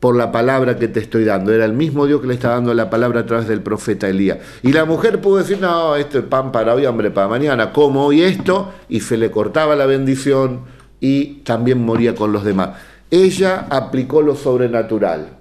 por 0.00 0.16
la 0.16 0.32
palabra 0.32 0.76
que 0.76 0.88
te 0.88 0.98
estoy 0.98 1.24
dando. 1.24 1.52
Era 1.52 1.66
el 1.66 1.74
mismo 1.74 2.06
Dios 2.06 2.22
que 2.22 2.26
le 2.26 2.34
está 2.34 2.50
dando 2.50 2.72
la 2.72 2.88
palabra 2.88 3.20
a 3.20 3.26
través 3.26 3.46
del 3.46 3.60
profeta 3.60 4.08
Elías. 4.08 4.38
Y 4.62 4.72
la 4.72 4.86
mujer 4.86 5.20
pudo 5.20 5.36
decir, 5.36 5.58
no, 5.60 5.94
esto 5.94 6.18
es 6.18 6.24
pan 6.24 6.50
para 6.50 6.74
hoy, 6.74 6.86
hambre 6.86 7.10
para 7.10 7.28
mañana, 7.28 7.72
como 7.72 8.06
hoy 8.06 8.22
esto, 8.22 8.72
y 8.88 9.00
se 9.00 9.18
le 9.18 9.30
cortaba 9.30 9.76
la 9.76 9.84
bendición 9.84 10.60
y 11.00 11.40
también 11.42 11.84
moría 11.84 12.14
con 12.14 12.32
los 12.32 12.44
demás. 12.44 12.78
Ella 13.10 13.66
aplicó 13.68 14.22
lo 14.22 14.36
sobrenatural. 14.36 15.38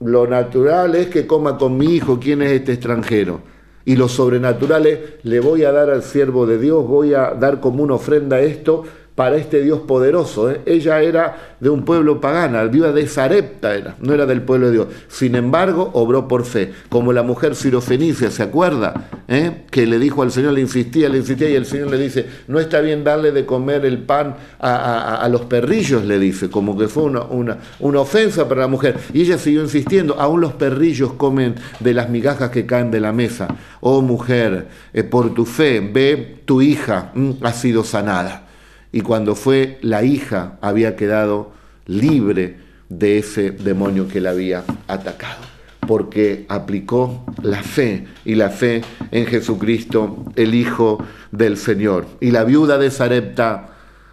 Lo 0.00 0.26
natural 0.26 0.94
es 0.94 1.08
que 1.08 1.26
coma 1.26 1.58
con 1.58 1.76
mi 1.76 1.86
hijo, 1.86 2.18
¿quién 2.20 2.42
es 2.42 2.52
este 2.52 2.72
extranjero? 2.72 3.40
Y 3.84 3.96
lo 3.96 4.08
sobrenatural 4.08 4.86
es, 4.86 4.98
le 5.24 5.40
voy 5.40 5.64
a 5.64 5.72
dar 5.72 5.90
al 5.90 6.02
siervo 6.02 6.46
de 6.46 6.58
Dios, 6.58 6.86
voy 6.86 7.14
a 7.14 7.30
dar 7.30 7.60
como 7.60 7.82
una 7.82 7.94
ofrenda 7.94 8.40
esto 8.40 8.84
para 9.20 9.36
este 9.36 9.60
Dios 9.60 9.80
poderoso. 9.80 10.50
¿eh? 10.50 10.62
Ella 10.64 11.02
era 11.02 11.54
de 11.60 11.68
un 11.68 11.84
pueblo 11.84 12.22
pagana, 12.22 12.64
viva 12.64 12.90
de 12.90 13.06
Sarepta 13.06 13.74
era, 13.74 13.94
no 14.00 14.14
era 14.14 14.24
del 14.24 14.40
pueblo 14.40 14.68
de 14.68 14.72
Dios. 14.72 14.86
Sin 15.08 15.34
embargo, 15.34 15.90
obró 15.92 16.26
por 16.26 16.46
fe, 16.46 16.72
como 16.88 17.12
la 17.12 17.22
mujer 17.22 17.54
sirofenicia, 17.54 18.30
¿se 18.30 18.42
acuerda? 18.42 19.10
¿Eh? 19.28 19.66
Que 19.70 19.86
le 19.86 19.98
dijo 19.98 20.22
al 20.22 20.32
Señor, 20.32 20.54
le 20.54 20.62
insistía, 20.62 21.10
le 21.10 21.18
insistía, 21.18 21.50
y 21.50 21.54
el 21.54 21.66
Señor 21.66 21.90
le 21.90 21.98
dice, 21.98 22.24
no 22.48 22.60
está 22.60 22.80
bien 22.80 23.04
darle 23.04 23.30
de 23.30 23.44
comer 23.44 23.84
el 23.84 23.98
pan 23.98 24.36
a, 24.58 25.28
los 25.30 25.42
perrillos, 25.42 26.02
le 26.06 26.18
dice, 26.18 26.48
como 26.48 26.78
que 26.78 26.88
fue 26.88 27.02
una, 27.02 27.58
ofensa 28.00 28.48
para 28.48 28.62
la 28.62 28.68
mujer. 28.68 28.96
Y 29.12 29.20
ella 29.20 29.36
siguió 29.36 29.60
insistiendo, 29.60 30.18
aún 30.18 30.40
los 30.40 30.54
perrillos 30.54 31.12
comen 31.12 31.56
de 31.78 31.92
las 31.92 32.08
migajas 32.08 32.48
que 32.48 32.64
caen 32.64 32.90
de 32.90 33.00
la 33.00 33.12
mesa. 33.12 33.48
Oh 33.80 34.00
mujer, 34.00 34.68
eh, 34.94 35.02
por 35.02 35.34
tu 35.34 35.44
fe, 35.44 35.80
ve, 35.80 36.38
tu 36.46 36.62
hija 36.62 37.10
mm, 37.14 37.32
ha 37.42 37.52
sido 37.52 37.84
sanada 37.84 38.46
y 38.92 39.02
cuando 39.02 39.34
fue 39.34 39.78
la 39.82 40.02
hija 40.02 40.58
había 40.60 40.96
quedado 40.96 41.52
libre 41.86 42.58
de 42.88 43.18
ese 43.18 43.52
demonio 43.52 44.08
que 44.08 44.20
la 44.20 44.30
había 44.30 44.64
atacado, 44.88 45.42
porque 45.86 46.44
aplicó 46.48 47.24
la 47.42 47.62
fe 47.62 48.06
y 48.24 48.34
la 48.34 48.50
fe 48.50 48.82
en 49.12 49.26
Jesucristo, 49.26 50.24
el 50.34 50.54
Hijo 50.54 51.04
del 51.30 51.56
Señor. 51.56 52.06
Y 52.20 52.32
la 52.32 52.44
viuda 52.44 52.78
de 52.78 52.90
Sarepta 52.90 53.68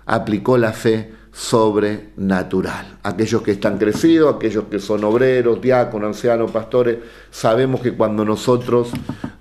aplicó 0.05 0.57
la 0.57 0.73
fe 0.73 1.11
sobrenatural. 1.37 2.97
Aquellos 3.03 3.43
que 3.43 3.51
están 3.51 3.77
crecidos, 3.77 4.35
aquellos 4.35 4.63
que 4.71 4.79
son 4.79 5.03
obreros, 5.03 5.61
diáconos, 5.61 6.07
ancianos, 6.07 6.49
pastores, 6.49 6.97
sabemos 7.29 7.81
que 7.81 7.93
cuando 7.93 8.25
nosotros 8.25 8.89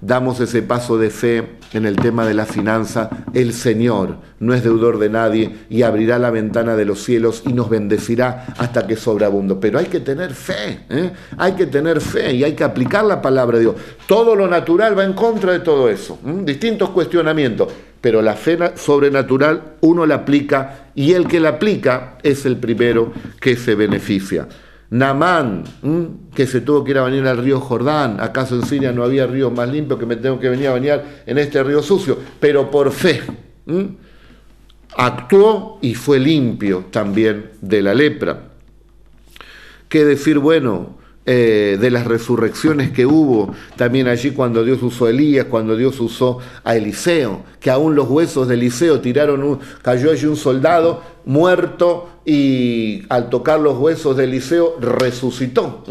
damos 0.02 0.38
ese 0.40 0.60
paso 0.60 0.98
de 0.98 1.08
fe 1.08 1.56
en 1.72 1.86
el 1.86 1.96
tema 1.96 2.26
de 2.26 2.34
la 2.34 2.44
finanza, 2.44 3.08
el 3.32 3.54
Señor 3.54 4.18
no 4.40 4.52
es 4.52 4.62
deudor 4.62 4.98
de 4.98 5.08
nadie 5.08 5.56
y 5.70 5.82
abrirá 5.82 6.18
la 6.18 6.30
ventana 6.30 6.76
de 6.76 6.84
los 6.84 7.02
cielos 7.02 7.42
y 7.46 7.54
nos 7.54 7.70
bendecirá 7.70 8.44
hasta 8.58 8.86
que 8.86 8.96
sobreabundo. 8.96 9.58
Pero 9.58 9.78
hay 9.78 9.86
que 9.86 10.00
tener 10.00 10.34
fe, 10.34 10.80
¿eh? 10.90 11.12
hay 11.38 11.52
que 11.52 11.64
tener 11.64 12.02
fe 12.02 12.34
y 12.34 12.44
hay 12.44 12.52
que 12.52 12.64
aplicar 12.64 13.06
la 13.06 13.22
palabra 13.22 13.56
de 13.56 13.62
Dios. 13.62 13.76
Todo 14.06 14.36
lo 14.36 14.46
natural 14.46 14.98
va 14.98 15.04
en 15.04 15.14
contra 15.14 15.52
de 15.52 15.60
todo 15.60 15.88
eso. 15.88 16.18
Distintos 16.44 16.90
cuestionamientos 16.90 17.72
pero 18.06 18.22
la 18.22 18.34
fe 18.34 18.56
sobrenatural 18.76 19.78
uno 19.80 20.06
la 20.06 20.14
aplica 20.14 20.90
y 20.94 21.14
el 21.14 21.26
que 21.26 21.40
la 21.40 21.48
aplica 21.48 22.18
es 22.22 22.46
el 22.46 22.56
primero 22.56 23.12
que 23.40 23.56
se 23.56 23.74
beneficia. 23.74 24.46
Namán, 24.90 25.64
que 26.32 26.46
se 26.46 26.60
tuvo 26.60 26.84
que 26.84 26.92
ir 26.92 26.98
a 26.98 27.02
bañar 27.02 27.26
al 27.26 27.38
río 27.38 27.58
Jordán, 27.58 28.18
¿acaso 28.20 28.54
en 28.54 28.64
Siria 28.64 28.92
no 28.92 29.02
había 29.02 29.26
río 29.26 29.50
más 29.50 29.68
limpio 29.68 29.98
que 29.98 30.06
me 30.06 30.14
tengo 30.14 30.38
que 30.38 30.48
venir 30.48 30.68
a 30.68 30.74
bañar 30.74 31.04
en 31.26 31.36
este 31.36 31.60
río 31.64 31.82
sucio? 31.82 32.16
Pero 32.38 32.70
por 32.70 32.92
fe, 32.92 33.22
actuó 34.96 35.80
y 35.82 35.96
fue 35.96 36.20
limpio 36.20 36.84
también 36.92 37.50
de 37.60 37.82
la 37.82 37.92
lepra. 37.92 38.38
¿Qué 39.88 40.04
decir, 40.04 40.38
bueno, 40.38 40.96
eh, 41.28 41.76
de 41.80 41.90
las 41.90 42.06
resurrecciones 42.06 42.92
que 42.92 43.04
hubo 43.04 43.52
también 43.74 44.06
allí 44.06 44.30
cuando 44.30 44.62
Dios 44.62 44.80
usó 44.80 45.06
a 45.06 45.10
Elías, 45.10 45.46
cuando 45.46 45.76
Dios 45.76 45.98
usó 45.98 46.38
a 46.62 46.76
Eliseo, 46.76 47.42
que 47.58 47.68
aún 47.68 47.96
los 47.96 48.08
huesos 48.08 48.46
de 48.46 48.54
Eliseo 48.54 49.00
tiraron, 49.00 49.42
un, 49.42 49.58
cayó 49.82 50.12
allí 50.12 50.26
un 50.26 50.36
soldado 50.36 51.02
muerto 51.24 52.08
y 52.24 53.02
al 53.08 53.28
tocar 53.28 53.58
los 53.58 53.76
huesos 53.76 54.16
de 54.16 54.22
Eliseo 54.22 54.76
resucitó, 54.80 55.82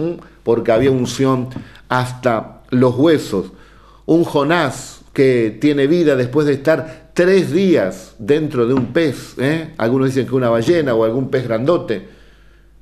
porque 0.43 0.71
había 0.71 0.91
unción 0.91 1.49
hasta 1.89 2.61
los 2.69 2.95
huesos. 2.95 3.51
Un 4.05 4.23
Jonás 4.23 5.01
que 5.11 5.57
tiene 5.59 5.87
vida 5.87 6.15
después 6.15 6.47
de 6.47 6.53
estar 6.53 7.11
tres 7.13 7.51
días 7.51 8.15
dentro 8.19 8.67
de 8.67 8.73
un 8.73 8.93
pez, 8.93 9.35
¿eh? 9.37 9.73
algunos 9.77 10.07
dicen 10.07 10.27
que 10.27 10.35
una 10.35 10.49
ballena 10.49 10.93
o 10.93 11.03
algún 11.03 11.29
pez 11.29 11.43
grandote, 11.43 12.14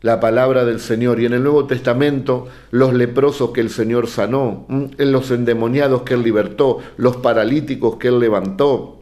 la 0.04 0.20
palabra 0.20 0.66
del 0.66 0.80
Señor. 0.80 1.20
Y 1.20 1.26
en 1.26 1.34
el 1.34 1.42
Nuevo 1.42 1.66
Testamento, 1.66 2.48
los 2.70 2.94
leprosos 2.94 3.50
que 3.50 3.62
el 3.62 3.72
Señor 3.72 4.08
sanó, 4.08 4.68
los 4.98 5.32
endemoniados 5.32 6.04
que 6.04 6.14
Él 6.14 6.22
libertó, 6.22 6.80
los 6.98 7.16
paralíticos 7.18 7.96
que 7.96 8.10
Él 8.10 8.20
levantó, 8.20 9.02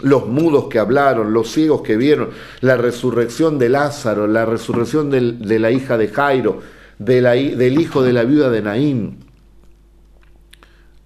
los 0.00 0.26
mudos 0.26 0.68
que 0.68 0.78
hablaron, 0.78 1.34
los 1.34 1.50
ciegos 1.50 1.82
que 1.82 1.96
vieron, 1.96 2.30
la 2.60 2.76
resurrección 2.76 3.58
de 3.58 3.68
Lázaro, 3.68 4.26
la 4.26 4.46
resurrección 4.46 5.10
de 5.10 5.58
la 5.58 5.70
hija 5.70 5.98
de 5.98 6.08
Jairo, 6.08 6.60
del 6.98 7.80
hijo 7.80 8.02
de 8.02 8.12
la 8.12 8.22
viuda 8.22 8.50
de 8.50 8.62
Naín, 8.62 9.18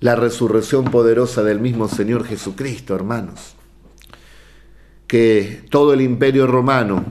la 0.00 0.16
resurrección 0.16 0.84
poderosa 0.84 1.42
del 1.42 1.60
mismo 1.60 1.88
Señor 1.88 2.24
Jesucristo, 2.24 2.94
hermanos. 2.94 3.54
Que 5.06 5.62
todo 5.70 5.94
el 5.94 6.02
imperio 6.02 6.46
romano, 6.46 7.06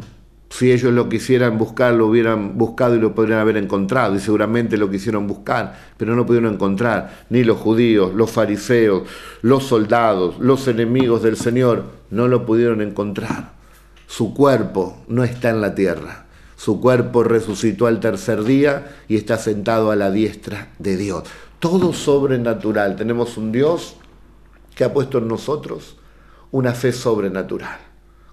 si 0.49 0.71
ellos 0.71 0.93
lo 0.93 1.09
quisieran 1.09 1.57
buscar, 1.57 1.93
lo 1.93 2.07
hubieran 2.07 2.57
buscado 2.57 2.95
y 2.95 2.99
lo 2.99 3.13
podrían 3.13 3.39
haber 3.39 3.57
encontrado, 3.57 4.15
y 4.15 4.19
seguramente 4.19 4.77
lo 4.77 4.89
quisieron 4.89 5.27
buscar, 5.27 5.77
pero 5.97 6.15
no 6.15 6.25
pudieron 6.25 6.53
encontrar, 6.53 7.25
ni 7.29 7.43
los 7.43 7.57
judíos, 7.57 8.13
los 8.13 8.31
fariseos, 8.31 9.03
los 9.41 9.63
soldados, 9.63 10.39
los 10.39 10.67
enemigos 10.67 11.23
del 11.23 11.37
Señor, 11.37 11.83
no 12.09 12.27
lo 12.27 12.45
pudieron 12.45 12.81
encontrar. 12.81 13.51
Su 14.07 14.33
cuerpo 14.33 15.03
no 15.07 15.23
está 15.23 15.49
en 15.49 15.61
la 15.61 15.75
tierra. 15.75 16.25
Su 16.55 16.81
cuerpo 16.81 17.23
resucitó 17.23 17.85
al 17.85 17.99
tercer 17.99 18.43
día 18.43 18.95
y 19.07 19.17
está 19.17 19.37
sentado 19.37 19.91
a 19.91 19.95
la 19.95 20.09
diestra 20.09 20.69
de 20.79 20.97
Dios 20.97 21.23
todo 21.59 21.93
sobrenatural. 21.93 22.95
Tenemos 22.95 23.37
un 23.37 23.51
Dios 23.51 23.95
que 24.75 24.83
ha 24.83 24.93
puesto 24.93 25.17
en 25.17 25.27
nosotros 25.27 25.97
una 26.51 26.73
fe 26.73 26.91
sobrenatural. 26.91 27.79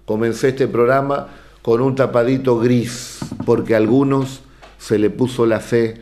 Comencé 0.05 0.49
este 0.49 0.67
programa 0.67 1.27
con 1.65 1.81
un 1.81 1.95
tapadito 1.95 2.59
gris, 2.59 3.17
porque 3.43 3.73
a 3.73 3.77
algunos 3.77 4.41
se 4.77 4.99
le 4.99 5.09
puso 5.09 5.47
la 5.47 5.59
fe 5.59 5.95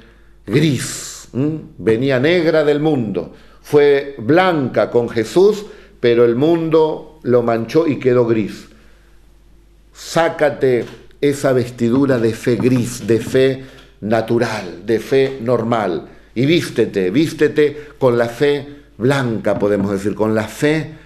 gris. 0.46 1.30
Venía 1.78 2.20
negra 2.20 2.66
del 2.66 2.82
mundo, 2.82 3.32
fue 3.62 4.16
blanca 4.18 4.92
con 4.92 5.08
Jesús, 5.08 5.66
pero 6.02 6.26
el 6.26 6.36
mundo 6.36 7.18
lo 7.24 7.44
manchó 7.44 7.88
y 7.88 7.98
quedó 7.98 8.26
gris. 8.26 8.68
Sácate 9.94 10.84
esa 11.22 11.54
vestidura 11.54 12.20
de 12.20 12.34
fe 12.34 12.58
gris, 12.58 13.08
de 13.08 13.22
fe 13.22 13.64
natural, 14.02 14.86
de 14.86 15.00
fe 15.00 15.38
normal 15.42 16.10
y 16.36 16.46
vístete, 16.46 17.10
vístete 17.10 17.92
con 17.98 18.18
la 18.18 18.28
fe 18.28 18.68
blanca, 18.98 19.58
podemos 19.58 19.92
decir, 19.92 20.14
con 20.14 20.36
la 20.36 20.46
fe 20.46 21.03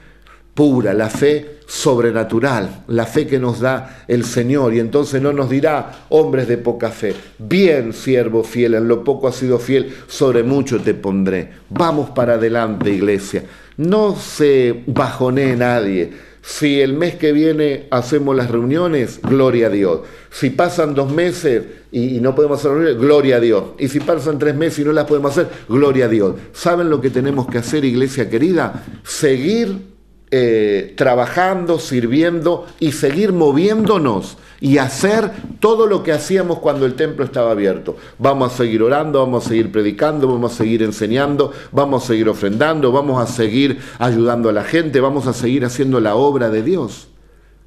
pura, 0.57 0.91
la 0.95 1.07
fe 1.07 1.59
sobrenatural, 1.67 2.85
la 2.87 3.05
fe 3.05 3.27
que 3.27 3.37
nos 3.37 3.59
da 3.59 4.03
el 4.07 4.25
Señor. 4.25 4.73
Y 4.73 4.79
entonces 4.79 5.21
no 5.21 5.31
nos 5.31 5.51
dirá, 5.51 6.07
hombres 6.09 6.47
de 6.47 6.57
poca 6.57 6.89
fe, 6.89 7.13
bien 7.37 7.93
siervo 7.93 8.43
fiel, 8.43 8.73
en 8.73 8.87
lo 8.87 9.03
poco 9.03 9.27
has 9.27 9.35
sido 9.35 9.59
fiel, 9.59 9.93
sobre 10.07 10.41
mucho 10.41 10.81
te 10.81 10.95
pondré. 10.95 11.51
Vamos 11.69 12.09
para 12.09 12.33
adelante, 12.33 12.89
iglesia. 12.89 13.43
No 13.77 14.15
se 14.15 14.83
bajonee 14.87 15.55
nadie 15.55 16.11
si 16.41 16.81
el 16.81 16.93
mes 16.93 17.15
que 17.15 17.33
viene 17.33 17.85
hacemos 17.91 18.35
las 18.35 18.49
reuniones, 18.49 19.19
gloria 19.21 19.67
a 19.67 19.69
Dios. 19.69 19.99
Si 20.31 20.49
pasan 20.49 20.95
dos 20.95 21.11
meses 21.11 21.65
y, 21.91 22.19
no 22.19 22.33
podemos 22.33 22.59
hacer 22.59 22.71
reuniones, 22.71 22.97
gloria 22.99 23.35
a 23.35 23.39
Dios. 23.41 23.63
Y 23.77 23.89
si 23.89 23.99
pasan 23.99 24.39
tres 24.39 24.55
meses 24.55 24.79
y 24.79 24.85
no 24.85 24.93
las 24.93 25.05
podemos 25.05 25.33
hacer, 25.33 25.49
gloria 25.69 26.05
a 26.05 26.07
Dios. 26.07 26.35
¿Saben 26.53 26.89
lo 26.89 26.99
que 26.99 27.11
tenemos 27.11 27.45
que 27.45 27.59
hacer, 27.59 27.85
iglesia 27.85 28.27
querida? 28.27 28.85
Seguir 29.03 29.96
eh, 30.29 30.93
trabajando, 30.97 31.79
sirviendo 31.79 32.65
y 32.79 32.91
seguir 32.91 33.31
moviéndonos 33.31 34.37
y 34.59 34.77
hacer 34.77 35.31
todo 35.59 35.87
lo 35.87 36.03
que 36.03 36.11
hacíamos 36.11 36.59
cuando 36.59 36.85
el 36.85 36.95
templo 36.95 37.23
estaba 37.23 37.51
abierto. 37.51 37.95
Vamos 38.19 38.53
a 38.53 38.57
seguir 38.57 38.83
orando, 38.83 39.19
vamos 39.19 39.45
a 39.45 39.49
seguir 39.49 39.71
predicando, 39.71 40.27
vamos 40.27 40.53
a 40.53 40.55
seguir 40.55 40.83
enseñando, 40.83 41.53
vamos 41.71 42.03
a 42.03 42.07
seguir 42.07 42.27
ofrendando, 42.27 42.91
vamos 42.91 43.21
a 43.21 43.31
seguir 43.31 43.79
ayudando 43.99 44.49
a 44.49 44.53
la 44.53 44.63
gente, 44.63 44.99
vamos 44.99 45.27
a 45.27 45.33
seguir 45.33 45.63
haciendo 45.63 45.99
la 45.99 46.15
obra 46.15 46.49
de 46.49 46.63
Dios. 46.63 47.07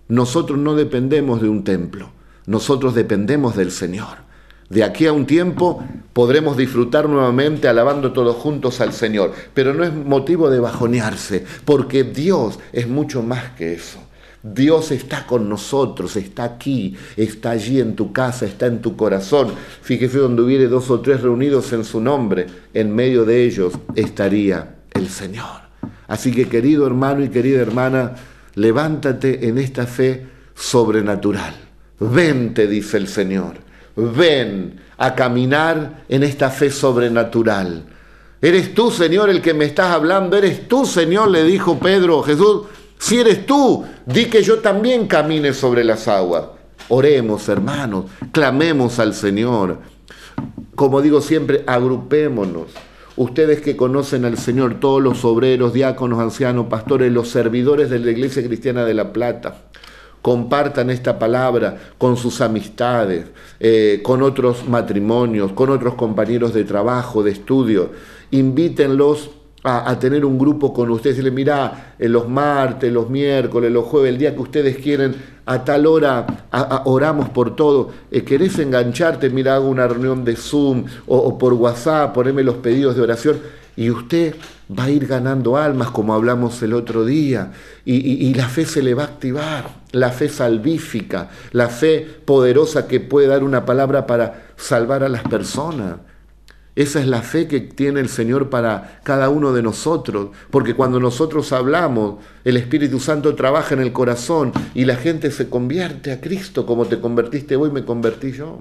Nosotros 0.08 0.58
no 0.58 0.74
dependemos 0.74 1.40
de 1.40 1.48
un 1.48 1.64
templo, 1.64 2.10
nosotros 2.46 2.94
dependemos 2.94 3.56
del 3.56 3.70
Señor. 3.70 4.29
De 4.70 4.84
aquí 4.84 5.06
a 5.06 5.12
un 5.12 5.26
tiempo 5.26 5.84
podremos 6.12 6.56
disfrutar 6.56 7.08
nuevamente 7.08 7.66
alabando 7.66 8.12
todos 8.12 8.36
juntos 8.36 8.80
al 8.80 8.92
Señor, 8.92 9.32
pero 9.52 9.74
no 9.74 9.82
es 9.82 9.92
motivo 9.92 10.48
de 10.48 10.60
bajonearse, 10.60 11.44
porque 11.64 12.04
Dios 12.04 12.60
es 12.72 12.86
mucho 12.86 13.20
más 13.20 13.50
que 13.58 13.74
eso. 13.74 13.98
Dios 14.44 14.92
está 14.92 15.26
con 15.26 15.48
nosotros, 15.48 16.14
está 16.14 16.44
aquí, 16.44 16.96
está 17.16 17.50
allí 17.50 17.80
en 17.80 17.96
tu 17.96 18.12
casa, 18.12 18.46
está 18.46 18.66
en 18.66 18.80
tu 18.80 18.96
corazón. 18.96 19.52
Fíjese 19.82 20.18
donde 20.18 20.42
hubiere 20.42 20.68
dos 20.68 20.88
o 20.88 21.00
tres 21.00 21.20
reunidos 21.20 21.72
en 21.72 21.84
su 21.84 22.00
nombre, 22.00 22.46
en 22.72 22.94
medio 22.94 23.24
de 23.24 23.44
ellos 23.44 23.74
estaría 23.96 24.76
el 24.94 25.08
Señor. 25.08 25.62
Así 26.06 26.30
que 26.30 26.48
querido 26.48 26.86
hermano 26.86 27.24
y 27.24 27.28
querida 27.28 27.60
hermana, 27.60 28.14
levántate 28.54 29.48
en 29.48 29.58
esta 29.58 29.86
fe 29.86 30.26
sobrenatural. 30.54 31.54
Ven, 31.98 32.54
te 32.54 32.68
dice 32.68 32.98
el 32.98 33.08
Señor, 33.08 33.69
ven 34.00 34.80
a 34.96 35.14
caminar 35.14 36.04
en 36.08 36.22
esta 36.22 36.50
fe 36.50 36.70
sobrenatural. 36.70 37.84
Eres 38.42 38.74
tú, 38.74 38.90
Señor, 38.90 39.28
el 39.28 39.42
que 39.42 39.54
me 39.54 39.66
estás 39.66 39.92
hablando, 39.92 40.36
eres 40.36 40.66
tú, 40.66 40.86
Señor, 40.86 41.30
le 41.30 41.44
dijo 41.44 41.78
Pedro, 41.78 42.22
Jesús, 42.22 42.62
si 42.98 43.18
eres 43.18 43.46
tú, 43.46 43.84
di 44.06 44.26
que 44.26 44.42
yo 44.42 44.60
también 44.60 45.06
camine 45.06 45.52
sobre 45.52 45.84
las 45.84 46.08
aguas. 46.08 46.44
Oremos, 46.88 47.48
hermanos, 47.48 48.06
clamemos 48.32 48.98
al 48.98 49.14
Señor. 49.14 49.78
Como 50.74 51.00
digo 51.02 51.20
siempre, 51.20 51.64
agrupémonos. 51.66 52.68
Ustedes 53.16 53.60
que 53.60 53.76
conocen 53.76 54.24
al 54.24 54.38
Señor, 54.38 54.80
todos 54.80 55.02
los 55.02 55.24
obreros, 55.24 55.72
diáconos, 55.72 56.20
ancianos, 56.20 56.66
pastores, 56.66 57.12
los 57.12 57.28
servidores 57.28 57.90
de 57.90 57.98
la 57.98 58.10
Iglesia 58.10 58.42
Cristiana 58.42 58.84
de 58.84 58.94
La 58.94 59.12
Plata, 59.12 59.56
compartan 60.22 60.90
esta 60.90 61.18
palabra 61.18 61.78
con 61.98 62.16
sus 62.16 62.40
amistades, 62.40 63.26
eh, 63.58 64.00
con 64.02 64.22
otros 64.22 64.68
matrimonios, 64.68 65.52
con 65.52 65.70
otros 65.70 65.94
compañeros 65.94 66.52
de 66.52 66.64
trabajo, 66.64 67.22
de 67.22 67.30
estudio. 67.30 67.90
Invítenlos 68.30 69.30
a, 69.62 69.98
tener 69.98 70.24
un 70.24 70.38
grupo 70.38 70.72
con 70.72 70.90
ustedes 70.90 71.18
y 71.18 71.22
le 71.22 71.30
mirá, 71.30 71.94
en 71.98 72.12
los 72.12 72.28
martes, 72.28 72.90
los 72.90 73.10
miércoles, 73.10 73.70
los 73.70 73.84
jueves, 73.84 74.10
el 74.10 74.18
día 74.18 74.34
que 74.34 74.40
ustedes 74.40 74.78
quieren, 74.78 75.14
a 75.44 75.64
tal 75.64 75.86
hora 75.86 76.46
oramos 76.84 77.28
por 77.28 77.56
todo. 77.56 77.90
Eh, 78.10 78.22
¿Querés 78.22 78.58
engancharte? 78.58 79.28
Mira, 79.28 79.56
hago 79.56 79.68
una 79.68 79.86
reunión 79.86 80.24
de 80.24 80.36
Zoom 80.36 80.84
o, 81.06 81.36
por 81.36 81.52
WhatsApp, 81.54 82.14
poneme 82.14 82.42
los 82.42 82.56
pedidos 82.56 82.96
de 82.96 83.02
oración 83.02 83.38
y 83.80 83.90
usted 83.90 84.34
va 84.78 84.84
a 84.84 84.90
ir 84.90 85.06
ganando 85.06 85.56
almas 85.56 85.90
como 85.90 86.12
hablamos 86.12 86.62
el 86.62 86.74
otro 86.74 87.06
día 87.06 87.52
y, 87.86 88.34
la 88.34 88.46
fe 88.46 88.66
se 88.66 88.82
le 88.82 88.92
va 88.92 89.04
a 89.04 89.06
activar, 89.06 89.70
la 89.92 90.10
fe 90.10 90.28
salvífica, 90.28 91.30
la 91.52 91.70
fe 91.70 92.06
poderosa 92.26 92.86
que 92.86 93.00
puede 93.00 93.28
dar 93.28 93.42
una 93.42 93.64
palabra 93.64 94.06
para 94.06 94.52
salvar 94.56 95.02
a 95.02 95.08
las 95.08 95.22
personas. 95.22 95.96
Esa 96.76 97.00
es 97.00 97.06
la 97.06 97.22
fe 97.22 97.48
que 97.48 97.60
tiene 97.60 98.00
el 98.00 98.10
Señor 98.10 98.50
para 98.50 99.00
cada 99.02 99.30
uno 99.30 99.54
de 99.54 99.62
nosotros, 99.62 100.28
porque 100.50 100.74
cuando 100.74 101.00
nosotros 101.00 101.50
hablamos, 101.54 102.16
el 102.44 102.58
Espíritu 102.58 103.00
Santo 103.00 103.34
trabaja 103.34 103.74
en 103.74 103.80
el 103.80 103.94
corazón 103.94 104.52
y 104.74 104.84
la 104.84 104.96
gente 104.96 105.30
se 105.30 105.48
convierte 105.48 106.12
a 106.12 106.20
Cristo, 106.20 106.66
como 106.66 106.84
te 106.84 107.00
convertiste 107.00 107.56
hoy, 107.56 107.70
me 107.70 107.86
convertí 107.86 108.32
yo. 108.32 108.60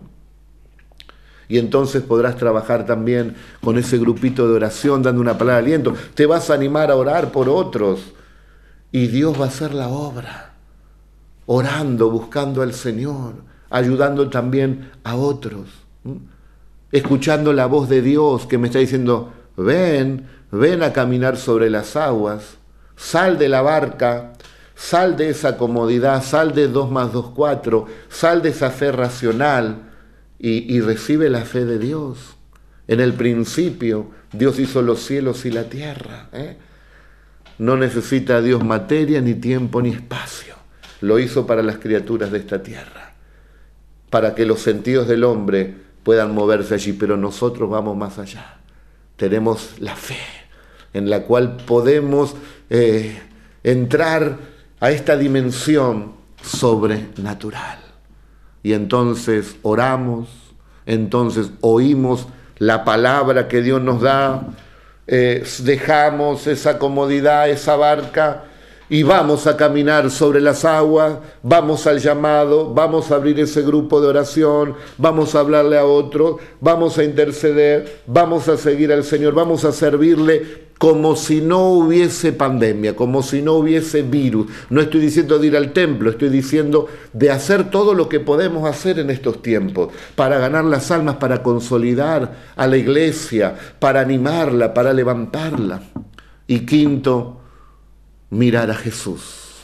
Y 1.49 1.57
entonces 1.57 2.01
podrás 2.03 2.37
trabajar 2.37 2.85
también 2.85 3.35
con 3.61 3.77
ese 3.77 3.97
grupito 3.97 4.47
de 4.47 4.53
oración, 4.53 5.03
dando 5.03 5.19
una 5.19 5.37
palabra 5.37 5.55
de 5.55 5.65
aliento. 5.65 5.93
Te 6.13 6.25
vas 6.25 6.49
a 6.49 6.53
animar 6.53 6.91
a 6.91 6.95
orar 6.95 7.33
por 7.33 7.49
otros 7.49 7.99
y 8.91 9.07
Dios 9.07 9.37
va 9.37 9.45
a 9.45 9.49
hacer 9.49 9.73
la 9.73 9.89
obra, 9.89 10.53
orando, 11.47 12.09
buscando 12.09 12.61
al 12.61 12.73
Señor, 12.73 13.33
ayudando 13.69 14.29
también 14.29 14.91
a 15.03 15.17
otros 15.17 15.67
escuchando 16.91 17.53
la 17.53 17.67
voz 17.67 17.89
de 17.89 18.01
Dios 18.01 18.45
que 18.45 18.57
me 18.57 18.67
está 18.67 18.79
diciendo, 18.79 19.31
ven, 19.57 20.27
ven 20.51 20.83
a 20.83 20.93
caminar 20.93 21.37
sobre 21.37 21.69
las 21.69 21.95
aguas, 21.95 22.57
sal 22.95 23.37
de 23.37 23.49
la 23.49 23.61
barca, 23.61 24.33
sal 24.75 25.15
de 25.17 25.29
esa 25.29 25.57
comodidad, 25.57 26.23
sal 26.23 26.53
de 26.53 26.67
2 26.67 26.91
más 26.91 27.13
2, 27.13 27.31
4, 27.35 27.85
sal 28.09 28.41
de 28.41 28.49
esa 28.49 28.71
fe 28.71 28.91
racional 28.91 29.88
y, 30.39 30.79
recibe 30.79 31.29
la 31.29 31.41
fe 31.41 31.65
de 31.65 31.77
Dios. 31.77 32.37
En 32.87 33.01
el 33.01 33.13
principio 33.13 34.09
Dios 34.31 34.57
hizo 34.59 34.81
los 34.81 35.01
cielos 35.01 35.45
y 35.45 35.51
la 35.51 35.65
tierra. 35.65 36.29
¿eh? 36.31 36.57
No 37.57 37.75
necesita 37.75 38.41
Dios 38.41 38.63
materia, 38.63 39.21
ni 39.21 39.35
tiempo, 39.35 39.81
ni 39.81 39.89
espacio. 39.89 40.55
Lo 41.01 41.19
hizo 41.19 41.45
para 41.45 41.61
las 41.61 41.77
criaturas 41.77 42.31
de 42.31 42.39
esta 42.39 42.63
tierra, 42.63 43.13
para 44.09 44.33
que 44.33 44.45
los 44.45 44.61
sentidos 44.61 45.07
del 45.07 45.23
hombre 45.23 45.75
puedan 46.03 46.33
moverse 46.33 46.73
allí, 46.73 46.93
pero 46.93 47.17
nosotros 47.17 47.69
vamos 47.69 47.97
más 47.97 48.17
allá. 48.17 48.59
Tenemos 49.17 49.75
la 49.79 49.95
fe 49.95 50.17
en 50.93 51.09
la 51.09 51.23
cual 51.23 51.57
podemos 51.57 52.35
eh, 52.69 53.19
entrar 53.63 54.37
a 54.79 54.91
esta 54.91 55.17
dimensión 55.17 56.13
sobrenatural. 56.41 57.88
Y 58.63 58.73
entonces 58.73 59.55
oramos, 59.61 60.27
entonces 60.85 61.51
oímos 61.61 62.27
la 62.57 62.83
palabra 62.83 63.47
que 63.47 63.61
Dios 63.61 63.81
nos 63.81 64.01
da, 64.01 64.47
eh, 65.07 65.43
dejamos 65.59 66.45
esa 66.47 66.77
comodidad, 66.77 67.49
esa 67.49 67.75
barca 67.75 68.43
y 68.89 69.03
vamos 69.03 69.45
a 69.45 69.55
caminar 69.55 70.09
sobre 70.09 70.41
las 70.41 70.65
aguas, 70.65 71.19
vamos 71.43 71.85
al 71.85 71.99
llamado, 71.99 72.73
vamos 72.73 73.11
a 73.11 73.15
abrir 73.15 73.39
ese 73.39 73.61
grupo 73.61 74.01
de 74.01 74.07
oración, 74.07 74.75
vamos 74.97 75.35
a 75.35 75.41
hablarle 75.41 75.77
a 75.77 75.85
otro, 75.85 76.39
vamos 76.59 76.97
a 76.97 77.03
interceder, 77.03 78.01
vamos 78.07 78.49
a 78.49 78.57
seguir 78.57 78.91
al 78.91 79.03
Señor, 79.03 79.35
vamos 79.35 79.63
a 79.63 79.71
servirle 79.71 80.68
como 80.79 81.17
si 81.17 81.41
no 81.41 81.67
hubiese 81.71 82.31
pandemia, 82.31 82.95
como 82.95 83.21
si 83.21 83.41
no 83.41 83.55
hubiese 83.55 84.01
virus. 84.01 84.47
No 84.69 84.79
estoy 84.79 85.01
diciendo 85.01 85.37
de 85.37 85.47
ir 85.47 85.57
al 85.57 85.73
templo, 85.73 86.09
estoy 86.09 86.29
diciendo 86.29 86.87
de 87.11 87.29
hacer 87.29 87.69
todo 87.69 87.93
lo 87.93 88.07
que 88.07 88.21
podemos 88.21 88.67
hacer 88.67 88.97
en 88.97 89.09
estos 89.09 89.41
tiempos, 89.41 89.89
para 90.15 90.39
ganar 90.39 90.63
las 90.63 90.89
almas, 90.89 91.17
para 91.17 91.43
consolidar 91.43 92.53
a 92.55 92.65
la 92.65 92.77
iglesia, 92.77 93.55
para 93.77 93.99
animarla, 93.99 94.73
para 94.73 94.93
levantarla. 94.93 95.81
Y 96.47 96.61
quinto, 96.61 97.41
mirar 98.29 98.71
a 98.71 98.75
Jesús, 98.75 99.57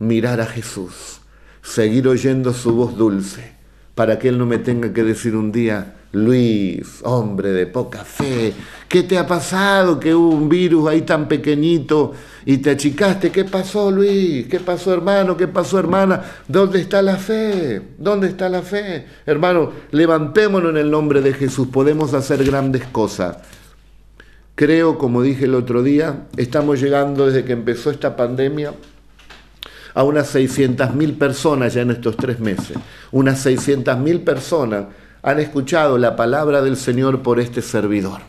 mirar 0.00 0.40
a 0.40 0.46
Jesús, 0.46 1.20
seguir 1.62 2.08
oyendo 2.08 2.52
su 2.52 2.74
voz 2.74 2.96
dulce, 2.96 3.52
para 3.94 4.18
que 4.18 4.30
Él 4.30 4.38
no 4.38 4.46
me 4.46 4.58
tenga 4.58 4.92
que 4.92 5.04
decir 5.04 5.36
un 5.36 5.52
día, 5.52 6.01
Luis, 6.12 7.00
hombre 7.04 7.52
de 7.52 7.66
poca 7.66 8.04
fe, 8.04 8.52
¿qué 8.86 9.02
te 9.02 9.16
ha 9.16 9.26
pasado 9.26 9.98
que 9.98 10.14
hubo 10.14 10.28
un 10.28 10.46
virus 10.46 10.86
ahí 10.86 11.02
tan 11.02 11.26
pequeñito 11.26 12.12
y 12.44 12.58
te 12.58 12.70
achicaste? 12.70 13.30
¿Qué 13.30 13.46
pasó, 13.46 13.90
Luis? 13.90 14.46
¿Qué 14.46 14.60
pasó, 14.60 14.92
hermano? 14.92 15.38
¿Qué 15.38 15.48
pasó, 15.48 15.78
hermana? 15.78 16.22
¿Dónde 16.46 16.82
está 16.82 17.00
la 17.00 17.16
fe? 17.16 17.80
¿Dónde 17.96 18.28
está 18.28 18.50
la 18.50 18.60
fe? 18.60 19.06
Hermano, 19.24 19.72
levantémonos 19.90 20.70
en 20.70 20.76
el 20.76 20.90
nombre 20.90 21.22
de 21.22 21.32
Jesús, 21.32 21.68
podemos 21.68 22.12
hacer 22.12 22.44
grandes 22.44 22.84
cosas. 22.84 23.38
Creo, 24.54 24.98
como 24.98 25.22
dije 25.22 25.46
el 25.46 25.54
otro 25.54 25.82
día, 25.82 26.26
estamos 26.36 26.78
llegando 26.78 27.24
desde 27.26 27.44
que 27.44 27.52
empezó 27.52 27.90
esta 27.90 28.16
pandemia 28.16 28.74
a 29.94 30.02
unas 30.04 30.34
600.000 30.34 31.16
personas 31.16 31.72
ya 31.72 31.80
en 31.80 31.90
estos 31.90 32.18
tres 32.18 32.38
meses. 32.38 32.76
Unas 33.10 33.46
600.000 33.46 34.24
personas 34.24 34.84
han 35.22 35.38
escuchado 35.38 35.98
la 35.98 36.16
palabra 36.16 36.62
del 36.62 36.76
Señor 36.76 37.22
por 37.22 37.38
este 37.38 37.62
servidor. 37.62 38.20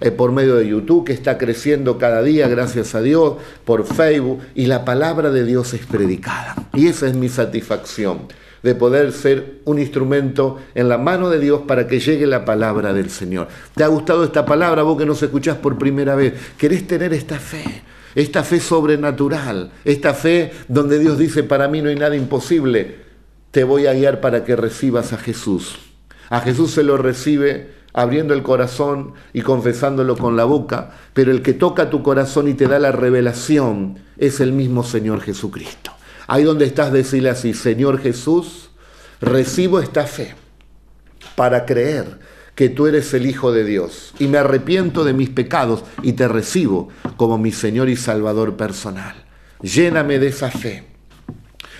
Eh, 0.00 0.10
por 0.10 0.32
medio 0.32 0.56
de 0.56 0.68
YouTube, 0.68 1.06
que 1.06 1.12
está 1.12 1.38
creciendo 1.38 1.98
cada 1.98 2.22
día, 2.22 2.48
gracias 2.48 2.94
a 2.94 3.00
Dios, 3.00 3.34
por 3.64 3.86
Facebook, 3.86 4.40
y 4.54 4.66
la 4.66 4.84
palabra 4.84 5.30
de 5.30 5.44
Dios 5.44 5.72
es 5.74 5.86
predicada. 5.86 6.54
Y 6.74 6.88
esa 6.88 7.06
es 7.06 7.14
mi 7.14 7.28
satisfacción, 7.28 8.20
de 8.62 8.74
poder 8.74 9.12
ser 9.12 9.60
un 9.64 9.78
instrumento 9.78 10.58
en 10.74 10.88
la 10.88 10.98
mano 10.98 11.30
de 11.30 11.38
Dios 11.38 11.62
para 11.66 11.86
que 11.86 12.00
llegue 12.00 12.26
la 12.26 12.44
palabra 12.44 12.92
del 12.92 13.08
Señor. 13.08 13.48
¿Te 13.74 13.84
ha 13.84 13.88
gustado 13.88 14.24
esta 14.24 14.44
palabra, 14.44 14.82
vos 14.82 14.98
que 14.98 15.06
nos 15.06 15.22
escuchás 15.22 15.56
por 15.56 15.78
primera 15.78 16.14
vez? 16.14 16.34
¿Querés 16.58 16.86
tener 16.86 17.14
esta 17.14 17.38
fe? 17.38 17.64
Esta 18.14 18.42
fe 18.42 18.60
sobrenatural, 18.60 19.72
esta 19.84 20.14
fe 20.14 20.50
donde 20.68 20.98
Dios 20.98 21.18
dice, 21.18 21.42
para 21.42 21.68
mí 21.68 21.82
no 21.82 21.90
hay 21.90 21.96
nada 21.96 22.16
imposible, 22.16 22.96
te 23.50 23.64
voy 23.64 23.86
a 23.86 23.92
guiar 23.92 24.20
para 24.20 24.44
que 24.44 24.56
recibas 24.56 25.12
a 25.12 25.18
Jesús. 25.18 25.78
A 26.30 26.40
Jesús 26.40 26.72
se 26.72 26.82
lo 26.82 26.96
recibe 26.96 27.76
abriendo 27.92 28.34
el 28.34 28.42
corazón 28.42 29.14
y 29.32 29.40
confesándolo 29.40 30.16
con 30.16 30.36
la 30.36 30.44
boca, 30.44 30.90
pero 31.14 31.32
el 31.32 31.40
que 31.40 31.54
toca 31.54 31.88
tu 31.88 32.02
corazón 32.02 32.46
y 32.46 32.54
te 32.54 32.68
da 32.68 32.78
la 32.78 32.92
revelación 32.92 33.98
es 34.18 34.40
el 34.40 34.52
mismo 34.52 34.84
Señor 34.84 35.22
Jesucristo. 35.22 35.92
Ahí 36.26 36.44
donde 36.44 36.66
estás, 36.66 36.92
decirle 36.92 37.30
así, 37.30 37.54
Señor 37.54 37.98
Jesús, 37.98 38.70
recibo 39.20 39.80
esta 39.80 40.04
fe 40.04 40.34
para 41.36 41.64
creer 41.64 42.18
que 42.54 42.68
tú 42.68 42.86
eres 42.86 43.14
el 43.14 43.26
Hijo 43.26 43.52
de 43.52 43.64
Dios 43.64 44.12
y 44.18 44.28
me 44.28 44.38
arrepiento 44.38 45.04
de 45.04 45.12
mis 45.12 45.30
pecados 45.30 45.84
y 46.02 46.14
te 46.14 46.28
recibo 46.28 46.88
como 47.16 47.38
mi 47.38 47.52
Señor 47.52 47.88
y 47.88 47.96
Salvador 47.96 48.56
personal. 48.56 49.14
Lléname 49.62 50.18
de 50.18 50.28
esa 50.28 50.50
fe, 50.50 50.84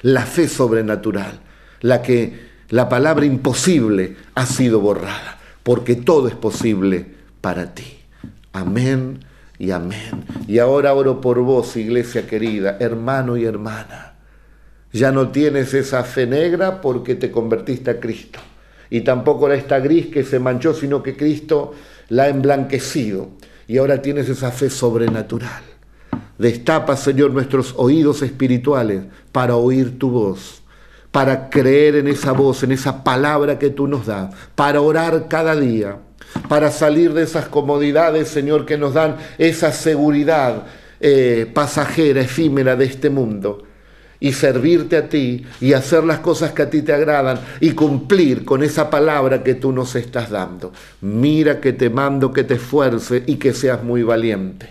la 0.03 0.23
fe 0.23 0.49
sobrenatural, 0.49 1.41
la 1.81 2.01
que 2.03 2.46
la 2.69 2.89
palabra 2.89 3.25
imposible 3.25 4.17
ha 4.35 4.45
sido 4.45 4.81
borrada, 4.81 5.39
porque 5.63 5.95
todo 5.95 6.27
es 6.27 6.35
posible 6.35 7.07
para 7.41 7.75
ti. 7.75 7.99
Amén 8.53 9.21
y 9.59 9.71
amén. 9.71 10.25
Y 10.49 10.59
ahora 10.59 10.93
oro 10.95 11.21
por 11.21 11.39
vos, 11.41 11.77
iglesia 11.77 12.27
querida, 12.27 12.77
hermano 12.81 13.37
y 13.37 13.45
hermana. 13.45 14.15
Ya 14.93 15.13
no 15.13 15.29
tienes 15.29 15.75
esa 15.75 16.03
fe 16.03 16.27
negra 16.27 16.81
porque 16.81 17.15
te 17.15 17.31
convertiste 17.31 17.91
a 17.91 18.01
Cristo. 18.01 18.41
Y 18.91 19.03
tampoco 19.03 19.49
la 19.49 19.55
esta 19.55 19.79
gris 19.79 20.07
que 20.07 20.25
se 20.25 20.39
manchó, 20.39 20.75
sino 20.75 21.03
que 21.03 21.17
Cristo 21.17 21.75
la 22.09 22.25
ha 22.25 22.29
emblanquecido. 22.29 23.29
Y 23.69 23.79
ahora 23.79 24.03
tienes 24.03 24.29
esa 24.29 24.51
fe 24.51 24.71
sobrenatural. 24.71 25.63
Destapa, 26.39 26.97
Señor, 26.97 27.33
nuestros 27.33 27.75
oídos 27.77 28.23
espirituales 28.23 29.03
para 29.33 29.57
oír 29.57 29.99
tu 29.99 30.11
voz 30.11 30.63
para 31.17 31.49
creer 31.49 31.97
en 31.97 32.09
esa 32.09 32.33
voz, 32.33 32.63
en 32.63 32.73
esa 32.73 33.03
palabra 33.03 33.59
que 33.59 33.71
tú 33.71 33.89
nos 33.89 34.05
das, 34.05 34.35
para 34.55 34.83
orar 34.83 35.29
cada 35.29 35.57
día, 35.57 35.97
para 36.47 36.71
salir 36.71 37.15
de 37.15 37.23
esas 37.23 37.49
comodidades, 37.49 38.29
Señor, 38.29 38.67
que 38.67 38.77
nos 38.77 38.93
dan 38.93 39.17
esa 39.39 39.73
seguridad 39.73 40.65
eh, 41.01 41.51
pasajera, 41.55 42.21
efímera 42.21 42.77
de 42.77 42.85
este 42.85 43.09
mundo 43.09 43.65
y 44.21 44.35
servirte 44.35 44.99
a 44.99 45.09
ti 45.09 45.47
y 45.59 45.73
hacer 45.73 46.05
las 46.05 46.19
cosas 46.19 46.53
que 46.53 46.61
a 46.61 46.69
ti 46.69 46.83
te 46.83 46.93
agradan 46.93 47.41
y 47.61 47.71
cumplir 47.71 48.45
con 48.45 48.63
esa 48.63 48.91
palabra 48.91 49.43
que 49.43 49.55
tú 49.55 49.73
nos 49.73 49.97
estás 49.97 50.29
dando. 50.29 50.75
Mira 51.01 51.63
que 51.63 51.73
te 51.73 51.89
mando 51.89 52.31
que 52.31 52.45
te 52.45 52.57
esfuerce 52.57 53.23
y 53.27 53.37
que 53.37 53.55
seas 53.55 53.83
muy 53.83 54.03
valiente. 54.03 54.69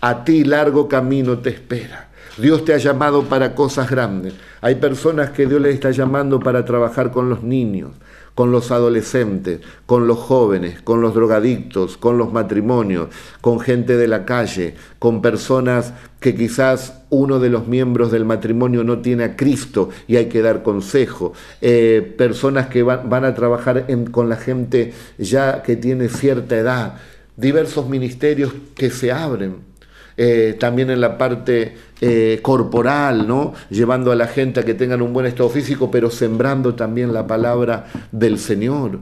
A 0.00 0.24
ti 0.24 0.42
largo 0.42 0.88
camino 0.88 1.38
te 1.38 1.50
espera. 1.50 2.08
Dios 2.38 2.66
te 2.66 2.74
ha 2.74 2.78
llamado 2.78 3.24
para 3.24 3.54
cosas 3.54 3.88
grandes. 3.88 4.34
Hay 4.60 4.74
personas 4.74 5.30
que 5.30 5.46
Dios 5.46 5.58
les 5.58 5.74
está 5.74 5.90
llamando 5.90 6.38
para 6.38 6.66
trabajar 6.66 7.10
con 7.10 7.30
los 7.30 7.42
niños, 7.42 7.92
con 8.34 8.52
los 8.52 8.70
adolescentes, 8.70 9.60
con 9.86 10.06
los 10.06 10.18
jóvenes, 10.18 10.82
con 10.82 11.00
los 11.00 11.14
drogadictos, 11.14 11.96
con 11.96 12.18
los 12.18 12.34
matrimonios, 12.34 13.08
con 13.40 13.58
gente 13.58 13.96
de 13.96 14.06
la 14.06 14.26
calle, 14.26 14.74
con 14.98 15.22
personas 15.22 15.94
que 16.20 16.34
quizás 16.34 17.04
uno 17.08 17.38
de 17.38 17.48
los 17.48 17.68
miembros 17.68 18.12
del 18.12 18.26
matrimonio 18.26 18.84
no 18.84 18.98
tiene 18.98 19.24
a 19.24 19.36
Cristo 19.36 19.88
y 20.06 20.16
hay 20.16 20.26
que 20.26 20.42
dar 20.42 20.62
consejo, 20.62 21.32
eh, 21.62 22.14
personas 22.18 22.66
que 22.66 22.82
van, 22.82 23.24
a 23.24 23.34
trabajar 23.34 23.86
con 24.10 24.28
la 24.28 24.36
gente 24.36 24.92
ya 25.16 25.62
que 25.62 25.76
tiene 25.76 26.10
cierta 26.10 26.54
edad, 26.58 26.98
diversos 27.38 27.88
ministerios 27.88 28.52
que 28.74 28.90
se 28.90 29.10
abren 29.10 29.75
eh, 30.16 30.56
también 30.58 30.90
en 30.90 31.00
la 31.00 31.18
parte 31.18 31.74
eh, 32.00 32.38
corporal, 32.42 33.28
¿no? 33.28 33.52
llevando 33.68 34.12
a 34.12 34.16
la 34.16 34.26
gente 34.26 34.60
a 34.60 34.64
que 34.64 34.74
tengan 34.74 35.02
un 35.02 35.12
buen 35.12 35.26
estado 35.26 35.50
físico, 35.50 35.90
pero 35.90 36.10
sembrando 36.10 36.74
también 36.74 37.12
la 37.12 37.26
palabra 37.26 37.86
del 38.12 38.38
Señor, 38.38 39.00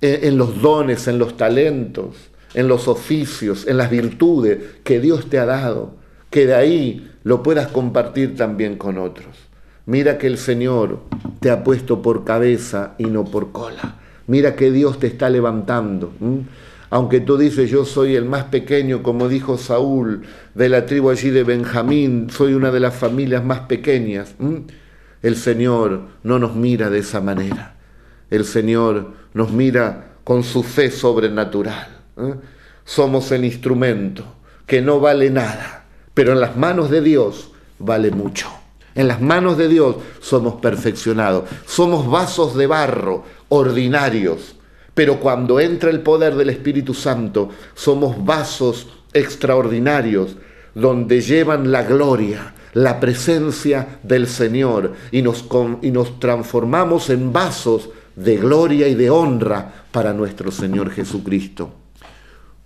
eh, 0.00 0.20
en 0.22 0.38
los 0.38 0.62
dones, 0.62 1.06
en 1.06 1.18
los 1.18 1.36
talentos, 1.36 2.16
en 2.54 2.66
los 2.66 2.88
oficios, 2.88 3.66
en 3.66 3.76
las 3.76 3.90
virtudes 3.90 4.58
que 4.84 5.00
Dios 5.00 5.28
te 5.28 5.38
ha 5.38 5.44
dado, 5.44 5.96
que 6.30 6.46
de 6.46 6.54
ahí 6.54 7.10
lo 7.24 7.42
puedas 7.42 7.68
compartir 7.68 8.36
también 8.36 8.76
con 8.76 8.96
otros. 8.96 9.36
Mira 9.84 10.18
que 10.18 10.26
el 10.26 10.38
Señor 10.38 11.00
te 11.40 11.50
ha 11.50 11.64
puesto 11.64 12.00
por 12.00 12.24
cabeza 12.24 12.94
y 12.98 13.04
no 13.04 13.24
por 13.24 13.52
cola. 13.52 13.96
Mira 14.26 14.54
que 14.54 14.70
Dios 14.70 14.98
te 14.98 15.06
está 15.06 15.30
levantando 15.30 16.12
aunque 16.90 17.20
tú 17.20 17.36
dices 17.36 17.70
yo 17.70 17.84
soy 17.84 18.16
el 18.16 18.24
más 18.24 18.44
pequeño, 18.44 19.02
como 19.02 19.28
dijo 19.28 19.58
Saúl, 19.58 20.22
de 20.54 20.68
la 20.68 20.86
tribu 20.86 21.10
allí 21.10 21.30
de 21.30 21.44
Benjamín, 21.44 22.28
soy 22.30 22.54
una 22.54 22.70
de 22.70 22.80
las 22.80 22.94
familias 22.94 23.44
más 23.44 23.60
pequeñas, 23.60 24.34
el 25.22 25.36
Señor 25.36 26.02
no 26.22 26.38
nos 26.38 26.54
mira 26.54 26.90
de 26.90 27.00
esa 27.00 27.20
manera. 27.20 27.74
El 28.30 28.44
Señor 28.44 29.12
nos 29.34 29.50
mira 29.50 30.12
con 30.24 30.44
su 30.44 30.62
fe 30.62 30.90
sobrenatural. 30.90 31.88
Somos 32.84 33.32
el 33.32 33.44
instrumento 33.44 34.24
que 34.66 34.80
no 34.80 35.00
vale 35.00 35.30
nada, 35.30 35.84
pero 36.14 36.32
en 36.32 36.40
las 36.40 36.56
manos 36.56 36.90
de 36.90 37.00
Dios 37.00 37.50
vale 37.78 38.10
mucho. 38.10 38.48
En 38.94 39.08
las 39.08 39.20
manos 39.20 39.56
de 39.56 39.68
Dios 39.68 39.96
somos 40.20 40.54
perfeccionados. 40.60 41.48
Somos 41.66 42.08
vasos 42.10 42.56
de 42.56 42.66
barro 42.66 43.24
ordinarios 43.48 44.57
pero 44.98 45.20
cuando 45.20 45.60
entra 45.60 45.90
el 45.90 46.00
poder 46.00 46.34
del 46.34 46.50
Espíritu 46.50 46.92
Santo, 46.92 47.50
somos 47.72 48.24
vasos 48.24 48.88
extraordinarios 49.12 50.34
donde 50.74 51.20
llevan 51.20 51.70
la 51.70 51.84
gloria, 51.84 52.52
la 52.72 52.98
presencia 52.98 54.00
del 54.02 54.26
Señor 54.26 54.94
y 55.12 55.22
nos, 55.22 55.44
y 55.82 55.92
nos 55.92 56.18
transformamos 56.18 57.10
en 57.10 57.32
vasos 57.32 57.90
de 58.16 58.38
gloria 58.38 58.88
y 58.88 58.96
de 58.96 59.08
honra 59.08 59.84
para 59.92 60.12
nuestro 60.12 60.50
Señor 60.50 60.90
Jesucristo. 60.90 61.70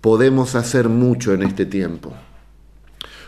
Podemos 0.01 0.55
hacer 0.55 0.89
mucho 0.89 1.35
en 1.35 1.43
este 1.43 1.67
tiempo. 1.67 2.13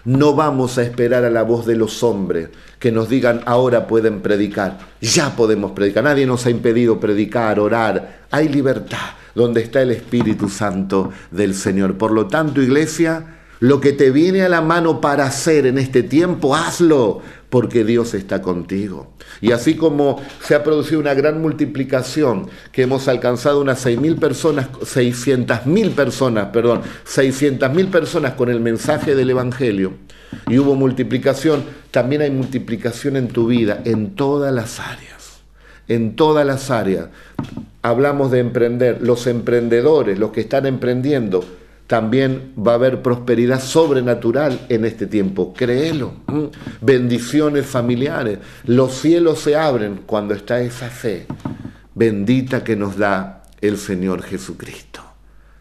No 0.05 0.35
vamos 0.35 0.77
a 0.77 0.83
esperar 0.83 1.25
a 1.25 1.31
la 1.31 1.41
voz 1.41 1.65
de 1.65 1.75
los 1.75 2.03
hombres 2.03 2.49
que 2.77 2.91
nos 2.91 3.09
digan 3.09 3.41
ahora 3.45 3.87
pueden 3.87 4.21
predicar. 4.21 4.77
Ya 5.01 5.35
podemos 5.35 5.71
predicar. 5.71 6.03
Nadie 6.03 6.27
nos 6.27 6.45
ha 6.45 6.51
impedido 6.51 6.99
predicar, 6.99 7.59
orar. 7.59 8.19
Hay 8.29 8.47
libertad 8.47 9.15
donde 9.33 9.61
está 9.61 9.81
el 9.81 9.89
Espíritu 9.89 10.47
Santo 10.47 11.11
del 11.31 11.55
Señor. 11.55 11.97
Por 11.97 12.11
lo 12.11 12.27
tanto, 12.27 12.61
iglesia, 12.61 13.35
lo 13.59 13.81
que 13.81 13.93
te 13.93 14.11
viene 14.11 14.43
a 14.43 14.49
la 14.49 14.61
mano 14.61 15.01
para 15.01 15.25
hacer 15.25 15.65
en 15.65 15.79
este 15.79 16.03
tiempo, 16.03 16.55
hazlo, 16.55 17.21
porque 17.55 17.85
Dios 17.85 18.13
está 18.15 18.41
contigo. 18.41 19.13
Y 19.39 19.53
así 19.53 19.75
como 19.75 20.21
se 20.41 20.55
ha 20.55 20.63
producido 20.65 20.99
una 20.99 21.13
gran 21.13 21.41
multiplicación, 21.41 22.49
que 22.73 22.81
hemos 22.81 23.07
alcanzado 23.07 23.61
unas 23.61 23.85
6.000 23.85 24.19
personas, 24.19 24.69
600.000 24.73 25.91
personas, 25.91 26.47
perdón, 26.47 26.81
600.000 27.07 27.89
personas 27.89 28.33
con 28.33 28.49
el 28.49 28.59
mensaje 28.59 29.15
del 29.15 29.29
Evangelio, 29.29 29.93
y 30.49 30.59
hubo 30.59 30.75
multiplicación, 30.75 31.63
también 31.91 32.23
hay 32.23 32.31
multiplicación 32.31 33.15
en 33.15 33.29
tu 33.29 33.47
vida, 33.47 33.81
en 33.85 34.15
todas 34.15 34.53
las 34.53 34.81
áreas, 34.81 35.39
en 35.87 36.17
todas 36.17 36.45
las 36.45 36.69
áreas. 36.71 37.07
Hablamos 37.83 38.31
de 38.31 38.39
emprender, 38.39 38.97
los 39.01 39.27
emprendedores, 39.27 40.19
los 40.19 40.31
que 40.33 40.41
están 40.41 40.65
emprendiendo, 40.65 41.45
también 41.87 42.53
va 42.57 42.73
a 42.73 42.75
haber 42.75 43.01
prosperidad 43.01 43.61
sobrenatural 43.61 44.65
en 44.69 44.85
este 44.85 45.07
tiempo. 45.07 45.53
Créelo. 45.53 46.13
Bendiciones 46.81 47.65
familiares. 47.65 48.39
Los 48.65 48.93
cielos 48.93 49.39
se 49.39 49.55
abren 49.55 50.01
cuando 50.05 50.33
está 50.33 50.61
esa 50.61 50.89
fe 50.89 51.27
bendita 51.95 52.63
que 52.63 52.75
nos 52.75 52.97
da 52.97 53.43
el 53.61 53.77
Señor 53.77 54.21
Jesucristo. 54.21 55.01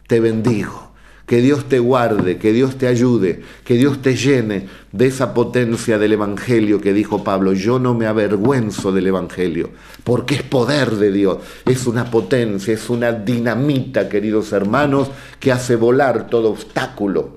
Te 0.07 0.21
bendigo. 0.21 0.94
Que 1.27 1.41
Dios 1.41 1.69
te 1.69 1.79
guarde, 1.79 2.37
que 2.37 2.53
Dios 2.53 2.77
te 2.77 2.87
ayude, 2.87 3.41
que 3.65 3.75
Dios 3.75 4.03
te 4.03 4.15
llene 4.15 4.67
de 4.93 5.07
esa 5.07 5.33
potencia 5.33 5.99
del 5.99 6.13
Evangelio 6.13 6.81
que 6.81 6.93
dijo 6.93 7.25
Pablo. 7.25 7.55
Yo 7.55 7.79
no 7.79 7.95
me 7.95 8.07
avergüenzo 8.07 8.93
del 8.93 9.07
Evangelio, 9.07 9.71
porque 10.05 10.35
es 10.35 10.43
poder 10.43 10.91
de 10.93 11.11
Dios, 11.11 11.39
es 11.65 11.87
una 11.87 12.11
potencia, 12.11 12.75
es 12.75 12.91
una 12.91 13.13
dinamita, 13.13 14.09
queridos 14.09 14.53
hermanos, 14.53 15.11
que 15.41 15.51
hace 15.51 15.77
volar 15.77 16.29
todo 16.29 16.51
obstáculo. 16.51 17.33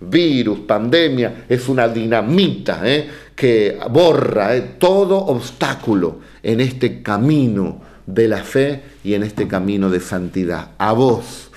Virus, 0.00 0.60
pandemia, 0.60 1.44
es 1.48 1.68
una 1.68 1.88
dinamita 1.88 2.80
¿eh? 2.84 3.08
que 3.34 3.78
borra 3.90 4.54
¿eh? 4.54 4.76
todo 4.78 5.16
obstáculo 5.18 6.20
en 6.42 6.60
este 6.60 7.02
camino 7.02 7.80
de 8.06 8.28
la 8.28 8.42
fe 8.42 8.82
y 9.02 9.14
en 9.14 9.22
este 9.22 9.48
camino 9.48 9.90
de 9.90 10.00
santidad. 10.00 10.72
A 10.78 10.92
vos 10.92 11.50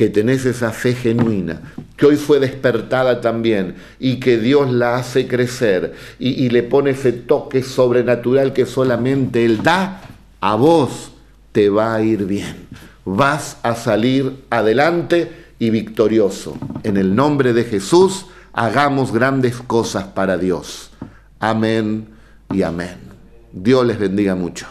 que 0.00 0.08
tenés 0.08 0.46
esa 0.46 0.70
fe 0.70 0.94
genuina, 0.94 1.60
que 1.94 2.06
hoy 2.06 2.16
fue 2.16 2.40
despertada 2.40 3.20
también 3.20 3.74
y 3.98 4.18
que 4.18 4.38
Dios 4.38 4.72
la 4.72 4.96
hace 4.96 5.28
crecer 5.28 5.92
y, 6.18 6.48
le 6.48 6.62
pone 6.62 6.92
ese 6.92 7.12
toque 7.12 7.62
sobrenatural 7.62 8.54
que 8.54 8.64
solamente 8.64 9.44
Él 9.44 9.62
da, 9.62 10.00
a 10.40 10.54
vos 10.54 11.12
te 11.52 11.68
va 11.68 11.94
a 11.94 12.00
ir 12.00 12.24
bien. 12.24 12.66
Vas 13.04 13.58
a 13.62 13.74
salir 13.74 14.42
adelante 14.48 15.30
y 15.58 15.68
victorioso. 15.68 16.56
En 16.82 16.96
el 16.96 17.14
nombre 17.14 17.52
de 17.52 17.64
Jesús, 17.64 18.24
hagamos 18.54 19.12
grandes 19.12 19.56
cosas 19.56 20.04
para 20.04 20.38
Dios. 20.38 20.92
Amén 21.40 22.06
y 22.50 22.62
amén. 22.62 22.96
Dios 23.52 23.84
les 23.84 23.98
bendiga 23.98 24.34
mucho. 24.34 24.66